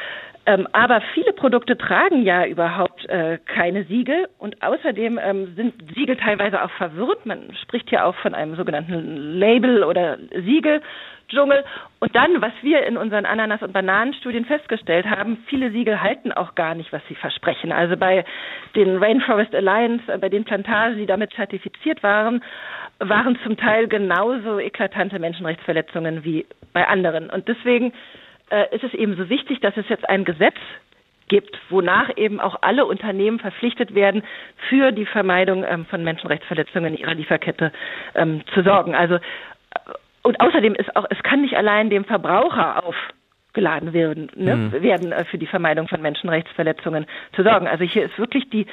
Ähm, 0.50 0.68
aber 0.72 1.00
viele 1.14 1.32
Produkte 1.34 1.78
tragen 1.78 2.24
ja 2.24 2.44
überhaupt 2.44 3.08
äh, 3.08 3.38
keine 3.46 3.84
Siegel 3.84 4.28
und 4.40 4.64
außerdem 4.64 5.20
ähm, 5.22 5.54
sind 5.56 5.76
Siegel 5.94 6.18
teilweise 6.18 6.64
auch 6.64 6.72
verwirrt. 6.72 7.24
Man 7.28 7.56
spricht 7.62 7.92
ja 7.92 8.04
auch 8.06 8.16
von 8.16 8.34
einem 8.34 8.56
sogenannten 8.56 9.38
Label 9.38 9.84
oder 9.84 10.18
Siegeldschungel. 10.34 11.64
Und 12.00 12.16
dann, 12.16 12.42
was 12.42 12.54
wir 12.64 12.84
in 12.88 12.98
unseren 12.98 13.28
Ananas- 13.28 13.62
und 13.62 13.74
Bananenstudien 13.74 14.46
festgestellt 14.46 15.06
haben, 15.08 15.38
viele 15.46 15.70
Siegel 15.70 16.02
halten 16.02 16.32
auch 16.32 16.56
gar 16.56 16.74
nicht, 16.74 16.92
was 16.92 17.04
sie 17.08 17.16
versprechen. 17.16 17.72
Also 17.72 17.96
bei 17.96 18.26
den 18.76 18.98
Rainforest 18.98 19.54
Alliance, 19.54 20.12
äh, 20.12 20.18
bei 20.18 20.30
den 20.30 20.46
Plantagen, 20.46 20.98
die 20.98 21.06
damit 21.06 21.32
zertifiziert 21.34 22.02
waren, 22.02 22.44
waren 22.98 23.38
zum 23.44 23.56
Teil 23.56 23.88
genauso 23.88 24.58
eklatante 24.58 25.20
Menschenrechtsverletzungen 25.20 26.24
wie 26.24 26.48
bei 26.74 26.88
anderen. 26.88 27.30
Und 27.30 27.48
deswegen 27.48 27.94
äh, 28.50 28.76
ist 28.76 28.84
es 28.84 28.94
eben 28.94 29.16
so 29.16 29.30
wichtig, 29.30 29.60
dass 29.62 29.76
es 29.78 29.88
jetzt 29.90 30.08
ein 30.08 30.26
Gesetz 30.26 30.58
gibt, 31.30 31.58
wonach 31.70 32.10
eben 32.18 32.40
auch 32.40 32.58
alle 32.62 32.86
Unternehmen 32.86 33.40
verpflichtet 33.40 33.96
werden, 33.96 34.24
für 34.68 34.92
die 34.92 35.06
Vermeidung 35.06 35.64
ähm, 35.64 35.86
von 35.86 36.04
Menschenrechtsverletzungen 36.04 36.96
in 36.96 37.00
ihrer 37.00 37.14
Lieferkette 37.14 37.72
ähm, 38.16 38.42
zu 38.54 38.64
sorgen. 38.64 38.96
Also 38.96 39.16
äh, 39.16 39.20
und 40.22 40.42
außerdem 40.42 40.76
ist 40.76 40.96
auch, 40.96 41.06
es 41.10 41.22
kann 41.24 41.42
nicht 41.42 41.56
allein 41.56 41.90
dem 41.90 42.04
Verbraucher 42.04 42.84
aufgeladen 42.84 43.94
werden, 43.94 44.30
ne, 44.36 44.56
mhm. 44.56 44.72
werden 44.82 45.12
äh, 45.12 45.24
für 45.26 45.38
die 45.38 45.48
Vermeidung 45.48 45.88
von 45.88 46.02
Menschenrechtsverletzungen 46.02 47.06
zu 47.36 47.44
sorgen. 47.44 47.68
Also 47.68 47.86
hier 47.86 48.04
ist 48.04 48.18
wirklich 48.20 48.50
die 48.50 48.68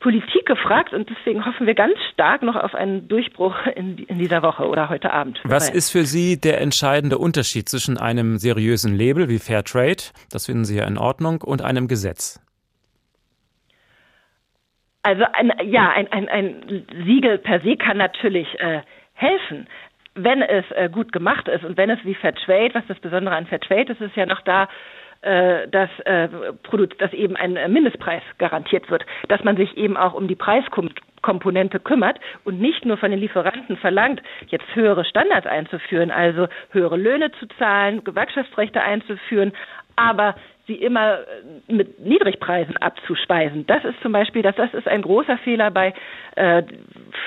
Politik 0.00 0.46
gefragt 0.46 0.92
und 0.92 1.08
deswegen 1.08 1.44
hoffen 1.44 1.66
wir 1.66 1.74
ganz 1.74 1.94
stark 2.12 2.42
noch 2.42 2.56
auf 2.56 2.74
einen 2.74 3.08
Durchbruch 3.08 3.54
in, 3.74 3.98
in 3.98 4.18
dieser 4.18 4.42
Woche 4.42 4.66
oder 4.66 4.88
heute 4.88 5.12
Abend. 5.12 5.40
Was 5.44 5.70
ist 5.70 5.90
für 5.90 6.04
Sie 6.04 6.40
der 6.40 6.60
entscheidende 6.60 7.18
Unterschied 7.18 7.68
zwischen 7.68 7.98
einem 7.98 8.38
seriösen 8.38 8.94
Label 8.94 9.28
wie 9.28 9.38
Fair 9.38 9.64
Trade, 9.64 10.02
das 10.30 10.46
finden 10.46 10.64
Sie 10.64 10.76
ja 10.76 10.86
in 10.86 10.98
Ordnung, 10.98 11.42
und 11.42 11.62
einem 11.62 11.88
Gesetz? 11.88 12.40
Also 15.02 15.24
ein, 15.32 15.52
ja, 15.64 15.90
ein, 15.90 16.10
ein, 16.12 16.28
ein 16.28 16.86
Siegel 17.04 17.38
per 17.38 17.60
se 17.60 17.76
kann 17.76 17.96
natürlich 17.96 18.48
äh, 18.58 18.82
helfen 19.14 19.66
wenn 20.16 20.42
es 20.42 20.64
äh, 20.70 20.88
gut 20.90 21.12
gemacht 21.12 21.46
ist 21.46 21.64
und 21.64 21.76
wenn 21.76 21.90
es 21.90 21.98
wie 22.04 22.14
Fair 22.14 22.34
Trade, 22.34 22.70
was 22.72 22.86
das 22.88 22.98
Besondere 22.98 23.36
an 23.36 23.46
Fair 23.46 23.60
Trade 23.60 23.92
ist, 23.92 24.00
ist 24.00 24.16
ja 24.16 24.26
noch 24.26 24.40
da, 24.40 24.68
dass, 25.22 25.90
äh, 26.04 26.28
dass 26.98 27.12
eben 27.12 27.36
ein 27.36 27.54
Mindestpreis 27.72 28.22
garantiert 28.38 28.90
wird, 28.90 29.04
dass 29.28 29.42
man 29.44 29.56
sich 29.56 29.76
eben 29.76 29.96
auch 29.96 30.14
um 30.14 30.28
die 30.28 30.36
Preiskomponente 30.36 31.80
kümmert 31.80 32.18
und 32.44 32.60
nicht 32.60 32.84
nur 32.84 32.96
von 32.96 33.10
den 33.10 33.20
Lieferanten 33.20 33.76
verlangt, 33.76 34.22
jetzt 34.48 34.74
höhere 34.74 35.04
Standards 35.04 35.46
einzuführen, 35.46 36.10
also 36.10 36.48
höhere 36.70 36.96
Löhne 36.96 37.32
zu 37.32 37.46
zahlen, 37.58 38.04
Gewerkschaftsrechte 38.04 38.80
einzuführen, 38.82 39.52
aber 39.96 40.36
sie 40.66 40.74
immer 40.74 41.18
äh, 41.68 41.72
mit 41.72 42.00
Niedrigpreisen 42.00 42.76
abzuspeisen. 42.76 43.66
Das 43.66 43.84
ist 43.84 44.00
zum 44.02 44.12
Beispiel, 44.12 44.42
das, 44.42 44.56
das 44.56 44.72
ist 44.74 44.88
ein 44.88 45.02
großer 45.02 45.38
Fehler 45.38 45.70
bei 45.70 45.94
äh, 46.36 46.62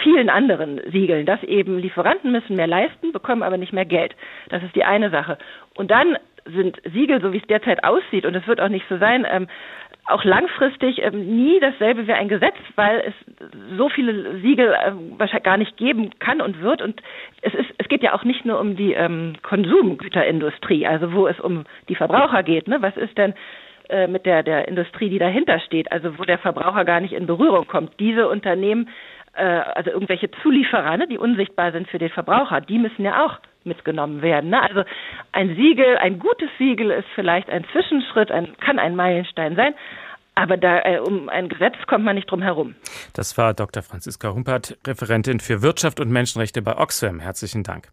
vielen 0.03 0.29
anderen 0.29 0.81
Siegeln, 0.91 1.25
dass 1.25 1.41
eben 1.43 1.79
Lieferanten 1.79 2.31
müssen 2.31 2.55
mehr 2.55 2.67
leisten, 2.67 3.11
bekommen 3.11 3.43
aber 3.43 3.57
nicht 3.57 3.73
mehr 3.73 3.85
Geld. 3.85 4.15
Das 4.49 4.63
ist 4.63 4.75
die 4.75 4.83
eine 4.83 5.09
Sache. 5.09 5.37
Und 5.75 5.91
dann 5.91 6.17
sind 6.45 6.81
Siegel, 6.93 7.21
so 7.21 7.33
wie 7.33 7.37
es 7.37 7.47
derzeit 7.47 7.83
aussieht, 7.83 8.25
und 8.25 8.35
es 8.35 8.47
wird 8.47 8.59
auch 8.59 8.69
nicht 8.69 8.85
so 8.89 8.97
sein, 8.97 9.25
ähm, 9.29 9.47
auch 10.09 10.23
langfristig 10.23 11.01
ähm, 11.01 11.35
nie 11.35 11.59
dasselbe 11.59 12.07
wie 12.07 12.13
ein 12.13 12.27
Gesetz, 12.27 12.55
weil 12.75 12.99
es 12.99 13.13
so 13.77 13.89
viele 13.89 14.39
Siegel 14.39 14.75
ähm, 14.85 15.13
wahrscheinlich 15.17 15.43
gar 15.43 15.57
nicht 15.57 15.77
geben 15.77 16.11
kann 16.19 16.41
und 16.41 16.61
wird. 16.61 16.81
Und 16.81 17.01
es 17.41 17.53
ist, 17.53 17.69
es 17.77 17.87
geht 17.87 18.03
ja 18.03 18.13
auch 18.13 18.23
nicht 18.23 18.45
nur 18.45 18.59
um 18.59 18.75
die 18.75 18.93
ähm, 18.93 19.33
Konsumgüterindustrie, 19.41 20.87
also 20.87 21.13
wo 21.13 21.27
es 21.27 21.39
um 21.39 21.65
die 21.87 21.95
Verbraucher 21.95 22.43
geht. 22.43 22.67
Ne? 22.67 22.81
Was 22.81 22.97
ist 22.97 23.17
denn 23.17 23.33
äh, 23.89 24.07
mit 24.07 24.25
der, 24.25 24.43
der 24.43 24.67
Industrie, 24.67 25.09
die 25.09 25.19
dahinter 25.19 25.59
steht, 25.59 25.91
also 25.91 26.17
wo 26.17 26.23
der 26.23 26.37
Verbraucher 26.37 26.85
gar 26.85 26.99
nicht 26.99 27.13
in 27.13 27.25
Berührung 27.27 27.67
kommt? 27.67 27.99
Diese 27.99 28.27
Unternehmen, 28.27 28.89
äh, 29.33 29.43
also 29.43 29.91
irgendwelche 29.91 30.31
Zulieferer, 30.41 30.97
ne, 30.97 31.07
die 31.07 31.17
unsichtbar 31.17 31.71
sind 31.71 31.87
für 31.87 31.99
den 31.99 32.09
Verbraucher, 32.09 32.61
die 32.61 32.79
müssen 32.79 33.03
ja 33.03 33.25
auch 33.25 33.39
mitgenommen 33.69 34.21
werden. 34.21 34.49
Ne? 34.49 34.61
Also 34.61 34.83
ein 35.31 35.55
Siegel, 35.55 35.97
ein 35.99 36.19
gutes 36.19 36.49
Siegel 36.57 36.91
ist 36.91 37.07
vielleicht 37.15 37.49
ein 37.49 37.63
Zwischenschritt, 37.71 38.31
ein, 38.31 38.57
kann 38.57 38.79
ein 38.79 38.97
Meilenstein 38.97 39.55
sein, 39.55 39.73
aber 40.39 40.55
da, 40.55 40.79
äh, 40.85 40.99
um 40.99 41.27
ein 41.27 41.49
Gesetz 41.49 41.75
kommt 41.85 42.05
man 42.05 42.15
nicht 42.15 42.31
drum 42.31 42.41
herum. 42.41 42.75
Das 43.11 43.37
war 43.37 43.53
Dr. 43.53 43.83
Franziska 43.83 44.33
Humpert, 44.33 44.77
Referentin 44.87 45.41
für 45.41 45.61
Wirtschaft 45.61 45.99
und 45.99 46.09
Menschenrechte 46.09 46.61
bei 46.61 46.77
Oxfam. 46.77 47.19
Herzlichen 47.19 47.63
Dank. 47.63 47.89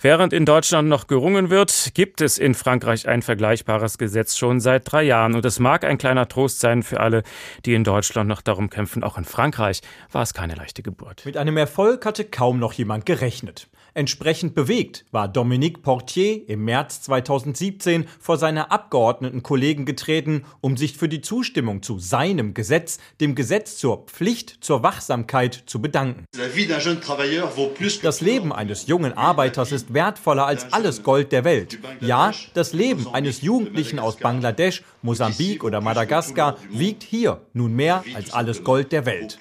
Während 0.00 0.32
in 0.32 0.46
Deutschland 0.46 0.88
noch 0.88 1.08
gerungen 1.08 1.50
wird, 1.50 1.90
gibt 1.92 2.22
es 2.22 2.38
in 2.38 2.54
Frankreich 2.54 3.06
ein 3.06 3.20
vergleichbares 3.20 3.98
Gesetz 3.98 4.38
schon 4.38 4.60
seit 4.60 4.90
drei 4.90 5.02
Jahren. 5.02 5.34
Und 5.34 5.44
es 5.44 5.58
mag 5.58 5.84
ein 5.84 5.98
kleiner 5.98 6.26
Trost 6.26 6.60
sein 6.60 6.82
für 6.82 7.00
alle, 7.00 7.22
die 7.66 7.74
in 7.74 7.84
Deutschland 7.84 8.30
noch 8.30 8.40
darum 8.40 8.70
kämpfen. 8.70 9.04
Auch 9.04 9.18
in 9.18 9.24
Frankreich 9.24 9.82
war 10.10 10.22
es 10.22 10.32
keine 10.32 10.54
leichte 10.54 10.82
Geburt. 10.82 11.26
Mit 11.26 11.36
einem 11.36 11.58
Erfolg 11.58 12.06
hatte 12.06 12.24
kaum 12.24 12.58
noch 12.58 12.72
jemand 12.72 13.04
gerechnet. 13.04 13.68
Entsprechend 13.96 14.56
bewegt 14.56 15.04
war 15.12 15.28
Dominique 15.28 15.80
Portier 15.80 16.48
im 16.48 16.64
März 16.64 17.02
2017 17.02 18.08
vor 18.18 18.38
seine 18.38 18.72
Abgeordnetenkollegen 18.72 19.86
getreten, 19.86 20.44
um 20.60 20.76
sich 20.76 20.96
für 20.96 21.08
die 21.08 21.20
Zustimmung 21.20 21.80
zu 21.80 22.00
seinem 22.00 22.54
Gesetz, 22.54 22.98
dem 23.20 23.36
Gesetz 23.36 23.76
zur 23.76 24.06
Pflicht 24.06 24.58
zur 24.64 24.82
Wachsamkeit, 24.82 25.62
zu 25.66 25.80
bedanken. 25.80 26.24
Das 28.02 28.20
Leben 28.20 28.52
eines 28.52 28.86
jungen 28.88 29.12
Arbeiters 29.12 29.70
ist 29.70 29.94
wertvoller 29.94 30.46
als 30.46 30.72
alles 30.72 31.04
Gold 31.04 31.30
der 31.30 31.44
Welt. 31.44 31.78
Ja, 32.00 32.32
das 32.54 32.72
Leben 32.72 33.06
eines 33.14 33.42
Jugendlichen 33.42 34.00
aus 34.00 34.16
Bangladesch, 34.16 34.82
Mosambik 35.04 35.62
oder 35.64 35.82
Madagaskar 35.82 36.56
wiegt 36.70 37.02
hier 37.02 37.42
nun 37.52 37.74
mehr 37.74 38.02
als 38.14 38.32
alles 38.32 38.64
Gold 38.64 38.90
der 38.90 39.04
Welt. 39.04 39.38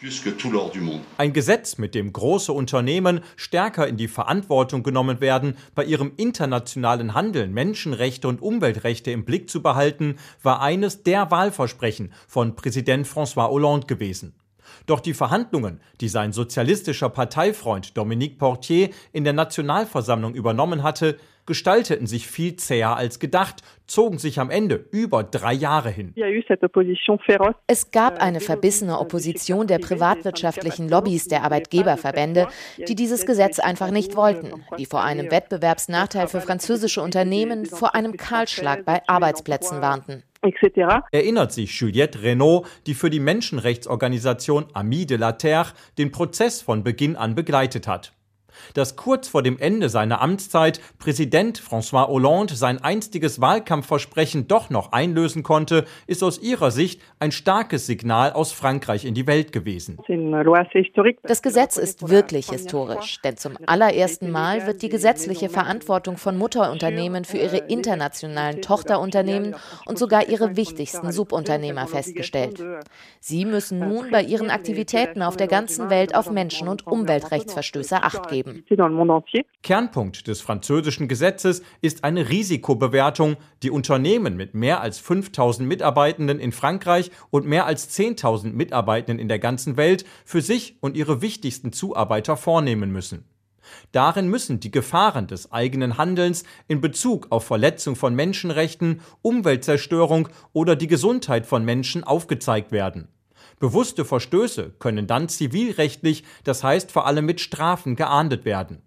Ein 1.18 1.32
Gesetz, 1.32 1.78
mit 1.78 1.96
dem 1.96 2.12
große 2.12 2.52
Unternehmen 2.52 3.22
stärker 3.38 3.88
in 3.88 3.96
die 3.96 4.10
Verantwortung 4.10 4.84
genommen 4.84 5.22
werden, 5.22 5.56
bei 5.74 5.86
ihrem 5.86 6.12
internationalen 6.18 7.14
Handeln 7.14 7.54
Menschenrechte 7.54 8.28
und 8.28 8.42
Umweltrechte 8.42 9.12
im 9.12 9.24
Blick 9.24 9.50
zu 9.50 9.62
behalten, 9.62 10.18
war 10.42 10.62
eines 10.62 11.04
der 11.04 11.32
Wahlversprechen 11.32 12.12
von 12.28 12.58
Präsident 12.58 13.08
François 13.08 13.48
Hollande 13.48 13.88
gewesen. 13.88 14.34
Doch 14.86 15.00
die 15.00 15.14
Verhandlungen, 15.14 15.80
die 16.02 16.10
sein 16.10 16.32
sozialistischer 16.34 17.10
Parteifreund 17.10 17.98
Dominique 17.98 18.38
Portier 18.38 18.90
in 19.12 19.24
der 19.24 19.34
Nationalversammlung 19.34 20.36
übernommen 20.36 20.84
hatte, 20.84 21.18
gestalteten 21.46 22.08
sich 22.08 22.28
viel 22.28 22.56
zäher 22.56 22.96
als 22.96 23.20
gedacht, 23.20 23.62
zogen 23.86 24.18
sich 24.18 24.40
am 24.40 24.50
Ende 24.50 24.86
über 24.92 25.24
drei 25.24 25.54
Jahre 25.54 25.90
hin. 25.90 26.14
Es 27.68 27.92
gab 27.92 28.22
eine 28.22 28.40
verbissene 28.40 29.00
Opposition 29.00 29.68
der 29.68 29.80
privatwirtschaftlichen 29.80 30.90
Lobbys 30.90 31.28
der 31.28 31.44
Arbeitgeberverbände, 31.44 32.48
die 32.88 32.96
dieses 32.96 33.26
Gesetz 33.26 33.60
einfach 33.60 33.92
nicht 33.92 34.16
wollten, 34.16 34.64
die 34.78 34.86
vor 34.86 35.04
einem 35.04 35.32
Wettbewerbsnachteil 35.32 36.28
für 36.28 36.42
französische 36.42 37.02
Unternehmen, 37.02 37.66
vor 37.66 37.94
einem 37.96 38.16
Kahlschlag 38.16 38.86
bei 38.86 39.02
Arbeitsplätzen 39.08 39.82
warnten. 39.82 40.24
Erinnert 41.12 41.52
sich 41.52 41.80
Juliette 41.80 42.22
Renault, 42.22 42.68
die 42.86 42.94
für 42.94 43.10
die 43.10 43.20
Menschenrechtsorganisation 43.20 44.66
Amis 44.74 45.08
de 45.08 45.18
la 45.18 45.34
Terre 45.34 45.74
den 45.98 46.12
Prozess 46.12 46.62
von 46.62 46.84
Beginn 46.84 47.16
an 47.16 47.36
begleitet 47.36 47.88
hat 47.88 48.14
dass 48.74 48.96
kurz 48.96 49.28
vor 49.28 49.44
dem 49.44 49.58
Ende 49.60 49.90
seiner 49.90 50.22
Amtszeit 50.22 50.80
Präsident 51.00 51.60
François 51.60 52.08
Hollande 52.08 52.56
sein 52.56 52.82
einstiges 52.84 53.42
Wahlkampfversprechen 53.42 54.48
doch 54.48 54.70
noch 54.70 54.92
einlösen 54.92 55.44
konnte, 55.44 55.86
ist 56.08 56.24
aus 56.24 56.42
ihrer 56.42 56.72
Sicht 56.72 57.02
ein 57.20 57.32
starkes 57.32 57.86
Signal 57.86 58.34
aus 58.34 58.52
Frankreich 58.52 59.06
in 59.06 59.14
die 59.14 59.28
Welt 59.28 59.52
gewesen. 59.52 59.98
Das 61.24 61.42
Gesetz 61.42 61.78
ist 61.78 62.10
wirklich 62.10 62.50
historisch, 62.50 63.22
denn 63.22 63.38
zum 63.38 63.58
allerersten 63.66 64.32
Mal 64.32 64.68
wird 64.68 64.82
die 64.82 64.90
gesetzliche 64.90 65.50
Verantwortung 65.50 66.18
von 66.18 66.38
Mutterunternehmen 66.38 67.26
für 67.26 67.38
ihre 67.38 67.58
internationalen 67.58 68.62
Tochterunternehmen 68.62 69.56
und 69.86 69.98
sogar 69.98 70.28
ihre 70.28 70.56
wichtigsten 70.56 71.12
Subunternehmer 71.12 71.88
festgestellt. 71.88 72.64
Sie 73.20 73.46
müssen 73.46 73.80
nun 73.80 74.12
bei 74.12 74.22
ihren 74.22 74.50
Aktivitäten 74.50 75.22
auf 75.22 75.38
der 75.38 75.48
ganzen 75.48 75.90
Welt 75.90 76.16
auf 76.16 76.30
Menschen- 76.30 76.68
und 76.68 76.88
Umweltrechtsverstöße 76.88 78.04
Acht 78.04 78.30
geben 78.30 78.44
geben. 78.44 78.53
Kernpunkt 79.62 80.28
des 80.28 80.42
französischen 80.42 81.08
Gesetzes 81.08 81.64
ist 81.82 82.04
eine 82.04 82.30
Risikobewertung, 82.30 83.38
die 83.64 83.72
Unternehmen 83.72 84.36
mit 84.36 84.54
mehr 84.54 84.82
als 84.82 85.00
5000 85.00 85.68
Mitarbeitenden 85.68 86.40
in 86.40 86.52
Frankreich 86.52 87.12
und 87.30 87.46
mehr 87.46 87.66
als 87.66 87.90
10.000 87.98 88.54
Mitarbeitenden 88.54 89.20
in 89.20 89.28
der 89.28 89.40
ganzen 89.40 89.78
Welt 89.78 90.06
für 90.26 90.42
sich 90.42 90.78
und 90.82 90.98
ihre 90.98 91.22
wichtigsten 91.22 91.72
Zuarbeiter 91.72 92.38
vornehmen 92.38 92.92
müssen. 92.92 93.26
Darin 93.92 94.28
müssen 94.28 94.60
die 94.60 94.72
Gefahren 94.72 95.28
des 95.28 95.52
eigenen 95.52 95.98
Handelns 95.98 96.44
in 96.68 96.82
Bezug 96.82 97.28
auf 97.32 97.46
Verletzung 97.46 97.96
von 97.96 98.16
Menschenrechten, 98.16 99.02
Umweltzerstörung 99.22 100.30
oder 100.52 100.76
die 100.76 100.88
Gesundheit 100.88 101.46
von 101.46 101.64
Menschen 101.64 102.04
aufgezeigt 102.04 102.72
werden. 102.72 103.08
Bewusste 103.60 104.06
Verstöße 104.06 104.74
können 104.80 105.08
dann 105.08 105.30
zivilrechtlich, 105.30 106.24
das 106.44 106.64
heißt 106.64 106.92
vor 106.92 107.06
allem 107.06 107.26
mit 107.26 107.42
Strafen 107.42 107.96
geahndet 107.96 108.46
werden. 108.46 108.82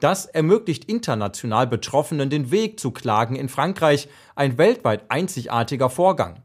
Das 0.00 0.26
ermöglicht 0.26 0.84
international 0.84 1.66
Betroffenen 1.66 2.28
den 2.28 2.50
Weg 2.50 2.78
zu 2.78 2.90
Klagen 2.90 3.36
in 3.36 3.48
Frankreich, 3.48 4.08
ein 4.34 4.58
weltweit 4.58 5.10
einzigartiger 5.10 5.88
Vorgang. 5.88 6.42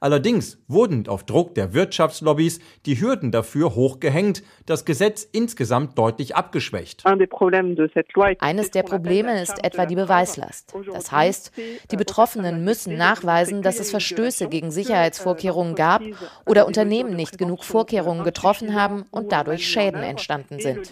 Allerdings 0.00 0.58
wurden 0.68 1.08
auf 1.08 1.24
Druck 1.24 1.54
der 1.54 1.74
Wirtschaftslobbys 1.74 2.60
die 2.86 3.00
Hürden 3.00 3.32
dafür 3.32 3.74
hochgehängt, 3.74 4.42
das 4.66 4.84
Gesetz 4.84 5.24
insgesamt 5.24 5.98
deutlich 5.98 6.36
abgeschwächt. 6.36 7.04
Eines 7.06 8.70
der 8.70 8.82
Probleme 8.82 9.42
ist 9.42 9.64
etwa 9.64 9.86
die 9.86 9.96
Beweislast. 9.96 10.74
Das 10.92 11.12
heißt, 11.12 11.52
die 11.90 11.96
Betroffenen 11.96 12.64
müssen 12.64 12.96
nachweisen, 12.96 13.62
dass 13.62 13.80
es 13.80 13.90
Verstöße 13.90 14.48
gegen 14.48 14.70
Sicherheitsvorkehrungen 14.70 15.74
gab 15.74 16.02
oder 16.46 16.66
Unternehmen 16.66 17.16
nicht 17.16 17.38
genug 17.38 17.64
Vorkehrungen 17.64 18.24
getroffen 18.24 18.74
haben 18.74 19.04
und 19.10 19.32
dadurch 19.32 19.66
Schäden 19.66 20.02
entstanden 20.02 20.60
sind. 20.60 20.90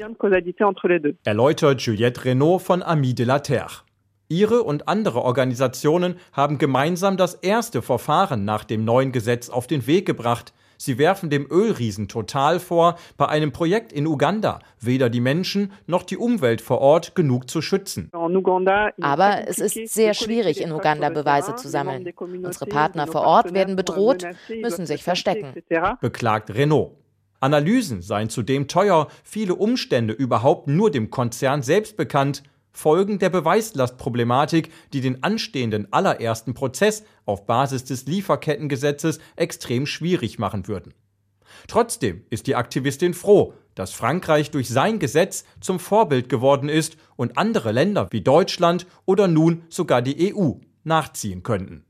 Erläutert 1.24 1.80
Juliette 1.82 2.24
Renault 2.24 2.62
von 2.62 2.82
Amis 2.82 3.14
de 3.14 3.26
la 3.26 3.38
Terre. 3.38 3.85
Ihre 4.28 4.64
und 4.64 4.88
andere 4.88 5.22
Organisationen 5.22 6.16
haben 6.32 6.58
gemeinsam 6.58 7.16
das 7.16 7.34
erste 7.34 7.80
Verfahren 7.80 8.44
nach 8.44 8.64
dem 8.64 8.84
neuen 8.84 9.12
Gesetz 9.12 9.48
auf 9.48 9.66
den 9.66 9.86
Weg 9.86 10.04
gebracht. 10.04 10.52
Sie 10.78 10.98
werfen 10.98 11.30
dem 11.30 11.46
Ölriesen 11.50 12.08
Total 12.08 12.60
vor, 12.60 12.96
bei 13.16 13.28
einem 13.28 13.52
Projekt 13.52 13.92
in 13.92 14.06
Uganda 14.06 14.58
weder 14.80 15.08
die 15.08 15.20
Menschen 15.20 15.72
noch 15.86 16.02
die 16.02 16.16
Umwelt 16.16 16.60
vor 16.60 16.80
Ort 16.80 17.14
genug 17.14 17.48
zu 17.48 17.62
schützen. 17.62 18.10
Aber 19.00 19.48
es 19.48 19.58
ist 19.58 19.94
sehr 19.94 20.12
schwierig, 20.12 20.60
in 20.60 20.72
Uganda 20.72 21.08
Beweise 21.08 21.54
zu 21.54 21.68
sammeln. 21.68 22.12
Unsere 22.18 22.66
Partner 22.66 23.06
vor 23.06 23.22
Ort 23.22 23.54
werden 23.54 23.76
bedroht, 23.76 24.26
müssen 24.60 24.86
sich 24.86 25.02
verstecken. 25.02 25.54
Beklagt 26.00 26.52
Renault. 26.52 26.92
Analysen 27.40 28.02
seien 28.02 28.28
zudem 28.28 28.66
teuer, 28.66 29.08
viele 29.22 29.54
Umstände 29.54 30.14
überhaupt 30.14 30.68
nur 30.68 30.90
dem 30.90 31.10
Konzern 31.10 31.62
selbst 31.62 31.96
bekannt. 31.96 32.42
Folgen 32.76 33.18
der 33.18 33.30
Beweislastproblematik, 33.30 34.70
die 34.92 35.00
den 35.00 35.22
anstehenden 35.22 35.90
allerersten 35.94 36.52
Prozess 36.52 37.04
auf 37.24 37.46
Basis 37.46 37.84
des 37.84 38.04
Lieferkettengesetzes 38.04 39.18
extrem 39.34 39.86
schwierig 39.86 40.38
machen 40.38 40.68
würden. 40.68 40.92
Trotzdem 41.68 42.26
ist 42.28 42.46
die 42.46 42.54
Aktivistin 42.54 43.14
froh, 43.14 43.54
dass 43.74 43.92
Frankreich 43.92 44.50
durch 44.50 44.68
sein 44.68 44.98
Gesetz 44.98 45.44
zum 45.58 45.78
Vorbild 45.78 46.28
geworden 46.28 46.68
ist 46.68 46.98
und 47.16 47.38
andere 47.38 47.72
Länder 47.72 48.08
wie 48.10 48.20
Deutschland 48.20 48.86
oder 49.06 49.26
nun 49.26 49.64
sogar 49.70 50.02
die 50.02 50.34
EU 50.34 50.52
nachziehen 50.84 51.42
könnten. 51.42 51.86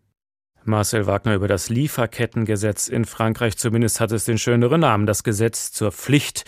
Marcel 0.63 1.07
Wagner 1.07 1.35
über 1.35 1.49
das 1.49 1.69
Lieferkettengesetz 1.69 2.87
in 2.87 3.05
Frankreich. 3.05 3.57
Zumindest 3.57 4.01
hat 4.01 4.13
es 4.13 4.25
den 4.25 4.39
schöneren 4.39 4.81
Namen, 4.81 5.07
das 5.07 5.25
Gesetz 5.25 5.73
zur 5.73 5.91
Pflicht 5.93 6.45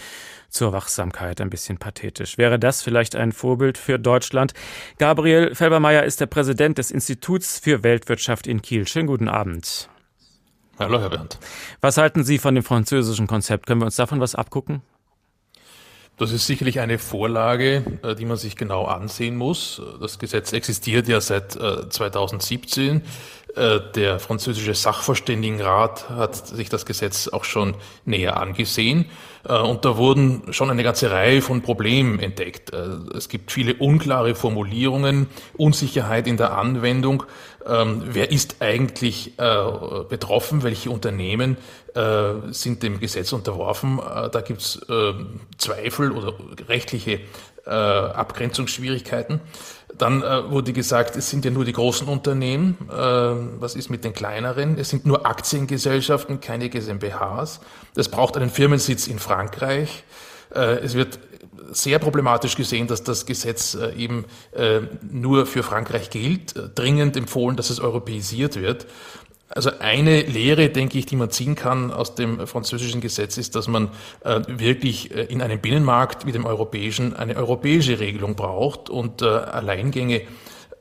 zur 0.49 0.73
Wachsamkeit. 0.73 1.41
Ein 1.41 1.51
bisschen 1.51 1.79
pathetisch. 1.79 2.39
Wäre 2.39 2.59
das 2.59 2.83
vielleicht 2.83 3.17
ein 3.17 3.33
Vorbild 3.33 3.79
für 3.79 3.99
Deutschland? 3.99 4.55
Gabriel 4.99 5.55
Felbermeier 5.55 6.05
ist 6.05 6.21
der 6.21 6.27
Präsident 6.27 6.79
des 6.79 6.91
Instituts 6.91 7.59
für 7.59 7.83
Weltwirtschaft 7.83 8.47
in 8.47 8.63
Kiel. 8.63 8.87
Schönen 8.87 9.07
guten 9.07 9.29
Abend. 9.29 9.89
Hallo, 10.79 11.01
Herr 11.01 11.11
Bernd. 11.11 11.39
Was 11.81 11.97
halten 11.97 12.23
Sie 12.23 12.39
von 12.39 12.55
dem 12.55 12.63
französischen 12.63 13.27
Konzept? 13.27 13.67
Können 13.67 13.81
wir 13.81 13.87
uns 13.87 13.97
davon 13.97 14.21
was 14.21 14.35
abgucken? 14.35 14.83
Das 16.19 16.33
ist 16.33 16.47
sicherlich 16.47 16.81
eine 16.81 16.99
Vorlage, 16.99 18.01
äh, 18.03 18.15
die 18.17 18.25
man 18.25 18.37
sich 18.37 18.57
genau 18.57 18.85
ansehen 18.85 19.37
muss. 19.37 19.81
Das 20.01 20.19
Gesetz 20.19 20.53
existiert 20.53 21.09
ja 21.09 21.21
seit 21.21 21.53
2017. 21.53 23.03
Äh, 23.59 23.77
äh, 23.77 23.81
der 23.95 24.19
französische 24.19 24.75
Sachverständigenrat 24.75 26.11
hat 26.11 26.37
sich 26.47 26.69
das 26.69 26.87
Gesetz 26.87 27.29
auch 27.29 27.45
schon 27.45 27.75
näher 28.05 28.37
angesehen. 28.37 29.07
Und 29.45 29.85
da 29.85 29.97
wurden 29.97 30.53
schon 30.53 30.69
eine 30.69 30.83
ganze 30.83 31.11
Reihe 31.11 31.41
von 31.41 31.63
Problemen 31.63 32.19
entdeckt. 32.19 32.71
Es 33.15 33.31
gibt 33.31 33.51
viele 33.51 33.75
unklare 33.75 34.35
Formulierungen, 34.35 35.27
Unsicherheit 35.57 36.27
in 36.27 36.37
der 36.37 36.59
Anwendung. 36.59 37.23
Ähm, 37.65 38.03
wer 38.05 38.31
ist 38.31 38.57
eigentlich 38.61 39.37
betroffen? 40.09 40.65
Welche 40.65 40.91
Unternehmen 40.91 41.57
sind 42.51 42.83
dem 42.83 43.01
Gesetz 43.01 43.33
unterworfen? 43.33 44.01
Da 44.33 44.41
gibt 44.43 44.61
es 44.61 44.85
Zweifel 45.57 46.13
oder 46.13 46.35
rechtliche 46.69 47.21
Abgrenzungsschwierigkeiten. 47.65 49.41
Dann 49.97 50.23
äh, 50.23 50.51
wurde 50.51 50.73
gesagt, 50.73 51.17
es 51.17 51.31
sind 51.31 51.45
ja 51.45 51.51
nur 51.51 51.65
die 51.65 51.73
großen 51.73 52.07
Unternehmen. 52.09 52.77
Äh, 52.91 52.95
was 52.95 53.75
ist 53.75 53.89
mit 53.89 54.05
den 54.05 54.13
kleineren? 54.13 54.79
Es 54.79 54.91
sind 54.91 55.07
nur 55.07 55.27
Aktiengesellschaften, 55.27 56.41
keine 56.41 56.69
GmbHs. 56.69 57.61
Es 57.97 58.09
braucht 58.09 58.37
einen 58.37 58.51
Firmensitz 58.51 59.07
in 59.07 59.19
Frankreich. 59.19 60.05
Äh, 60.55 60.81
es 60.81 60.95
wird 60.95 61.19
sehr 61.71 61.99
problematisch 61.99 62.57
gesehen, 62.57 62.87
dass 62.87 63.03
das 63.03 63.27
Gesetz 63.27 63.75
äh, 63.75 63.93
eben 63.95 64.25
äh, 64.53 64.81
nur 65.11 65.47
für 65.47 65.63
Frankreich 65.63 66.11
gilt. 66.11 66.57
Äh, 66.57 66.69
dringend 66.75 67.17
empfohlen, 67.17 67.57
dass 67.57 67.71
es 67.71 67.81
europäisiert 67.81 68.57
wird. 68.57 68.87
Also 69.49 69.71
eine 69.79 70.23
Lehre, 70.23 70.69
denke 70.69 70.99
ich, 70.99 71.07
die 71.07 71.17
man 71.17 71.31
ziehen 71.31 71.55
kann 71.55 71.91
aus 71.91 72.15
dem 72.15 72.47
französischen 72.47 73.01
Gesetz, 73.01 73.39
ist, 73.39 73.55
dass 73.55 73.67
man 73.67 73.91
äh, 74.23 74.41
wirklich 74.47 75.15
äh, 75.15 75.25
in 75.25 75.41
einem 75.41 75.59
Binnenmarkt 75.59 76.27
wie 76.27 76.33
dem 76.33 76.45
europäischen 76.45 77.17
eine 77.17 77.37
europäische 77.37 77.99
Regelung 77.99 78.37
braucht 78.37 78.91
und 78.91 79.23
äh, 79.23 79.27
Alleingänge 79.27 80.23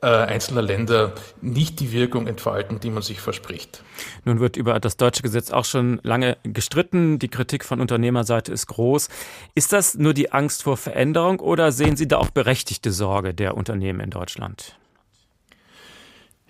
äh, 0.00 0.06
einzelner 0.06 0.62
Länder 0.62 1.12
nicht 1.40 1.80
die 1.80 1.92
Wirkung 1.92 2.26
entfalten, 2.26 2.78
die 2.78 2.90
man 2.90 3.02
sich 3.02 3.20
verspricht. 3.20 3.82
Nun 4.24 4.38
wird 4.38 4.56
über 4.56 4.78
das 4.78 4.96
deutsche 4.96 5.22
Gesetz 5.22 5.50
auch 5.50 5.64
schon 5.64 5.98
lange 6.04 6.36
gestritten. 6.44 7.18
Die 7.18 7.28
Kritik 7.28 7.64
von 7.64 7.80
Unternehmerseite 7.80 8.52
ist 8.52 8.68
groß. 8.68 9.08
Ist 9.54 9.72
das 9.72 9.96
nur 9.96 10.14
die 10.14 10.30
Angst 10.30 10.62
vor 10.62 10.76
Veränderung 10.76 11.40
oder 11.40 11.72
sehen 11.72 11.96
Sie 11.96 12.06
da 12.06 12.18
auch 12.18 12.30
berechtigte 12.30 12.92
Sorge 12.92 13.34
der 13.34 13.56
Unternehmen 13.56 14.00
in 14.00 14.10
Deutschland? 14.10 14.78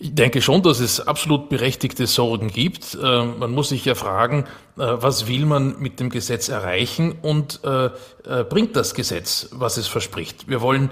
Ich 0.00 0.14
denke 0.14 0.40
schon, 0.42 0.62
dass 0.62 0.78
es 0.78 1.00
absolut 1.00 1.48
berechtigte 1.48 2.06
Sorgen 2.06 2.46
gibt. 2.46 2.94
Äh, 2.94 3.24
man 3.24 3.50
muss 3.50 3.70
sich 3.70 3.84
ja 3.84 3.96
fragen, 3.96 4.44
äh, 4.44 4.46
was 4.76 5.26
will 5.26 5.44
man 5.44 5.74
mit 5.80 5.98
dem 5.98 6.08
Gesetz 6.08 6.48
erreichen 6.48 7.16
und 7.20 7.58
äh, 7.64 7.90
bringt 8.44 8.76
das 8.76 8.94
Gesetz, 8.94 9.48
was 9.50 9.76
es 9.76 9.88
verspricht. 9.88 10.48
Wir 10.48 10.60
wollen 10.60 10.90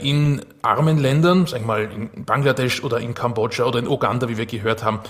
in 0.00 0.42
armen 0.62 0.96
Ländern, 0.96 1.46
sag 1.46 1.60
ich 1.60 1.66
mal 1.66 1.90
in 1.90 2.24
Bangladesch 2.24 2.84
oder 2.84 3.00
in 3.00 3.14
Kambodscha 3.14 3.64
oder 3.64 3.80
in 3.80 3.88
Uganda, 3.88 4.28
wie 4.28 4.36
wir 4.36 4.46
gehört 4.46 4.84
haben, 4.84 5.00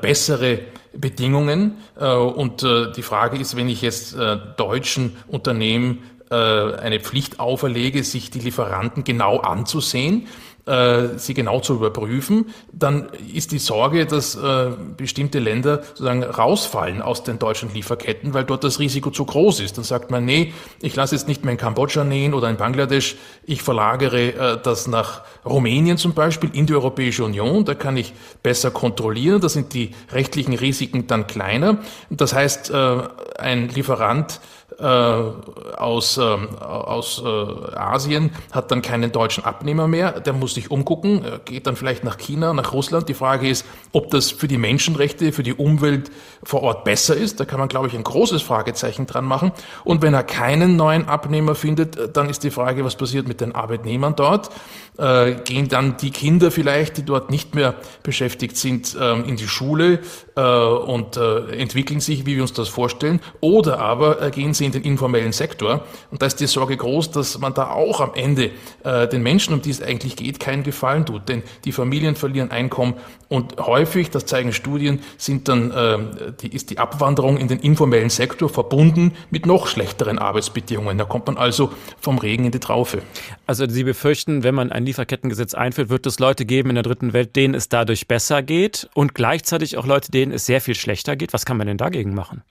bessere 0.00 0.58
Bedingungen. 0.92 1.76
Und 1.94 2.62
die 2.62 3.02
Frage 3.02 3.38
ist, 3.38 3.56
wenn 3.56 3.68
ich 3.68 3.82
jetzt 3.82 4.16
deutschen 4.56 5.16
Unternehmen 5.28 6.02
eine 6.28 6.98
Pflicht 6.98 7.38
auferlege, 7.38 8.02
sich 8.02 8.30
die 8.30 8.40
Lieferanten 8.40 9.04
genau 9.04 9.38
anzusehen, 9.38 10.26
äh, 10.26 10.55
sie 10.66 11.34
genau 11.34 11.60
zu 11.60 11.74
überprüfen, 11.74 12.46
dann 12.72 13.08
ist 13.32 13.52
die 13.52 13.58
Sorge, 13.58 14.04
dass 14.04 14.34
äh, 14.34 14.70
bestimmte 14.96 15.38
Länder 15.38 15.82
sozusagen 15.84 16.24
rausfallen 16.24 17.02
aus 17.02 17.22
den 17.22 17.38
deutschen 17.38 17.72
Lieferketten, 17.72 18.34
weil 18.34 18.42
dort 18.42 18.64
das 18.64 18.80
Risiko 18.80 19.10
zu 19.10 19.24
groß 19.24 19.60
ist. 19.60 19.76
Dann 19.78 19.84
sagt 19.84 20.10
man, 20.10 20.24
nee, 20.24 20.52
ich 20.82 20.96
lasse 20.96 21.14
jetzt 21.14 21.28
nicht 21.28 21.44
mehr 21.44 21.52
in 21.52 21.58
Kambodscha 21.58 22.02
nähen 22.02 22.34
oder 22.34 22.50
in 22.50 22.56
Bangladesch, 22.56 23.16
ich 23.44 23.62
verlagere 23.62 24.32
äh, 24.32 24.58
das 24.60 24.88
nach 24.88 25.22
Rumänien 25.44 25.98
zum 25.98 26.14
Beispiel 26.14 26.50
in 26.52 26.66
die 26.66 26.74
Europäische 26.74 27.24
Union, 27.24 27.64
da 27.64 27.74
kann 27.74 27.96
ich 27.96 28.12
besser 28.42 28.72
kontrollieren, 28.72 29.40
da 29.40 29.48
sind 29.48 29.72
die 29.72 29.92
rechtlichen 30.10 30.54
Risiken 30.54 31.06
dann 31.06 31.28
kleiner. 31.28 31.78
Das 32.10 32.34
heißt, 32.34 32.70
äh, 32.70 32.98
ein 33.38 33.68
Lieferant 33.68 34.40
äh, 34.65 34.65
aus, 34.84 36.18
äh, 36.18 36.20
aus 36.20 37.22
äh, 37.24 37.76
Asien 37.76 38.30
hat 38.52 38.70
dann 38.70 38.82
keinen 38.82 39.10
deutschen 39.12 39.44
Abnehmer 39.44 39.88
mehr, 39.88 40.20
der 40.20 40.32
muss 40.32 40.54
sich 40.54 40.70
umgucken, 40.70 41.24
geht 41.44 41.66
dann 41.66 41.76
vielleicht 41.76 42.04
nach 42.04 42.18
China, 42.18 42.52
nach 42.52 42.72
Russland. 42.72 43.08
Die 43.08 43.14
Frage 43.14 43.48
ist, 43.48 43.64
ob 43.92 44.10
das 44.10 44.30
für 44.30 44.48
die 44.48 44.58
Menschenrechte, 44.58 45.32
für 45.32 45.42
die 45.42 45.54
Umwelt 45.54 46.10
vor 46.42 46.62
Ort 46.62 46.84
besser 46.84 47.16
ist. 47.16 47.40
Da 47.40 47.44
kann 47.44 47.58
man, 47.58 47.68
glaube 47.68 47.88
ich, 47.88 47.94
ein 47.94 48.04
großes 48.04 48.42
Fragezeichen 48.42 49.06
dran 49.06 49.24
machen. 49.24 49.52
Und 49.84 50.02
wenn 50.02 50.14
er 50.14 50.24
keinen 50.24 50.76
neuen 50.76 51.08
Abnehmer 51.08 51.54
findet, 51.54 52.16
dann 52.16 52.28
ist 52.28 52.44
die 52.44 52.50
Frage, 52.50 52.84
was 52.84 52.96
passiert 52.96 53.26
mit 53.28 53.40
den 53.40 53.54
Arbeitnehmern 53.54 54.14
dort? 54.14 54.50
Äh, 54.98 55.36
gehen 55.44 55.68
dann 55.68 55.96
die 55.96 56.10
Kinder 56.10 56.50
vielleicht, 56.50 56.96
die 56.96 57.04
dort 57.04 57.30
nicht 57.30 57.54
mehr 57.54 57.74
beschäftigt 58.02 58.56
sind, 58.56 58.96
ähm, 59.00 59.24
in 59.24 59.36
die 59.36 59.48
Schule 59.48 60.00
äh, 60.36 60.40
und 60.40 61.16
äh, 61.16 61.50
entwickeln 61.58 62.00
sich, 62.00 62.26
wie 62.26 62.36
wir 62.36 62.42
uns 62.42 62.52
das 62.52 62.68
vorstellen? 62.68 63.20
Oder 63.40 63.78
aber 63.78 64.22
äh, 64.22 64.30
gehen 64.30 64.54
sie 64.54 64.65
in 64.66 64.72
den 64.72 64.82
informellen 64.82 65.32
Sektor? 65.32 65.84
Und 66.10 66.22
da 66.22 66.26
ist 66.26 66.40
die 66.40 66.46
Sorge 66.46 66.76
groß, 66.76 67.10
dass 67.10 67.38
man 67.38 67.54
da 67.54 67.70
auch 67.70 68.00
am 68.00 68.12
Ende 68.14 68.50
äh, 68.84 69.08
den 69.08 69.22
Menschen, 69.22 69.54
um 69.54 69.62
die 69.62 69.70
es 69.70 69.82
eigentlich 69.82 70.16
geht, 70.16 70.40
keinen 70.40 70.62
Gefallen 70.62 71.06
tut. 71.06 71.28
Denn 71.28 71.42
die 71.64 71.72
Familien 71.72 72.16
verlieren 72.16 72.50
Einkommen 72.50 72.94
und 73.28 73.56
häufig, 73.58 74.10
das 74.10 74.26
zeigen 74.26 74.52
Studien, 74.52 75.00
sind 75.16 75.48
dann, 75.48 75.70
äh, 75.70 75.98
die, 76.40 76.54
ist 76.54 76.70
die 76.70 76.78
Abwanderung 76.78 77.38
in 77.38 77.48
den 77.48 77.58
informellen 77.58 78.10
Sektor 78.10 78.48
verbunden 78.48 79.12
mit 79.30 79.46
noch 79.46 79.66
schlechteren 79.66 80.18
Arbeitsbedingungen. 80.18 80.98
Da 80.98 81.04
kommt 81.04 81.26
man 81.26 81.36
also 81.36 81.70
vom 82.00 82.18
Regen 82.18 82.44
in 82.44 82.52
die 82.52 82.60
Traufe. 82.60 83.02
Also 83.46 83.68
Sie 83.68 83.84
befürchten, 83.84 84.42
wenn 84.42 84.54
man 84.54 84.70
ein 84.70 84.84
Lieferkettengesetz 84.84 85.54
einführt, 85.54 85.88
wird 85.88 86.06
es 86.06 86.18
Leute 86.18 86.44
geben 86.44 86.70
in 86.70 86.76
der 86.76 86.84
dritten 86.84 87.12
Welt, 87.12 87.34
denen 87.34 87.54
es 87.54 87.68
dadurch 87.68 88.06
besser 88.06 88.42
geht 88.42 88.88
und 88.94 89.14
gleichzeitig 89.14 89.76
auch 89.76 89.86
Leute, 89.86 90.10
denen 90.10 90.32
es 90.32 90.46
sehr 90.46 90.60
viel 90.60 90.74
schlechter 90.74 91.16
geht. 91.16 91.32
Was 91.32 91.44
kann 91.44 91.56
man 91.56 91.66
denn 91.66 91.78
dagegen 91.78 92.14
machen? 92.14 92.42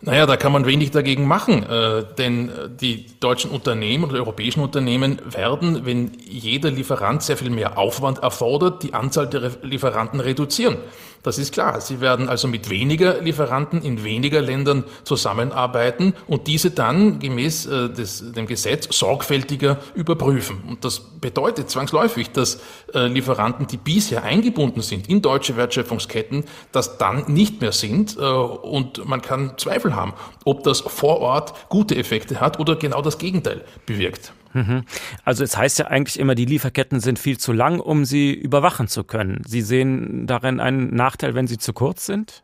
Naja, 0.00 0.26
da 0.26 0.36
kann 0.36 0.52
man 0.52 0.64
wenig 0.64 0.92
dagegen 0.92 1.26
machen, 1.26 1.64
äh, 1.64 2.04
denn 2.16 2.50
die 2.80 3.06
deutschen 3.18 3.50
Unternehmen 3.50 4.04
oder 4.04 4.18
europäischen 4.18 4.60
Unternehmen 4.60 5.20
werden, 5.28 5.84
wenn 5.86 6.12
jeder 6.24 6.70
Lieferant 6.70 7.24
sehr 7.24 7.36
viel 7.36 7.50
mehr 7.50 7.78
Aufwand 7.78 8.18
erfordert, 8.18 8.84
die 8.84 8.94
Anzahl 8.94 9.28
der 9.28 9.50
Lieferanten 9.62 10.20
reduzieren. 10.20 10.76
Das 11.22 11.38
ist 11.38 11.52
klar. 11.52 11.80
Sie 11.80 12.00
werden 12.00 12.28
also 12.28 12.48
mit 12.48 12.70
weniger 12.70 13.20
Lieferanten 13.20 13.82
in 13.82 14.04
weniger 14.04 14.40
Ländern 14.40 14.84
zusammenarbeiten 15.04 16.14
und 16.26 16.46
diese 16.46 16.70
dann 16.70 17.18
gemäß 17.18 17.66
äh, 17.66 17.90
des, 17.90 18.32
dem 18.32 18.46
Gesetz 18.46 18.96
sorgfältiger 18.96 19.78
überprüfen. 19.94 20.62
Und 20.68 20.84
das 20.84 21.00
bedeutet 21.00 21.70
zwangsläufig, 21.70 22.30
dass 22.30 22.60
äh, 22.94 23.08
Lieferanten, 23.08 23.66
die 23.66 23.76
bisher 23.76 24.22
eingebunden 24.22 24.80
sind 24.80 25.08
in 25.08 25.20
deutsche 25.20 25.56
Wertschöpfungsketten, 25.56 26.44
das 26.72 26.98
dann 26.98 27.24
nicht 27.26 27.60
mehr 27.60 27.72
sind 27.72 28.16
äh, 28.16 28.22
und 28.22 29.06
man 29.06 29.20
kann 29.20 29.58
Zweifel 29.58 29.87
haben, 29.94 30.12
ob 30.44 30.62
das 30.64 30.80
vor 30.80 31.20
Ort 31.20 31.68
gute 31.68 31.96
Effekte 31.96 32.40
hat 32.40 32.58
oder 32.58 32.76
genau 32.76 33.02
das 33.02 33.18
Gegenteil 33.18 33.64
bewirkt. 33.86 34.32
Mhm. 34.54 34.84
Also 35.24 35.44
es 35.44 35.56
heißt 35.56 35.78
ja 35.78 35.86
eigentlich 35.86 36.18
immer, 36.18 36.34
die 36.34 36.46
Lieferketten 36.46 37.00
sind 37.00 37.18
viel 37.18 37.38
zu 37.38 37.52
lang, 37.52 37.80
um 37.80 38.04
sie 38.04 38.32
überwachen 38.32 38.88
zu 38.88 39.04
können. 39.04 39.42
Sie 39.46 39.62
sehen 39.62 40.26
darin 40.26 40.60
einen 40.60 40.94
Nachteil, 40.94 41.34
wenn 41.34 41.46
sie 41.46 41.58
zu 41.58 41.72
kurz 41.72 42.06
sind? 42.06 42.42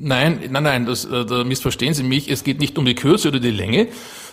Nein, 0.00 0.40
nein, 0.50 0.62
nein, 0.62 0.86
das, 0.86 1.04
äh, 1.04 1.24
da 1.24 1.42
missverstehen 1.42 1.92
Sie 1.92 2.04
mich. 2.04 2.30
Es 2.30 2.44
geht 2.44 2.60
nicht 2.60 2.78
um 2.78 2.84
die 2.84 2.94
Kürze 2.94 3.28
oder 3.28 3.40
die 3.40 3.50
Länge, 3.50 3.88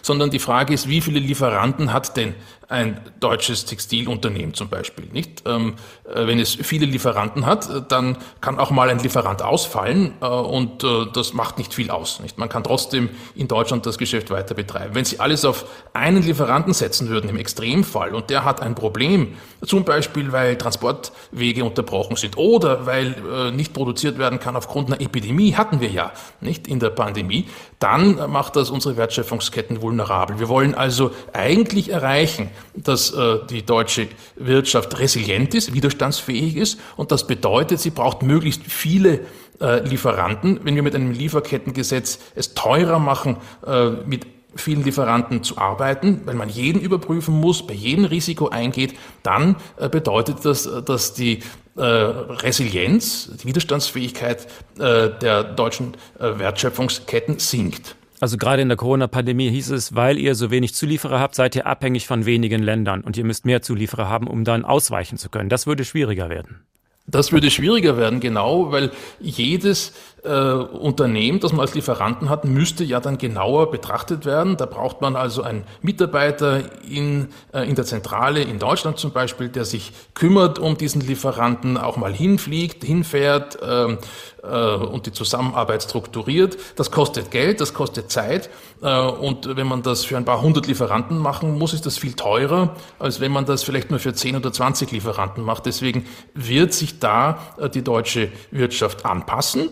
sondern 0.06 0.30
die 0.30 0.38
Frage 0.38 0.72
ist, 0.72 0.88
wie 0.88 1.02
viele 1.02 1.20
Lieferanten 1.20 1.92
hat 1.92 2.16
denn 2.16 2.36
ein 2.68 3.00
deutsches 3.20 3.66
Textilunternehmen 3.66 4.54
zum 4.54 4.70
Beispiel, 4.70 5.06
nicht? 5.12 5.44
Ähm, 5.46 5.76
äh, 6.12 6.26
wenn 6.28 6.40
es 6.40 6.56
viele 6.56 6.86
Lieferanten 6.86 7.46
hat, 7.46 7.70
äh, 7.70 7.82
dann 7.88 8.18
kann 8.42 8.60
auch 8.60 8.72
mal 8.72 8.90
ein 8.90 9.00
Lieferant 9.00 9.42
ausfallen 9.42 10.14
äh, 10.22 10.26
und 10.26 10.84
äh, 10.84 11.06
das 11.14 11.34
macht 11.34 11.58
nicht 11.58 11.74
viel 11.74 11.92
aus, 11.92 12.20
nicht? 12.20 12.38
Man 12.38 12.50
kann 12.50 12.64
trotzdem 12.64 13.10
in 13.36 13.48
Deutschland 13.48 13.86
das 13.86 13.98
Geschäft 13.98 14.32
weiter 14.32 14.56
betreiben. 14.56 14.96
Wenn 14.96 15.06
Sie 15.06 15.20
alles 15.20 15.46
auf 15.46 15.66
einen 15.94 16.24
Lieferanten 16.24 16.74
setzen 16.74 17.10
würden 17.10 17.30
im 17.30 17.38
Extremfall 17.38 18.16
und 18.16 18.30
der 18.30 18.46
hat 18.46 18.62
ein 18.62 18.74
Problem, 18.74 19.36
zum 19.64 19.84
Beispiel 19.84 20.32
weil 20.32 20.58
Transportwege 20.58 21.64
unterbrochen 21.64 22.16
sind 22.16 22.38
oder 22.38 22.86
weil 22.86 23.16
äh, 23.32 23.52
nicht 23.52 23.74
produziert 23.74 24.18
werden 24.18 24.40
kann 24.40 24.56
aufgrund 24.56 24.92
einer 24.92 25.02
Epidemie, 25.02 25.54
hatten 25.54 25.82
wir 25.82 25.90
ja 25.90 26.12
nicht 26.42 26.68
in 26.68 26.80
der 26.80 26.90
Pandemie, 26.90 27.48
dann 27.80 28.32
macht 28.32 28.56
das 28.56 28.70
unsere 28.70 28.98
Wertschöpfungsketten 28.98 29.82
vulnerabel. 29.96 30.40
Wir 30.40 30.50
wollen 30.50 30.76
also 30.76 31.12
eigentlich 31.34 31.90
erreichen, 31.90 32.50
dass 32.76 33.12
äh, 33.12 33.40
die 33.50 33.66
deutsche 33.66 34.08
Wirtschaft 34.36 35.00
resilient 35.00 35.54
ist, 35.54 35.74
widerstandsfähig 35.74 36.58
ist 36.58 36.80
und 36.98 37.12
das 37.12 37.28
bedeutet, 37.28 37.80
sie 37.80 37.92
braucht 37.92 38.22
möglichst 38.22 38.64
viele 38.64 39.22
äh, 39.62 39.88
Lieferanten. 39.88 40.60
Wenn 40.64 40.76
wir 40.76 40.84
mit 40.84 40.96
einem 40.96 41.12
Lieferkettengesetz 41.12 42.20
es 42.36 42.54
teurer 42.54 43.00
machen, 43.00 43.38
äh, 43.66 43.90
mit 44.06 44.28
vielen 44.58 44.84
Lieferanten 44.84 45.44
zu 45.44 45.58
arbeiten, 45.58 46.22
weil 46.26 46.36
man 46.36 46.48
jeden 46.48 46.80
überprüfen 46.82 47.36
muss, 47.36 47.66
bei 47.66 47.74
jedem 47.74 48.06
Risiko 48.06 48.50
eingeht, 48.50 48.96
dann 49.24 49.58
äh, 49.78 49.90
bedeutet 49.90 50.44
das, 50.44 50.66
äh, 50.66 50.82
dass 50.82 51.14
die 51.14 51.40
äh, 51.78 51.82
Resilienz, 51.82 53.32
die 53.42 53.48
Widerstandsfähigkeit 53.48 54.48
äh, 54.80 55.10
der 55.10 55.44
deutschen 55.44 55.96
äh, 56.20 56.40
Wertschöpfungsketten 56.40 57.40
sinkt. 57.40 57.96
Also 58.22 58.38
gerade 58.38 58.62
in 58.62 58.70
der 58.70 58.78
Corona-Pandemie 58.78 59.50
hieß 59.50 59.72
es, 59.72 59.96
weil 59.96 60.18
ihr 60.18 60.36
so 60.36 60.50
wenig 60.50 60.74
Zulieferer 60.74 61.20
habt, 61.20 61.36
seid 61.36 61.56
ihr 61.56 61.68
abhängig 61.68 62.08
von 62.08 62.26
wenigen 62.26 62.64
Ländern 62.64 63.02
und 63.02 63.18
ihr 63.18 63.26
müsst 63.26 63.46
mehr 63.46 63.62
Zulieferer 63.62 64.08
haben, 64.08 64.28
um 64.28 64.44
dann 64.44 64.64
ausweichen 64.64 65.18
zu 65.18 65.30
können. 65.30 65.50
Das 65.50 65.68
würde 65.68 65.84
schwieriger 65.84 66.30
werden. 66.30 66.62
Das 67.08 67.32
würde 67.32 67.52
schwieriger 67.52 67.98
werden, 67.98 68.20
genau, 68.20 68.72
weil 68.72 68.92
jedes 69.20 69.94
äh, 70.26 70.76
Unternehmen, 70.76 71.40
das 71.40 71.52
man 71.52 71.62
als 71.62 71.76
Lieferanten 71.76 72.30
hat, 72.30 72.46
müsste 72.46 72.84
ja 72.84 73.00
dann 73.00 73.18
genauer 73.18 73.72
betrachtet 73.72 74.26
werden. 74.26 74.58
Da 74.58 74.66
braucht 74.66 75.02
man 75.02 75.16
also 75.16 75.44
einen 75.44 75.64
Mitarbeiter 75.82 76.62
in, 76.90 77.30
äh, 77.54 77.68
in 77.70 77.76
der 77.76 77.86
Zentrale 77.86 78.42
in 78.42 78.60
Deutschland 78.60 78.98
zum 78.98 79.12
Beispiel, 79.12 79.50
der 79.50 79.66
sich 79.66 79.92
kümmert 80.14 80.60
um 80.60 80.78
diesen 80.78 81.02
Lieferanten, 81.02 81.78
auch 81.78 81.98
mal 81.98 82.14
hinfliegt, 82.14 82.84
hinfährt 82.84 83.58
ähm, 83.66 83.98
äh, 84.44 84.76
und 84.76 85.06
die 85.06 85.12
Zusammenarbeit 85.12 85.84
strukturiert. 85.84 86.58
Das 86.76 86.92
kostet 86.92 87.32
Geld, 87.32 87.62
das 87.62 87.74
kostet 87.74 88.12
Zeit. 88.12 88.50
Äh, 88.82 89.00
und 89.00 89.56
wenn 89.56 89.68
man 89.68 89.84
das 89.84 90.06
für 90.06 90.18
ein 90.18 90.26
paar 90.26 90.42
hundert 90.42 90.68
Lieferanten 90.68 91.18
machen 91.18 91.58
muss, 91.58 91.74
ist 91.74 91.86
das 91.86 91.98
viel 91.98 92.14
teurer, 92.14 92.76
als 93.00 93.20
wenn 93.20 93.32
man 93.32 93.46
das 93.46 93.64
vielleicht 93.64 93.92
nur 93.92 94.00
für 94.00 94.14
zehn 94.14 94.36
oder 94.36 94.52
zwanzig 94.52 94.92
Lieferanten 94.92 95.44
macht. 95.44 95.66
Deswegen 95.66 96.06
wird 96.34 96.74
sich 96.74 97.00
da 97.00 97.38
äh, 97.58 97.70
die 97.70 97.84
deutsche 97.84 98.32
Wirtschaft 98.52 99.06
anpassen. 99.06 99.70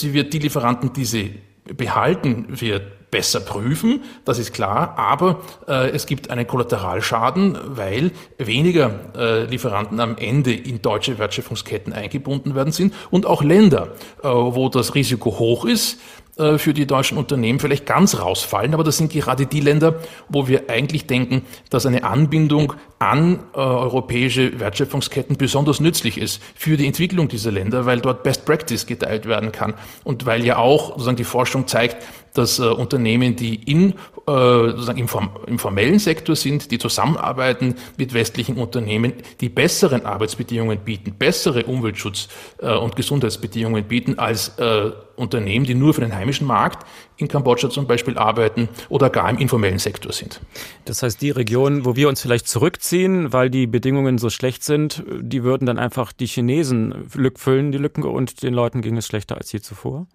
Sie 0.00 0.12
wird 0.12 0.32
die 0.32 0.38
Lieferanten, 0.38 0.92
die 0.92 1.04
sie 1.04 1.40
behalten 1.76 2.46
wird, 2.60 3.10
besser 3.10 3.40
prüfen, 3.40 4.02
das 4.24 4.38
ist 4.38 4.52
klar, 4.52 4.98
aber 4.98 5.40
äh, 5.68 5.90
es 5.90 6.06
gibt 6.06 6.28
einen 6.28 6.46
Kollateralschaden, 6.46 7.56
weil 7.64 8.10
weniger 8.36 8.90
äh, 9.16 9.44
Lieferanten 9.44 10.00
am 10.00 10.16
Ende 10.16 10.52
in 10.52 10.82
deutsche 10.82 11.18
Wertschöpfungsketten 11.18 11.92
eingebunden 11.92 12.54
werden 12.54 12.72
sind 12.72 12.94
und 13.10 13.24
auch 13.26 13.42
Länder, 13.42 13.94
äh, 14.22 14.28
wo 14.28 14.68
das 14.68 14.94
Risiko 14.94 15.38
hoch 15.38 15.64
ist, 15.64 16.00
für 16.36 16.74
die 16.74 16.86
deutschen 16.86 17.16
Unternehmen 17.16 17.58
vielleicht 17.58 17.86
ganz 17.86 18.20
rausfallen, 18.20 18.74
aber 18.74 18.84
das 18.84 18.98
sind 18.98 19.10
gerade 19.10 19.46
die 19.46 19.60
Länder, 19.60 20.00
wo 20.28 20.48
wir 20.48 20.68
eigentlich 20.68 21.06
denken, 21.06 21.42
dass 21.70 21.86
eine 21.86 22.04
Anbindung 22.04 22.74
an 22.98 23.40
äh, 23.54 23.58
europäische 23.58 24.58
Wertschöpfungsketten 24.58 25.36
besonders 25.36 25.80
nützlich 25.80 26.18
ist 26.18 26.42
für 26.54 26.76
die 26.76 26.86
Entwicklung 26.86 27.28
dieser 27.28 27.52
Länder, 27.52 27.86
weil 27.86 28.00
dort 28.00 28.22
Best 28.22 28.44
Practice 28.44 28.86
geteilt 28.86 29.26
werden 29.26 29.52
kann 29.52 29.74
und 30.04 30.26
weil 30.26 30.44
ja 30.44 30.56
auch 30.58 30.90
sozusagen 30.92 31.16
die 31.16 31.24
Forschung 31.24 31.66
zeigt, 31.66 31.96
dass 32.38 32.58
äh, 32.58 32.62
Unternehmen, 32.62 33.36
die 33.36 33.54
in, 33.54 33.94
äh, 34.28 34.90
im, 34.90 35.08
im, 35.46 35.58
formellen 35.58 35.98
Sektor 35.98 36.36
sind, 36.36 36.70
die 36.70 36.78
zusammenarbeiten 36.78 37.76
mit 37.96 38.14
westlichen 38.14 38.56
Unternehmen, 38.56 39.12
die 39.40 39.48
besseren 39.48 40.04
Arbeitsbedingungen 40.04 40.78
bieten, 40.78 41.14
bessere 41.18 41.62
Umweltschutz- 41.62 42.28
äh, 42.58 42.76
und 42.76 42.96
Gesundheitsbedingungen 42.96 43.84
bieten 43.84 44.18
als 44.18 44.58
äh, 44.58 44.90
Unternehmen, 45.16 45.64
die 45.64 45.74
nur 45.74 45.94
für 45.94 46.02
den 46.02 46.14
heimischen 46.14 46.46
Markt 46.46 46.86
in 47.16 47.28
Kambodscha 47.28 47.70
zum 47.70 47.86
Beispiel 47.86 48.18
arbeiten 48.18 48.68
oder 48.88 49.10
gar 49.10 49.28
im 49.30 49.38
informellen 49.38 49.78
Sektor 49.78 50.12
sind. 50.12 50.40
Das 50.84 51.02
heißt, 51.02 51.20
die 51.20 51.30
Regionen, 51.30 51.84
wo 51.84 51.96
wir 51.96 52.08
uns 52.08 52.20
vielleicht 52.20 52.48
zurückziehen, 52.48 53.32
weil 53.32 53.50
die 53.50 53.66
Bedingungen 53.66 54.18
so 54.18 54.30
schlecht 54.30 54.62
sind, 54.62 55.02
die 55.20 55.42
würden 55.42 55.66
dann 55.66 55.78
einfach 55.78 56.12
die 56.12 56.26
Chinesen 56.26 57.08
füllen, 57.36 57.72
die 57.72 57.78
Lücken, 57.78 58.04
und 58.04 58.42
den 58.42 58.54
Leuten 58.54 58.82
ging 58.82 58.96
es 58.96 59.06
schlechter 59.06 59.36
als 59.36 59.50
je 59.52 59.60
zuvor? 59.60 60.06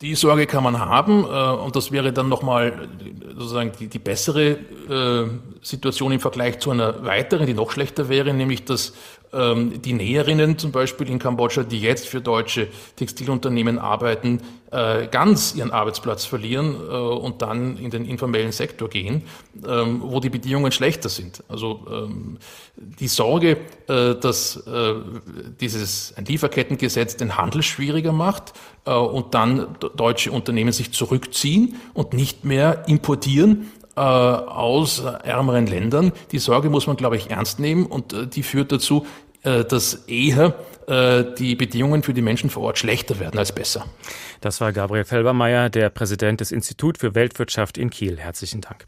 Die 0.00 0.14
Sorge 0.16 0.46
kann 0.46 0.64
man 0.64 0.78
haben 0.78 1.24
äh, 1.24 1.62
und 1.62 1.76
das 1.76 1.92
wäre 1.92 2.12
dann 2.12 2.28
nochmal 2.28 2.88
sozusagen 3.36 3.72
die, 3.78 3.86
die 3.86 3.98
bessere 3.98 4.58
äh, 4.88 5.26
Situation 5.62 6.12
im 6.12 6.20
Vergleich 6.20 6.58
zu 6.58 6.70
einer 6.72 7.04
weiteren, 7.04 7.46
die 7.46 7.54
noch 7.54 7.70
schlechter 7.70 8.08
wäre, 8.08 8.34
nämlich 8.34 8.64
dass 8.64 8.92
ähm, 9.34 9.82
die 9.82 9.92
Näherinnen 9.92 10.58
zum 10.58 10.72
Beispiel 10.72 11.08
in 11.08 11.18
Kambodscha, 11.18 11.62
die 11.62 11.80
jetzt 11.80 12.06
für 12.08 12.20
deutsche 12.20 12.68
Textilunternehmen 12.96 13.78
arbeiten, 13.78 14.40
äh, 14.70 15.06
ganz 15.06 15.54
ihren 15.54 15.70
Arbeitsplatz 15.70 16.24
verlieren 16.24 16.74
äh, 16.74 16.94
und 16.94 17.42
dann 17.42 17.76
in 17.76 17.90
den 17.90 18.04
informellen 18.04 18.52
Sektor 18.52 18.88
gehen, 18.88 19.22
ähm, 19.66 20.02
wo 20.02 20.20
die 20.20 20.30
Bedingungen 20.30 20.72
schlechter 20.72 21.08
sind. 21.08 21.44
Also 21.48 21.86
ähm, 21.90 22.38
die 22.76 23.08
Sorge, 23.08 23.58
äh, 23.88 24.14
dass 24.14 24.56
äh, 24.66 24.94
dieses 25.60 26.14
ein 26.16 26.24
Lieferkettengesetz 26.24 27.16
den 27.16 27.36
Handel 27.36 27.62
schwieriger 27.62 28.12
macht 28.12 28.54
äh, 28.84 28.92
und 28.92 29.34
dann 29.34 29.76
deutsche 29.96 30.32
Unternehmen 30.32 30.72
sich 30.72 30.92
zurückziehen 30.92 31.76
und 31.92 32.12
nicht 32.12 32.44
mehr 32.44 32.88
importieren, 32.88 33.70
äh, 33.96 34.00
aus 34.00 35.04
ärmeren 35.22 35.68
Ländern. 35.68 36.10
Die 36.32 36.40
Sorge 36.40 36.68
muss 36.68 36.88
man, 36.88 36.96
glaube 36.96 37.16
ich, 37.16 37.30
ernst 37.30 37.60
nehmen 37.60 37.86
und 37.86 38.34
die 38.34 38.42
führt 38.42 38.72
dazu, 38.72 39.06
dass 39.44 39.94
eher 40.06 40.54
die 41.38 41.54
Bedingungen 41.54 42.02
für 42.02 42.12
die 42.12 42.20
Menschen 42.20 42.50
vor 42.50 42.64
Ort 42.64 42.78
schlechter 42.78 43.18
werden 43.18 43.38
als 43.38 43.52
besser. 43.52 43.86
Das 44.42 44.60
war 44.60 44.72
Gabriel 44.72 45.04
Felbermeier, 45.04 45.70
der 45.70 45.88
Präsident 45.88 46.42
des 46.42 46.52
Institut 46.52 46.98
für 46.98 47.14
Weltwirtschaft 47.14 47.78
in 47.78 47.88
Kiel. 47.88 48.18
Herzlichen 48.18 48.60
Dank. 48.60 48.84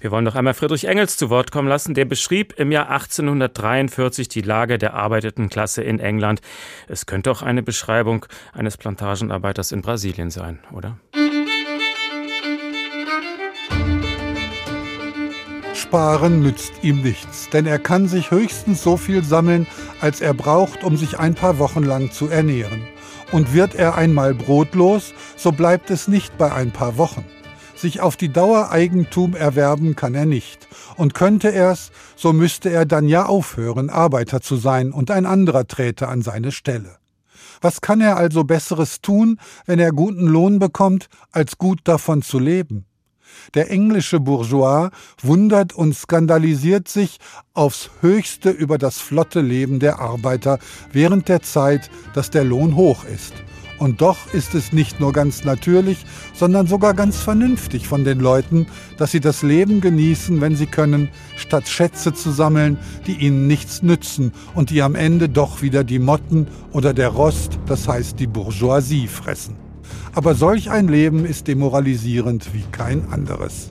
Wir 0.00 0.10
wollen 0.10 0.24
noch 0.24 0.34
einmal 0.34 0.52
Friedrich 0.52 0.84
Engels 0.86 1.16
zu 1.16 1.30
Wort 1.30 1.50
kommen 1.50 1.68
lassen. 1.68 1.94
Der 1.94 2.04
beschrieb 2.04 2.52
im 2.58 2.70
Jahr 2.70 2.90
1843 2.90 4.28
die 4.28 4.42
Lage 4.42 4.76
der 4.76 4.92
arbeitenden 4.92 5.48
Klasse 5.48 5.82
in 5.82 6.00
England. 6.00 6.42
Es 6.86 7.06
könnte 7.06 7.30
auch 7.30 7.40
eine 7.40 7.62
Beschreibung 7.62 8.26
eines 8.52 8.76
Plantagenarbeiters 8.76 9.72
in 9.72 9.80
Brasilien 9.80 10.30
sein, 10.30 10.58
oder? 10.72 10.98
Sparen 15.88 16.42
nützt 16.42 16.72
ihm 16.82 17.00
nichts, 17.00 17.48
denn 17.48 17.64
er 17.64 17.78
kann 17.78 18.08
sich 18.08 18.30
höchstens 18.30 18.82
so 18.82 18.98
viel 18.98 19.24
sammeln, 19.24 19.66
als 20.02 20.20
er 20.20 20.34
braucht, 20.34 20.84
um 20.84 20.98
sich 20.98 21.18
ein 21.18 21.34
paar 21.34 21.58
Wochen 21.58 21.82
lang 21.82 22.12
zu 22.12 22.28
ernähren. 22.28 22.82
Und 23.32 23.54
wird 23.54 23.74
er 23.74 23.94
einmal 23.94 24.34
brotlos, 24.34 25.14
so 25.38 25.50
bleibt 25.50 25.90
es 25.90 26.06
nicht 26.06 26.36
bei 26.36 26.52
ein 26.52 26.72
paar 26.72 26.98
Wochen. 26.98 27.24
Sich 27.74 28.02
auf 28.02 28.16
die 28.16 28.28
Dauer 28.28 28.70
Eigentum 28.70 29.34
erwerben 29.34 29.96
kann 29.96 30.14
er 30.14 30.26
nicht. 30.26 30.68
Und 30.98 31.14
könnte 31.14 31.52
er's, 31.52 31.90
so 32.16 32.34
müsste 32.34 32.68
er 32.68 32.84
dann 32.84 33.08
ja 33.08 33.24
aufhören, 33.24 33.88
Arbeiter 33.88 34.42
zu 34.42 34.56
sein, 34.56 34.92
und 34.92 35.10
ein 35.10 35.24
anderer 35.24 35.66
träte 35.66 36.08
an 36.08 36.20
seine 36.20 36.52
Stelle. 36.52 36.98
Was 37.62 37.80
kann 37.80 38.02
er 38.02 38.18
also 38.18 38.44
Besseres 38.44 39.00
tun, 39.00 39.40
wenn 39.64 39.78
er 39.78 39.92
guten 39.92 40.26
Lohn 40.26 40.58
bekommt, 40.58 41.08
als 41.32 41.56
gut 41.56 41.80
davon 41.84 42.20
zu 42.20 42.38
leben? 42.38 42.84
Der 43.54 43.70
englische 43.70 44.20
Bourgeois 44.20 44.90
wundert 45.22 45.72
und 45.72 45.94
skandalisiert 45.94 46.88
sich 46.88 47.18
aufs 47.54 47.90
höchste 48.00 48.50
über 48.50 48.78
das 48.78 48.98
flotte 48.98 49.40
Leben 49.40 49.80
der 49.80 50.00
Arbeiter 50.00 50.58
während 50.92 51.28
der 51.28 51.42
Zeit, 51.42 51.90
dass 52.14 52.30
der 52.30 52.44
Lohn 52.44 52.76
hoch 52.76 53.04
ist. 53.04 53.34
Und 53.78 54.00
doch 54.00 54.32
ist 54.32 54.54
es 54.54 54.72
nicht 54.72 54.98
nur 54.98 55.12
ganz 55.12 55.44
natürlich, 55.44 56.04
sondern 56.34 56.66
sogar 56.66 56.94
ganz 56.94 57.18
vernünftig 57.20 57.86
von 57.86 58.04
den 58.04 58.18
Leuten, 58.18 58.66
dass 58.96 59.12
sie 59.12 59.20
das 59.20 59.42
Leben 59.42 59.80
genießen, 59.80 60.40
wenn 60.40 60.56
sie 60.56 60.66
können, 60.66 61.08
statt 61.36 61.68
Schätze 61.68 62.12
zu 62.12 62.30
sammeln, 62.30 62.76
die 63.06 63.14
ihnen 63.14 63.46
nichts 63.46 63.82
nützen 63.82 64.32
und 64.54 64.70
die 64.70 64.82
am 64.82 64.96
Ende 64.96 65.28
doch 65.28 65.62
wieder 65.62 65.84
die 65.84 66.00
Motten 66.00 66.48
oder 66.72 66.92
der 66.92 67.08
Rost, 67.08 67.58
das 67.66 67.86
heißt 67.86 68.18
die 68.18 68.26
Bourgeoisie, 68.26 69.06
fressen. 69.06 69.67
Aber 70.18 70.34
solch 70.34 70.68
ein 70.68 70.88
Leben 70.88 71.24
ist 71.24 71.46
demoralisierend 71.46 72.52
wie 72.52 72.64
kein 72.72 73.08
anderes. 73.12 73.70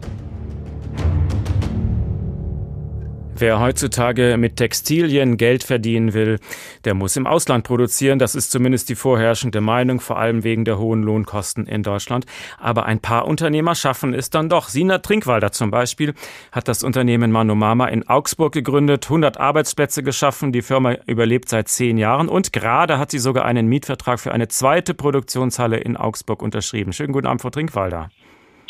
Wer 3.40 3.60
heutzutage 3.60 4.36
mit 4.38 4.56
Textilien 4.56 5.38
Geld 5.38 5.64
verdienen 5.64 6.14
will, 6.14 6.40
der 6.86 6.96
muss 6.96 7.16
im 7.18 7.28
Ausland 7.28 7.64
produzieren. 7.66 8.18
Das 8.18 8.34
ist 8.34 8.50
zumindest 8.50 8.90
die 8.90 8.96
vorherrschende 8.96 9.62
Meinung, 9.62 10.00
vor 10.00 10.18
allem 10.18 10.44
wegen 10.44 10.66
der 10.66 10.80
hohen 10.80 11.04
Lohnkosten 11.04 11.68
in 11.68 11.84
Deutschland. 11.84 12.26
Aber 12.58 12.88
ein 12.88 13.00
paar 13.00 13.28
Unternehmer 13.28 13.76
schaffen 13.76 14.16
es 14.16 14.32
dann 14.32 14.50
doch. 14.50 14.70
Sina 14.70 14.98
Trinkwalder 14.98 15.52
zum 15.52 15.70
Beispiel 15.70 16.16
hat 16.52 16.68
das 16.68 16.84
Unternehmen 16.84 17.32
Manomama 17.32 17.86
in 17.90 18.08
Augsburg 18.08 18.54
gegründet, 18.54 19.06
100 19.06 19.40
Arbeitsplätze 19.40 20.02
geschaffen. 20.02 20.52
Die 20.52 20.64
Firma 20.64 20.96
überlebt 21.06 21.48
seit 21.48 21.68
zehn 21.68 22.00
Jahren 22.00 22.30
und 22.30 22.52
gerade 22.52 22.98
hat 22.98 23.12
sie 23.12 23.20
sogar 23.20 23.46
einen 23.46 23.68
Mietvertrag 23.68 24.20
für 24.20 24.32
eine 24.32 24.48
zweite 24.48 24.96
Produktionshalle 24.96 25.78
in 25.78 25.96
Augsburg 25.96 26.42
unterschrieben. 26.42 26.92
Schönen 26.92 27.14
guten 27.14 27.28
Abend, 27.28 27.44
Frau 27.44 27.52
Trinkwalder. 27.52 28.10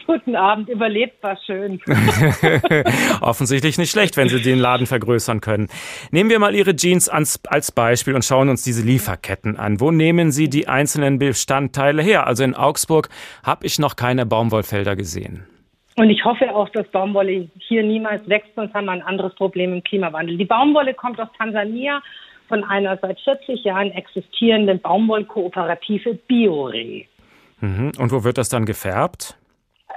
Guten 0.08 0.38
Abend, 0.38 0.70
überlebt 0.70 1.22
war 1.22 1.38
schön. 1.45 1.82
Offensichtlich 3.22 3.78
nicht 3.78 3.91
schlecht, 3.91 4.16
wenn 4.16 4.30
Sie 4.30 4.41
den 4.41 4.58
Laden 4.58 4.88
vergrößern 4.88 5.41
können. 5.41 5.68
Nehmen 6.12 6.30
wir 6.30 6.39
mal 6.39 6.55
Ihre 6.55 6.78
Jeans 6.78 7.10
als, 7.10 7.38
Beispiel 7.76 8.16
und 8.16 8.24
schauen 8.24 8.47
uns 8.47 8.64
diese 8.64 8.86
Lieferketten 8.86 9.58
an. 9.58 9.82
Wo 9.82 9.91
nehmen 9.91 10.32
Sie 10.32 10.49
die 10.49 10.70
einzelnen 10.70 11.20
Bestandteile 11.20 12.01
her? 12.01 12.26
Also 12.26 12.45
in 12.45 12.55
Augsburg 12.55 13.10
habe 13.43 13.66
ich 13.66 13.80
noch 13.80 13.97
keine 13.97 14.26
Baumwollfelder 14.26 14.95
gesehen. 14.95 15.45
Und 15.97 16.10
ich 16.10 16.24
hoffe 16.24 16.55
auch, 16.55 16.70
dass 16.70 16.88
Baumwolle 16.88 17.49
hier 17.58 17.84
niemals 17.84 18.28
wächst, 18.30 18.51
sonst 18.55 18.74
haben 18.74 18.86
wir 18.86 18.93
ein 18.93 19.01
anderes 19.01 19.36
Problem 19.36 19.74
im 19.74 19.84
Klimawandel. 19.84 20.38
Die 20.38 20.45
Baumwolle 20.45 20.93
kommt 20.93 21.20
aus 21.20 21.28
Tansania 21.38 22.01
von 22.47 22.64
einer 22.64 22.97
seit 23.01 23.20
40 23.20 23.66
Jahren 23.66 23.91
existierenden 23.91 24.80
Baumwollkooperative 24.80 26.14
Biore. 26.28 27.03
Mhm. 27.60 27.91
Und 27.97 28.12
wo 28.12 28.24
wird 28.24 28.38
das 28.38 28.49
dann 28.49 28.66
gefärbt? 28.66 29.38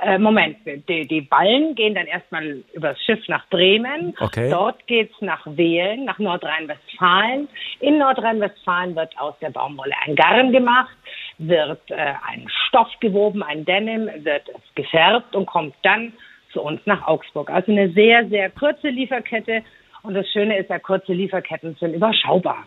Äh, 0.02 0.18
Moment, 0.18 0.56
die, 0.88 1.06
die, 1.06 1.20
Ballen 1.20 1.74
gehen 1.74 1.94
dann 1.94 2.06
erstmal 2.06 2.62
übers 2.72 2.98
Schiff 3.04 3.20
nach 3.28 3.46
Bremen. 3.48 4.14
Okay. 4.18 4.48
Dort 4.48 4.86
geht 4.86 5.10
es 5.12 5.20
nach 5.20 5.46
Wehlen, 5.46 6.04
nach 6.04 6.18
Nordrhein-Westfalen. 6.18 7.48
In 7.80 7.98
Nordrhein-Westfalen 7.98 8.96
wird 8.96 9.18
aus 9.18 9.34
der 9.40 9.50
Baumwolle 9.50 9.92
ein 10.06 10.16
Garn 10.16 10.52
gemacht, 10.52 10.96
wird 11.38 11.90
äh, 11.90 12.14
ein 12.28 12.48
Stoff 12.66 12.88
gewoben, 13.00 13.42
ein 13.42 13.64
Denim, 13.64 14.06
wird 14.24 14.48
es 14.48 14.74
gefärbt 14.74 15.36
und 15.36 15.46
kommt 15.46 15.74
dann 15.82 16.14
zu 16.52 16.62
uns 16.62 16.80
nach 16.86 17.06
Augsburg. 17.06 17.50
Also 17.50 17.70
eine 17.70 17.90
sehr, 17.92 18.26
sehr 18.28 18.50
kurze 18.50 18.88
Lieferkette. 18.88 19.62
Und 20.02 20.14
das 20.14 20.26
Schöne 20.30 20.58
ist 20.58 20.70
ja, 20.70 20.78
kurze 20.78 21.12
Lieferketten 21.12 21.76
sind 21.78 21.94
überschaubar. 21.94 22.64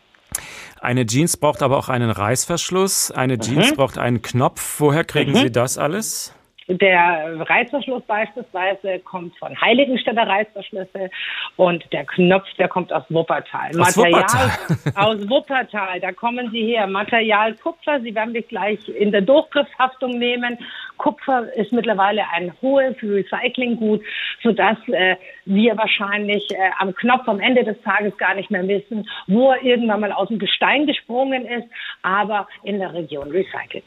Eine 0.82 1.06
Jeans 1.06 1.38
braucht 1.38 1.64
aber 1.64 1.78
auch 1.78 1.90
einen 1.90 2.12
Reißverschluss. 2.12 3.10
Eine 3.10 3.40
Jeans 3.40 3.72
mhm. 3.72 3.76
braucht 3.76 3.98
einen 3.98 4.22
Knopf. 4.22 4.80
Woher 4.80 5.04
kriegen 5.04 5.32
mhm. 5.32 5.38
Sie 5.38 5.52
das 5.52 5.78
alles? 5.78 6.36
Der 6.68 7.40
Reißverschluss 7.50 8.04
beispielsweise 8.04 9.00
kommt 9.00 9.38
von 9.38 9.60
Heiligenstädter 9.60 10.26
Reißverschlüsse 10.26 11.10
und 11.58 11.84
der 11.92 12.06
Knopf, 12.06 12.48
der 12.58 12.70
kommt 12.70 12.94
aus 12.94 13.04
Wuppertal. 13.10 13.70
Aus 13.72 13.98
Material 13.98 14.24
Wuppertal. 14.24 14.94
aus 14.96 15.30
Wuppertal, 15.30 16.00
da 16.00 16.12
kommen 16.14 16.50
Sie 16.52 16.64
her. 16.64 16.88
Material 16.88 17.54
Kupfer, 17.56 18.00
Sie 18.02 18.16
werden 18.16 18.32
mich 18.32 18.48
gleich 18.48 18.80
in 18.88 19.12
der 19.12 19.22
Durchgriffshaftung 19.22 20.18
nehmen. 20.18 20.58
Kupfer 21.04 21.54
ist 21.58 21.74
mittlerweile 21.74 22.22
ein 22.32 22.54
hohes 22.62 22.96
Recyclinggut, 23.04 24.02
sodass 24.42 24.78
äh, 24.88 25.18
wir 25.44 25.76
wahrscheinlich 25.76 26.50
äh, 26.52 26.56
am 26.80 26.96
Knopf 26.96 27.28
am 27.28 27.42
Ende 27.42 27.66
des 27.66 27.76
Tages 27.82 28.18
gar 28.18 28.36
nicht 28.36 28.50
mehr 28.50 28.66
wissen, 28.66 29.06
wo 29.28 29.52
er 29.52 29.62
irgendwann 29.62 30.00
mal 30.00 30.14
aus 30.14 30.30
dem 30.30 30.40
Gestein 30.40 30.88
gesprungen 30.88 31.46
ist, 31.46 31.68
aber 32.04 32.48
in 32.64 32.80
der 32.80 32.94
Region 32.94 33.32
recycelt. 33.32 33.84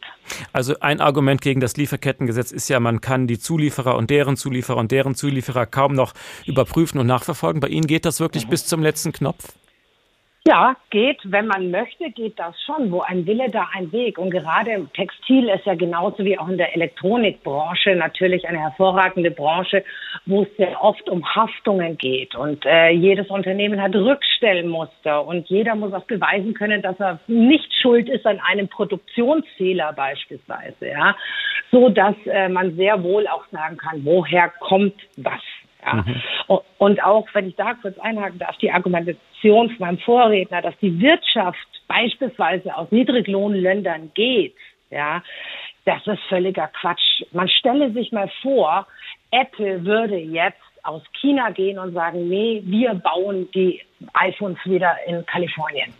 Also 0.52 0.74
ein 0.80 1.00
Argument 1.00 1.40
gegen 1.40 1.60
das 1.60 1.78
Lieferkettengesetz 1.78 2.52
ist 2.52 2.68
ja, 2.68 2.80
man 2.80 3.00
kann 3.00 3.26
die 3.26 3.38
Zulieferer 3.38 3.96
und 3.96 4.10
deren 4.10 4.36
Zulieferer 4.36 4.76
und 4.76 4.92
deren 4.92 5.14
Zulieferer 5.14 5.64
kaum 5.64 5.94
noch 5.94 6.12
überprüfen 6.44 7.00
und 7.00 7.06
nachverfolgen. 7.06 7.62
Bei 7.62 7.68
Ihnen 7.68 7.86
geht 7.86 8.04
das 8.04 8.20
wirklich 8.20 8.44
mhm. 8.44 8.50
bis 8.50 8.66
zum 8.66 8.82
letzten 8.82 9.12
Knopf? 9.12 9.54
Ja, 10.48 10.76
geht, 10.90 11.18
wenn 11.24 11.48
man 11.48 11.72
möchte, 11.72 12.08
geht 12.12 12.38
das 12.38 12.54
schon. 12.62 12.92
Wo 12.92 13.00
ein 13.00 13.26
Wille, 13.26 13.50
da 13.50 13.68
ein 13.74 13.90
Weg. 13.90 14.16
Und 14.16 14.30
gerade 14.30 14.70
im 14.70 14.92
Textil 14.92 15.48
ist 15.48 15.66
ja 15.66 15.74
genauso 15.74 16.24
wie 16.24 16.38
auch 16.38 16.46
in 16.46 16.56
der 16.56 16.72
Elektronikbranche 16.76 17.96
natürlich 17.96 18.46
eine 18.46 18.60
hervorragende 18.60 19.32
Branche, 19.32 19.82
wo 20.24 20.42
es 20.44 20.56
sehr 20.56 20.80
oft 20.80 21.08
um 21.08 21.26
Haftungen 21.34 21.98
geht. 21.98 22.36
Und 22.36 22.64
äh, 22.64 22.90
jedes 22.90 23.28
Unternehmen 23.28 23.82
hat 23.82 23.96
Rückstellmuster 23.96 25.26
und 25.26 25.48
jeder 25.48 25.74
muss 25.74 25.92
auch 25.92 26.04
beweisen 26.04 26.54
können, 26.54 26.80
dass 26.80 27.00
er 27.00 27.18
nicht 27.26 27.74
schuld 27.82 28.08
ist 28.08 28.24
an 28.24 28.38
einem 28.38 28.68
Produktionsfehler 28.68 29.94
beispielsweise. 29.94 30.86
Ja, 30.86 31.16
so 31.72 31.88
dass 31.88 32.14
äh, 32.26 32.48
man 32.48 32.76
sehr 32.76 33.02
wohl 33.02 33.26
auch 33.26 33.46
sagen 33.50 33.78
kann, 33.78 34.04
woher 34.04 34.52
kommt 34.60 34.94
was. 35.16 35.42
Ja. 35.86 35.94
Mhm. 35.94 36.22
Und 36.78 37.02
auch, 37.02 37.26
wenn 37.32 37.48
ich 37.48 37.56
da 37.56 37.74
kurz 37.74 37.98
einhaken 37.98 38.38
darf, 38.38 38.56
die 38.58 38.70
Argumentation 38.70 39.68
von 39.70 39.78
meinem 39.78 39.98
Vorredner, 39.98 40.60
dass 40.62 40.76
die 40.80 41.00
Wirtschaft 41.00 41.58
beispielsweise 41.88 42.76
aus 42.76 42.90
Niedriglohnländern 42.90 44.10
geht, 44.14 44.54
ja, 44.90 45.22
das 45.84 46.06
ist 46.06 46.22
völliger 46.28 46.68
Quatsch. 46.68 47.22
Man 47.32 47.48
stelle 47.48 47.92
sich 47.92 48.12
mal 48.12 48.30
vor, 48.42 48.86
Apple 49.30 49.84
würde 49.84 50.16
jetzt 50.16 50.60
aus 50.82 51.02
China 51.20 51.50
gehen 51.50 51.78
und 51.78 51.94
sagen, 51.94 52.28
nee, 52.28 52.62
wir 52.64 52.94
bauen 52.94 53.48
die 53.54 53.80
iPhones 54.14 54.58
wieder 54.64 54.96
in 55.06 55.24
Kalifornien. 55.26 55.92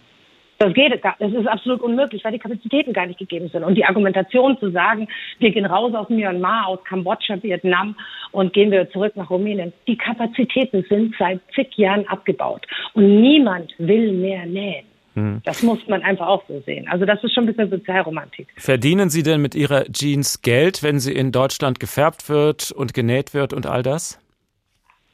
Das 0.58 0.72
geht, 0.72 0.92
das 1.02 1.32
ist 1.32 1.46
absolut 1.46 1.82
unmöglich, 1.82 2.24
weil 2.24 2.32
die 2.32 2.38
Kapazitäten 2.38 2.92
gar 2.92 3.06
nicht 3.06 3.18
gegeben 3.18 3.48
sind. 3.50 3.62
Und 3.62 3.74
die 3.74 3.84
Argumentation 3.84 4.58
zu 4.58 4.70
sagen, 4.70 5.06
wir 5.38 5.50
gehen 5.50 5.66
raus 5.66 5.92
aus 5.94 6.08
Myanmar, 6.08 6.66
aus 6.68 6.82
Kambodscha, 6.84 7.42
Vietnam 7.42 7.94
und 8.32 8.52
gehen 8.52 8.70
wir 8.70 8.90
zurück 8.90 9.14
nach 9.16 9.28
Rumänien, 9.28 9.72
die 9.86 9.96
Kapazitäten 9.96 10.84
sind 10.88 11.14
seit 11.18 11.40
zig 11.54 11.76
Jahren 11.76 12.06
abgebaut. 12.08 12.66
Und 12.94 13.20
niemand 13.20 13.74
will 13.78 14.12
mehr 14.12 14.46
nähen. 14.46 14.86
Hm. 15.14 15.40
Das 15.44 15.62
muss 15.62 15.86
man 15.88 16.02
einfach 16.02 16.26
auch 16.26 16.44
so 16.46 16.62
sehen. 16.66 16.86
Also 16.88 17.06
das 17.06 17.22
ist 17.24 17.34
schon 17.34 17.44
ein 17.44 17.46
bisschen 17.46 17.70
Sozialromantik. 17.70 18.48
Verdienen 18.56 19.08
Sie 19.08 19.22
denn 19.22 19.40
mit 19.40 19.54
Ihrer 19.54 19.84
Jeans 19.90 20.42
Geld, 20.42 20.82
wenn 20.82 21.00
sie 21.00 21.12
in 21.12 21.32
Deutschland 21.32 21.80
gefärbt 21.80 22.28
wird 22.28 22.70
und 22.70 22.92
genäht 22.92 23.32
wird 23.32 23.54
und 23.54 23.66
all 23.66 23.82
das? 23.82 24.20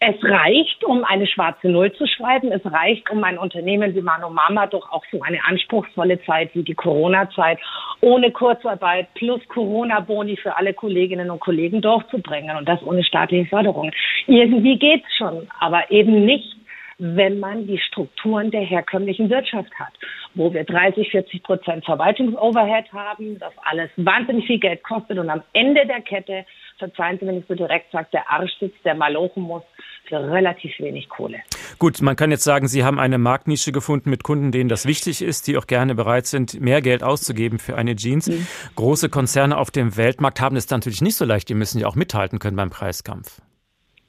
Es 0.05 0.16
reicht, 0.24 0.82
um 0.82 1.05
eine 1.05 1.28
schwarze 1.28 1.68
Null 1.68 1.92
zu 1.92 2.09
schreiben. 2.09 2.50
Es 2.50 2.61
reicht, 2.66 3.09
um 3.11 3.22
ein 3.22 3.38
Unternehmen 3.38 3.94
wie 3.94 4.00
Mano 4.00 4.30
Mama 4.30 4.66
doch 4.66 4.90
auch 4.90 5.05
so 5.12 5.22
eine 5.22 5.44
anspruchsvolle 5.44 6.20
Zeit 6.24 6.53
wie 6.55 6.64
die 6.64 6.74
Corona-Zeit 6.74 7.61
ohne 8.00 8.32
Kurzarbeit 8.32 9.14
plus 9.14 9.40
Corona-Boni 9.46 10.38
für 10.38 10.57
alle 10.57 10.74
Kolleginnen 10.74 11.30
und 11.30 11.38
Kollegen 11.38 11.80
durchzubringen 11.80 12.57
und 12.57 12.68
das 12.68 12.82
ohne 12.82 13.05
staatliche 13.05 13.48
Förderung. 13.48 13.92
Irgendwie 14.26 14.76
geht's 14.76 15.07
schon, 15.16 15.46
aber 15.61 15.88
eben 15.92 16.24
nicht 16.24 16.57
wenn 17.05 17.40
man 17.40 17.66
die 17.66 17.80
Strukturen 17.80 18.53
der 18.53 18.61
herkömmlichen 18.61 19.28
Wirtschaft 19.28 19.74
hat, 19.74 19.92
wo 20.34 20.55
wir 20.55 20.62
30, 20.62 21.11
40 21.11 21.42
Prozent 21.42 21.84
Verwaltungsoverhead 21.84 22.92
haben, 22.92 23.40
das 23.40 23.53
alles 23.64 23.90
wahnsinnig 23.96 24.46
viel 24.46 24.61
Geld 24.61 24.84
kostet 24.84 25.18
und 25.18 25.28
am 25.28 25.42
Ende 25.53 25.84
der 25.84 26.00
Kette, 26.00 26.44
verzeihen 26.78 27.18
Sie, 27.18 27.26
wenn 27.26 27.38
ich 27.38 27.46
so 27.48 27.55
direkt 27.57 27.90
sage, 27.90 28.07
der 28.12 28.30
Arsch 28.30 28.53
sitzt, 28.61 28.84
der 28.84 28.94
malochen 28.94 29.42
muss, 29.42 29.64
für 30.09 30.18
relativ 30.18 30.72
wenig 30.78 31.09
Kohle. 31.09 31.38
Gut, 31.78 32.00
man 32.00 32.16
kann 32.16 32.30
jetzt 32.30 32.44
sagen, 32.44 32.68
Sie 32.68 32.84
haben 32.84 32.98
eine 32.98 33.18
Marktnische 33.18 33.72
gefunden 33.72 34.11
mit 34.11 34.22
Kunden, 34.22 34.53
denen 34.53 34.68
das 34.68 34.86
wichtig 34.86 35.22
ist, 35.22 35.46
die 35.46 35.57
auch 35.57 35.66
gerne 35.66 35.94
bereit 35.94 36.26
sind, 36.26 36.61
mehr 36.61 36.82
Geld 36.82 37.03
auszugeben 37.03 37.59
für 37.59 37.76
eine 37.76 37.96
Jeans. 37.96 38.28
Mhm. 38.28 38.46
Große 38.76 39.09
Konzerne 39.09 39.57
auf 39.59 39.70
dem 39.70 39.96
Weltmarkt 39.96 40.40
haben 40.40 40.57
es 40.57 40.68
natürlich 40.70 41.00
nicht 41.00 41.16
so 41.16 41.24
leicht. 41.24 41.48
Die 41.48 41.55
müssen 41.55 41.78
ja 41.78 41.86
auch 41.86 41.96
mithalten 41.96 42.38
können 42.38 42.57
beim 42.57 42.70
Preiskampf. 42.70 43.40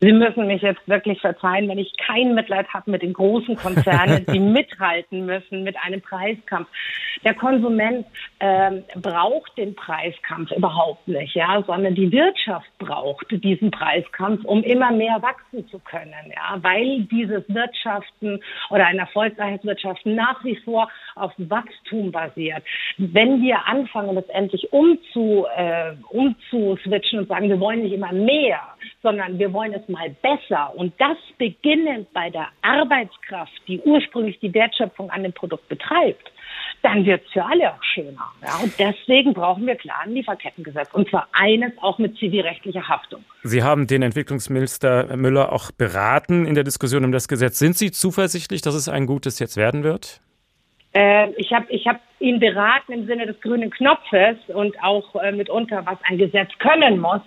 Sie 0.04 0.12
müssen 0.12 0.48
mich 0.48 0.62
jetzt 0.62 0.86
wirklich 0.86 1.22
verzeihen, 1.22 1.70
wenn 1.70 1.78
ich 1.78 1.96
kein 1.96 2.36
Mitleid 2.36 2.68
habe 2.74 2.92
mit 2.92 3.04
den 3.04 3.14
großen 3.14 3.56
Konzernen, 3.56 4.26
die 4.34 4.40
mithalten 4.40 5.26
müssen 5.26 5.64
mit 5.64 5.78
einem 5.82 6.02
Preiskampf. 6.02 6.68
Der 7.24 7.34
Konsument 7.34 8.06
ähm, 8.42 8.84
braucht 9.02 9.58
den 9.58 9.76
Preiskampf 9.76 10.52
überhaupt 10.52 11.08
nicht, 11.08 11.36
ja, 11.36 11.64
sondern 11.66 11.96
die 11.96 12.12
Wirtschaft 12.12 12.68
braucht 12.80 13.28
diesen 13.32 13.72
Preiskampf, 13.72 14.44
um 14.44 14.62
immer 14.64 14.92
mehr 14.92 15.22
wachsen 15.22 15.66
zu 15.70 15.80
können, 15.80 16.34
ja, 16.36 16.58
weil 16.62 17.04
dieses 17.04 17.48
Wirtschaften 17.48 18.42
oder 18.72 18.88
ein 18.88 19.00
erfolgreiches 19.00 19.64
Wirtschaften 19.64 20.16
nach 20.16 20.44
wie 20.44 20.58
vor 20.66 20.90
auf 21.16 21.32
Wachstum 21.38 22.12
basiert. 22.12 22.64
Wenn 22.98 23.42
wir 23.42 23.66
anfangen, 23.68 24.16
das 24.16 24.28
endlich 24.28 24.74
umzu, 24.74 25.46
äh, 25.56 25.94
umzuswitchen 26.10 27.20
und 27.20 27.30
sagen, 27.30 27.48
wir 27.48 27.62
wollen 27.62 27.84
nicht 27.84 27.94
immer 27.94 28.12
mehr, 28.12 28.60
sondern 29.02 29.40
wir 29.40 29.54
wollen 29.54 29.74
es 29.74 29.88
mal 29.94 30.10
besser. 30.22 30.74
Und 30.76 30.94
das 31.00 31.18
beginnend 31.38 32.12
bei 32.14 32.30
der 32.30 32.48
Arbeitskraft, 32.62 33.54
die 33.68 33.80
ursprünglich 33.80 34.40
die 34.40 34.54
Wertschöpfung 34.54 35.10
an 35.10 35.24
dem 35.24 35.32
Produkt 35.32 35.70
betreibt, 35.70 36.32
dann 36.82 37.06
wird 37.06 37.26
es 37.26 37.32
für 37.32 37.46
alle 37.46 37.72
auch 37.72 37.84
schöner. 37.84 38.32
Ja? 38.42 38.58
Und 38.62 38.78
deswegen 38.78 39.34
brauchen 39.34 39.66
wir 39.66 39.76
klar 39.76 40.02
ein 40.04 40.12
Lieferkettengesetz. 40.12 40.94
Und 40.94 41.10
zwar 41.10 41.30
eines 41.32 41.72
auch 41.82 41.98
mit 41.98 42.18
zivilrechtlicher 42.18 42.88
Haftung. 42.88 43.24
Sie 43.44 43.64
haben 43.64 43.88
den 43.88 44.02
Entwicklungsminister 44.02 45.16
Müller 45.16 45.54
auch 45.54 45.72
beraten 45.72 46.46
in 46.46 46.56
der 46.56 46.66
Diskussion 46.66 47.06
um 47.06 47.14
das 47.14 47.30
Gesetz. 47.30 47.58
Sind 47.58 47.78
Sie 47.78 47.92
zuversichtlich, 47.92 48.62
dass 48.62 48.76
es 48.76 48.90
ein 48.90 49.06
gutes 49.06 49.40
jetzt 49.40 49.56
werden 49.56 49.84
wird? 49.84 50.22
Äh, 50.94 51.32
ich 51.38 51.52
habe 51.52 51.66
ich 51.70 51.88
hab 51.88 52.00
ihn 52.20 52.40
beraten 52.40 52.94
im 52.94 53.08
Sinne 53.08 53.26
des 53.26 53.40
grünen 53.42 53.72
Knopfes 53.72 54.38
und 54.48 54.82
auch 54.84 55.16
äh, 55.16 55.32
mitunter, 55.32 55.86
was 55.86 55.98
ein 56.04 56.18
Gesetz 56.18 56.50
können 56.60 57.00
muss. 57.00 57.22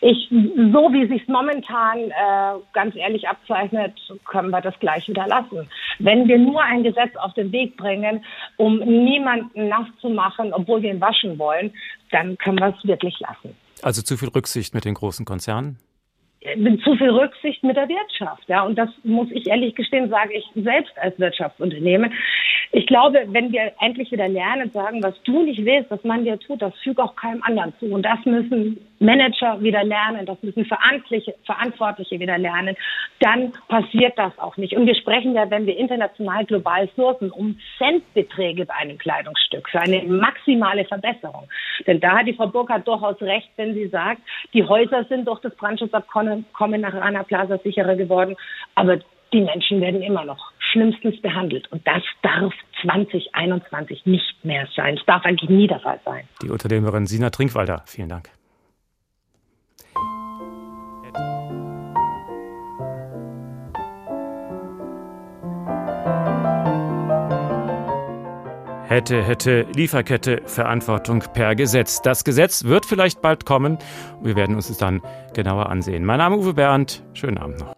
Ich, 0.00 0.28
so 0.30 0.92
wie 0.92 1.08
sich 1.08 1.26
momentan 1.26 1.98
äh, 1.98 2.60
ganz 2.74 2.94
ehrlich 2.96 3.26
abzeichnet, 3.28 3.94
können 4.26 4.50
wir 4.50 4.60
das 4.60 4.78
gleich 4.78 5.08
wieder 5.08 5.26
lassen. 5.26 5.68
Wenn 5.98 6.28
wir 6.28 6.38
nur 6.38 6.62
ein 6.62 6.82
Gesetz 6.82 7.16
auf 7.16 7.32
den 7.34 7.50
Weg 7.52 7.76
bringen, 7.76 8.24
um 8.56 8.78
niemanden 8.78 9.68
nass 9.68 9.86
zu 10.00 10.10
machen, 10.10 10.52
obwohl 10.52 10.82
wir 10.82 10.90
ihn 10.90 11.00
waschen 11.00 11.38
wollen, 11.38 11.72
dann 12.10 12.36
können 12.38 12.58
wir 12.58 12.74
es 12.76 12.86
wirklich 12.86 13.18
lassen. 13.20 13.56
Also 13.82 14.02
zu 14.02 14.16
viel 14.16 14.28
Rücksicht 14.28 14.74
mit 14.74 14.84
den 14.84 14.94
großen 14.94 15.24
Konzernen? 15.24 15.78
Zu 16.84 16.96
viel 16.96 17.10
Rücksicht 17.10 17.62
mit 17.62 17.76
der 17.76 17.88
Wirtschaft. 17.88 18.48
Ja, 18.48 18.62
und 18.62 18.76
das 18.76 18.88
muss 19.02 19.28
ich 19.30 19.46
ehrlich 19.48 19.74
gestehen, 19.74 20.08
sage 20.08 20.34
ich 20.34 20.44
selbst 20.54 20.96
als 20.98 21.18
Wirtschaftsunternehmen. 21.18 22.12
Ich 22.72 22.86
glaube, 22.86 23.24
wenn 23.28 23.52
wir 23.52 23.72
endlich 23.80 24.10
wieder 24.12 24.28
lernen, 24.28 24.70
sagen, 24.72 25.02
was 25.02 25.14
du 25.22 25.42
nicht 25.42 25.64
willst, 25.64 25.90
was 25.90 26.02
man 26.04 26.24
dir 26.24 26.38
tut, 26.38 26.60
das 26.60 26.74
fügt 26.82 27.00
auch 27.00 27.16
keinem 27.16 27.42
anderen 27.42 27.72
zu. 27.78 27.86
Und 27.86 28.02
das 28.02 28.18
müssen 28.24 28.78
Manager 28.98 29.60
wieder 29.62 29.84
lernen, 29.84 30.26
das 30.26 30.42
müssen 30.42 30.64
Verantwortliche, 30.64 31.34
Verantwortliche 31.44 32.18
wieder 32.18 32.38
lernen. 32.38 32.76
Dann 33.20 33.52
passiert 33.68 34.18
das 34.18 34.36
auch 34.38 34.56
nicht. 34.56 34.76
Und 34.76 34.86
wir 34.86 34.94
sprechen 34.94 35.34
ja, 35.34 35.50
wenn 35.50 35.66
wir 35.66 35.76
international 35.76 36.44
global 36.44 36.88
sourcen, 36.96 37.30
um 37.30 37.58
Centbeträge 37.78 38.66
bei 38.66 38.74
einem 38.74 38.98
Kleidungsstück 38.98 39.68
für 39.70 39.80
eine 39.80 40.02
maximale 40.02 40.84
Verbesserung. 40.84 41.48
Denn 41.86 42.00
da 42.00 42.18
hat 42.18 42.26
die 42.26 42.34
Frau 42.34 42.48
Burkhardt 42.48 42.86
durchaus 42.86 43.20
recht, 43.22 43.48
wenn 43.56 43.74
sie 43.74 43.88
sagt, 43.88 44.20
die 44.52 44.64
Häuser 44.64 45.04
sind 45.04 45.26
durch 45.26 45.40
das 45.40 45.54
Brandschutzabkommen 45.54 46.35
nach 46.78 46.94
Rana 46.94 47.22
Plaza 47.22 47.58
sicherer 47.58 47.96
geworden, 47.96 48.36
aber 48.74 48.98
die 49.32 49.40
Menschen 49.40 49.80
werden 49.80 50.02
immer 50.02 50.24
noch 50.24 50.52
schlimmstens 50.58 51.20
behandelt. 51.20 51.70
Und 51.72 51.86
das 51.86 52.02
darf 52.22 52.52
2021 52.82 54.06
nicht 54.06 54.44
mehr 54.44 54.68
sein. 54.74 54.96
Es 54.96 55.04
darf 55.06 55.24
eigentlich 55.24 55.50
nie 55.50 55.66
der 55.66 55.80
Fall 55.80 56.00
sein. 56.04 56.28
Die 56.42 56.50
Unternehmerin 56.50 57.06
Sina 57.06 57.30
Trinkwalder, 57.30 57.82
vielen 57.86 58.08
Dank. 58.08 58.30
Hätte, 68.88 69.20
hätte, 69.24 69.66
Lieferkette, 69.74 70.42
Verantwortung 70.46 71.24
per 71.34 71.56
Gesetz. 71.56 72.02
Das 72.02 72.22
Gesetz 72.22 72.62
wird 72.64 72.86
vielleicht 72.86 73.20
bald 73.20 73.44
kommen. 73.44 73.78
Wir 74.22 74.36
werden 74.36 74.54
uns 74.54 74.70
es 74.70 74.78
dann 74.78 75.02
genauer 75.34 75.70
ansehen. 75.70 76.04
Mein 76.04 76.18
Name 76.18 76.36
ist 76.36 76.42
Uwe 76.42 76.54
Bernd. 76.54 77.02
Schönen 77.12 77.38
Abend 77.38 77.58
noch. 77.58 77.75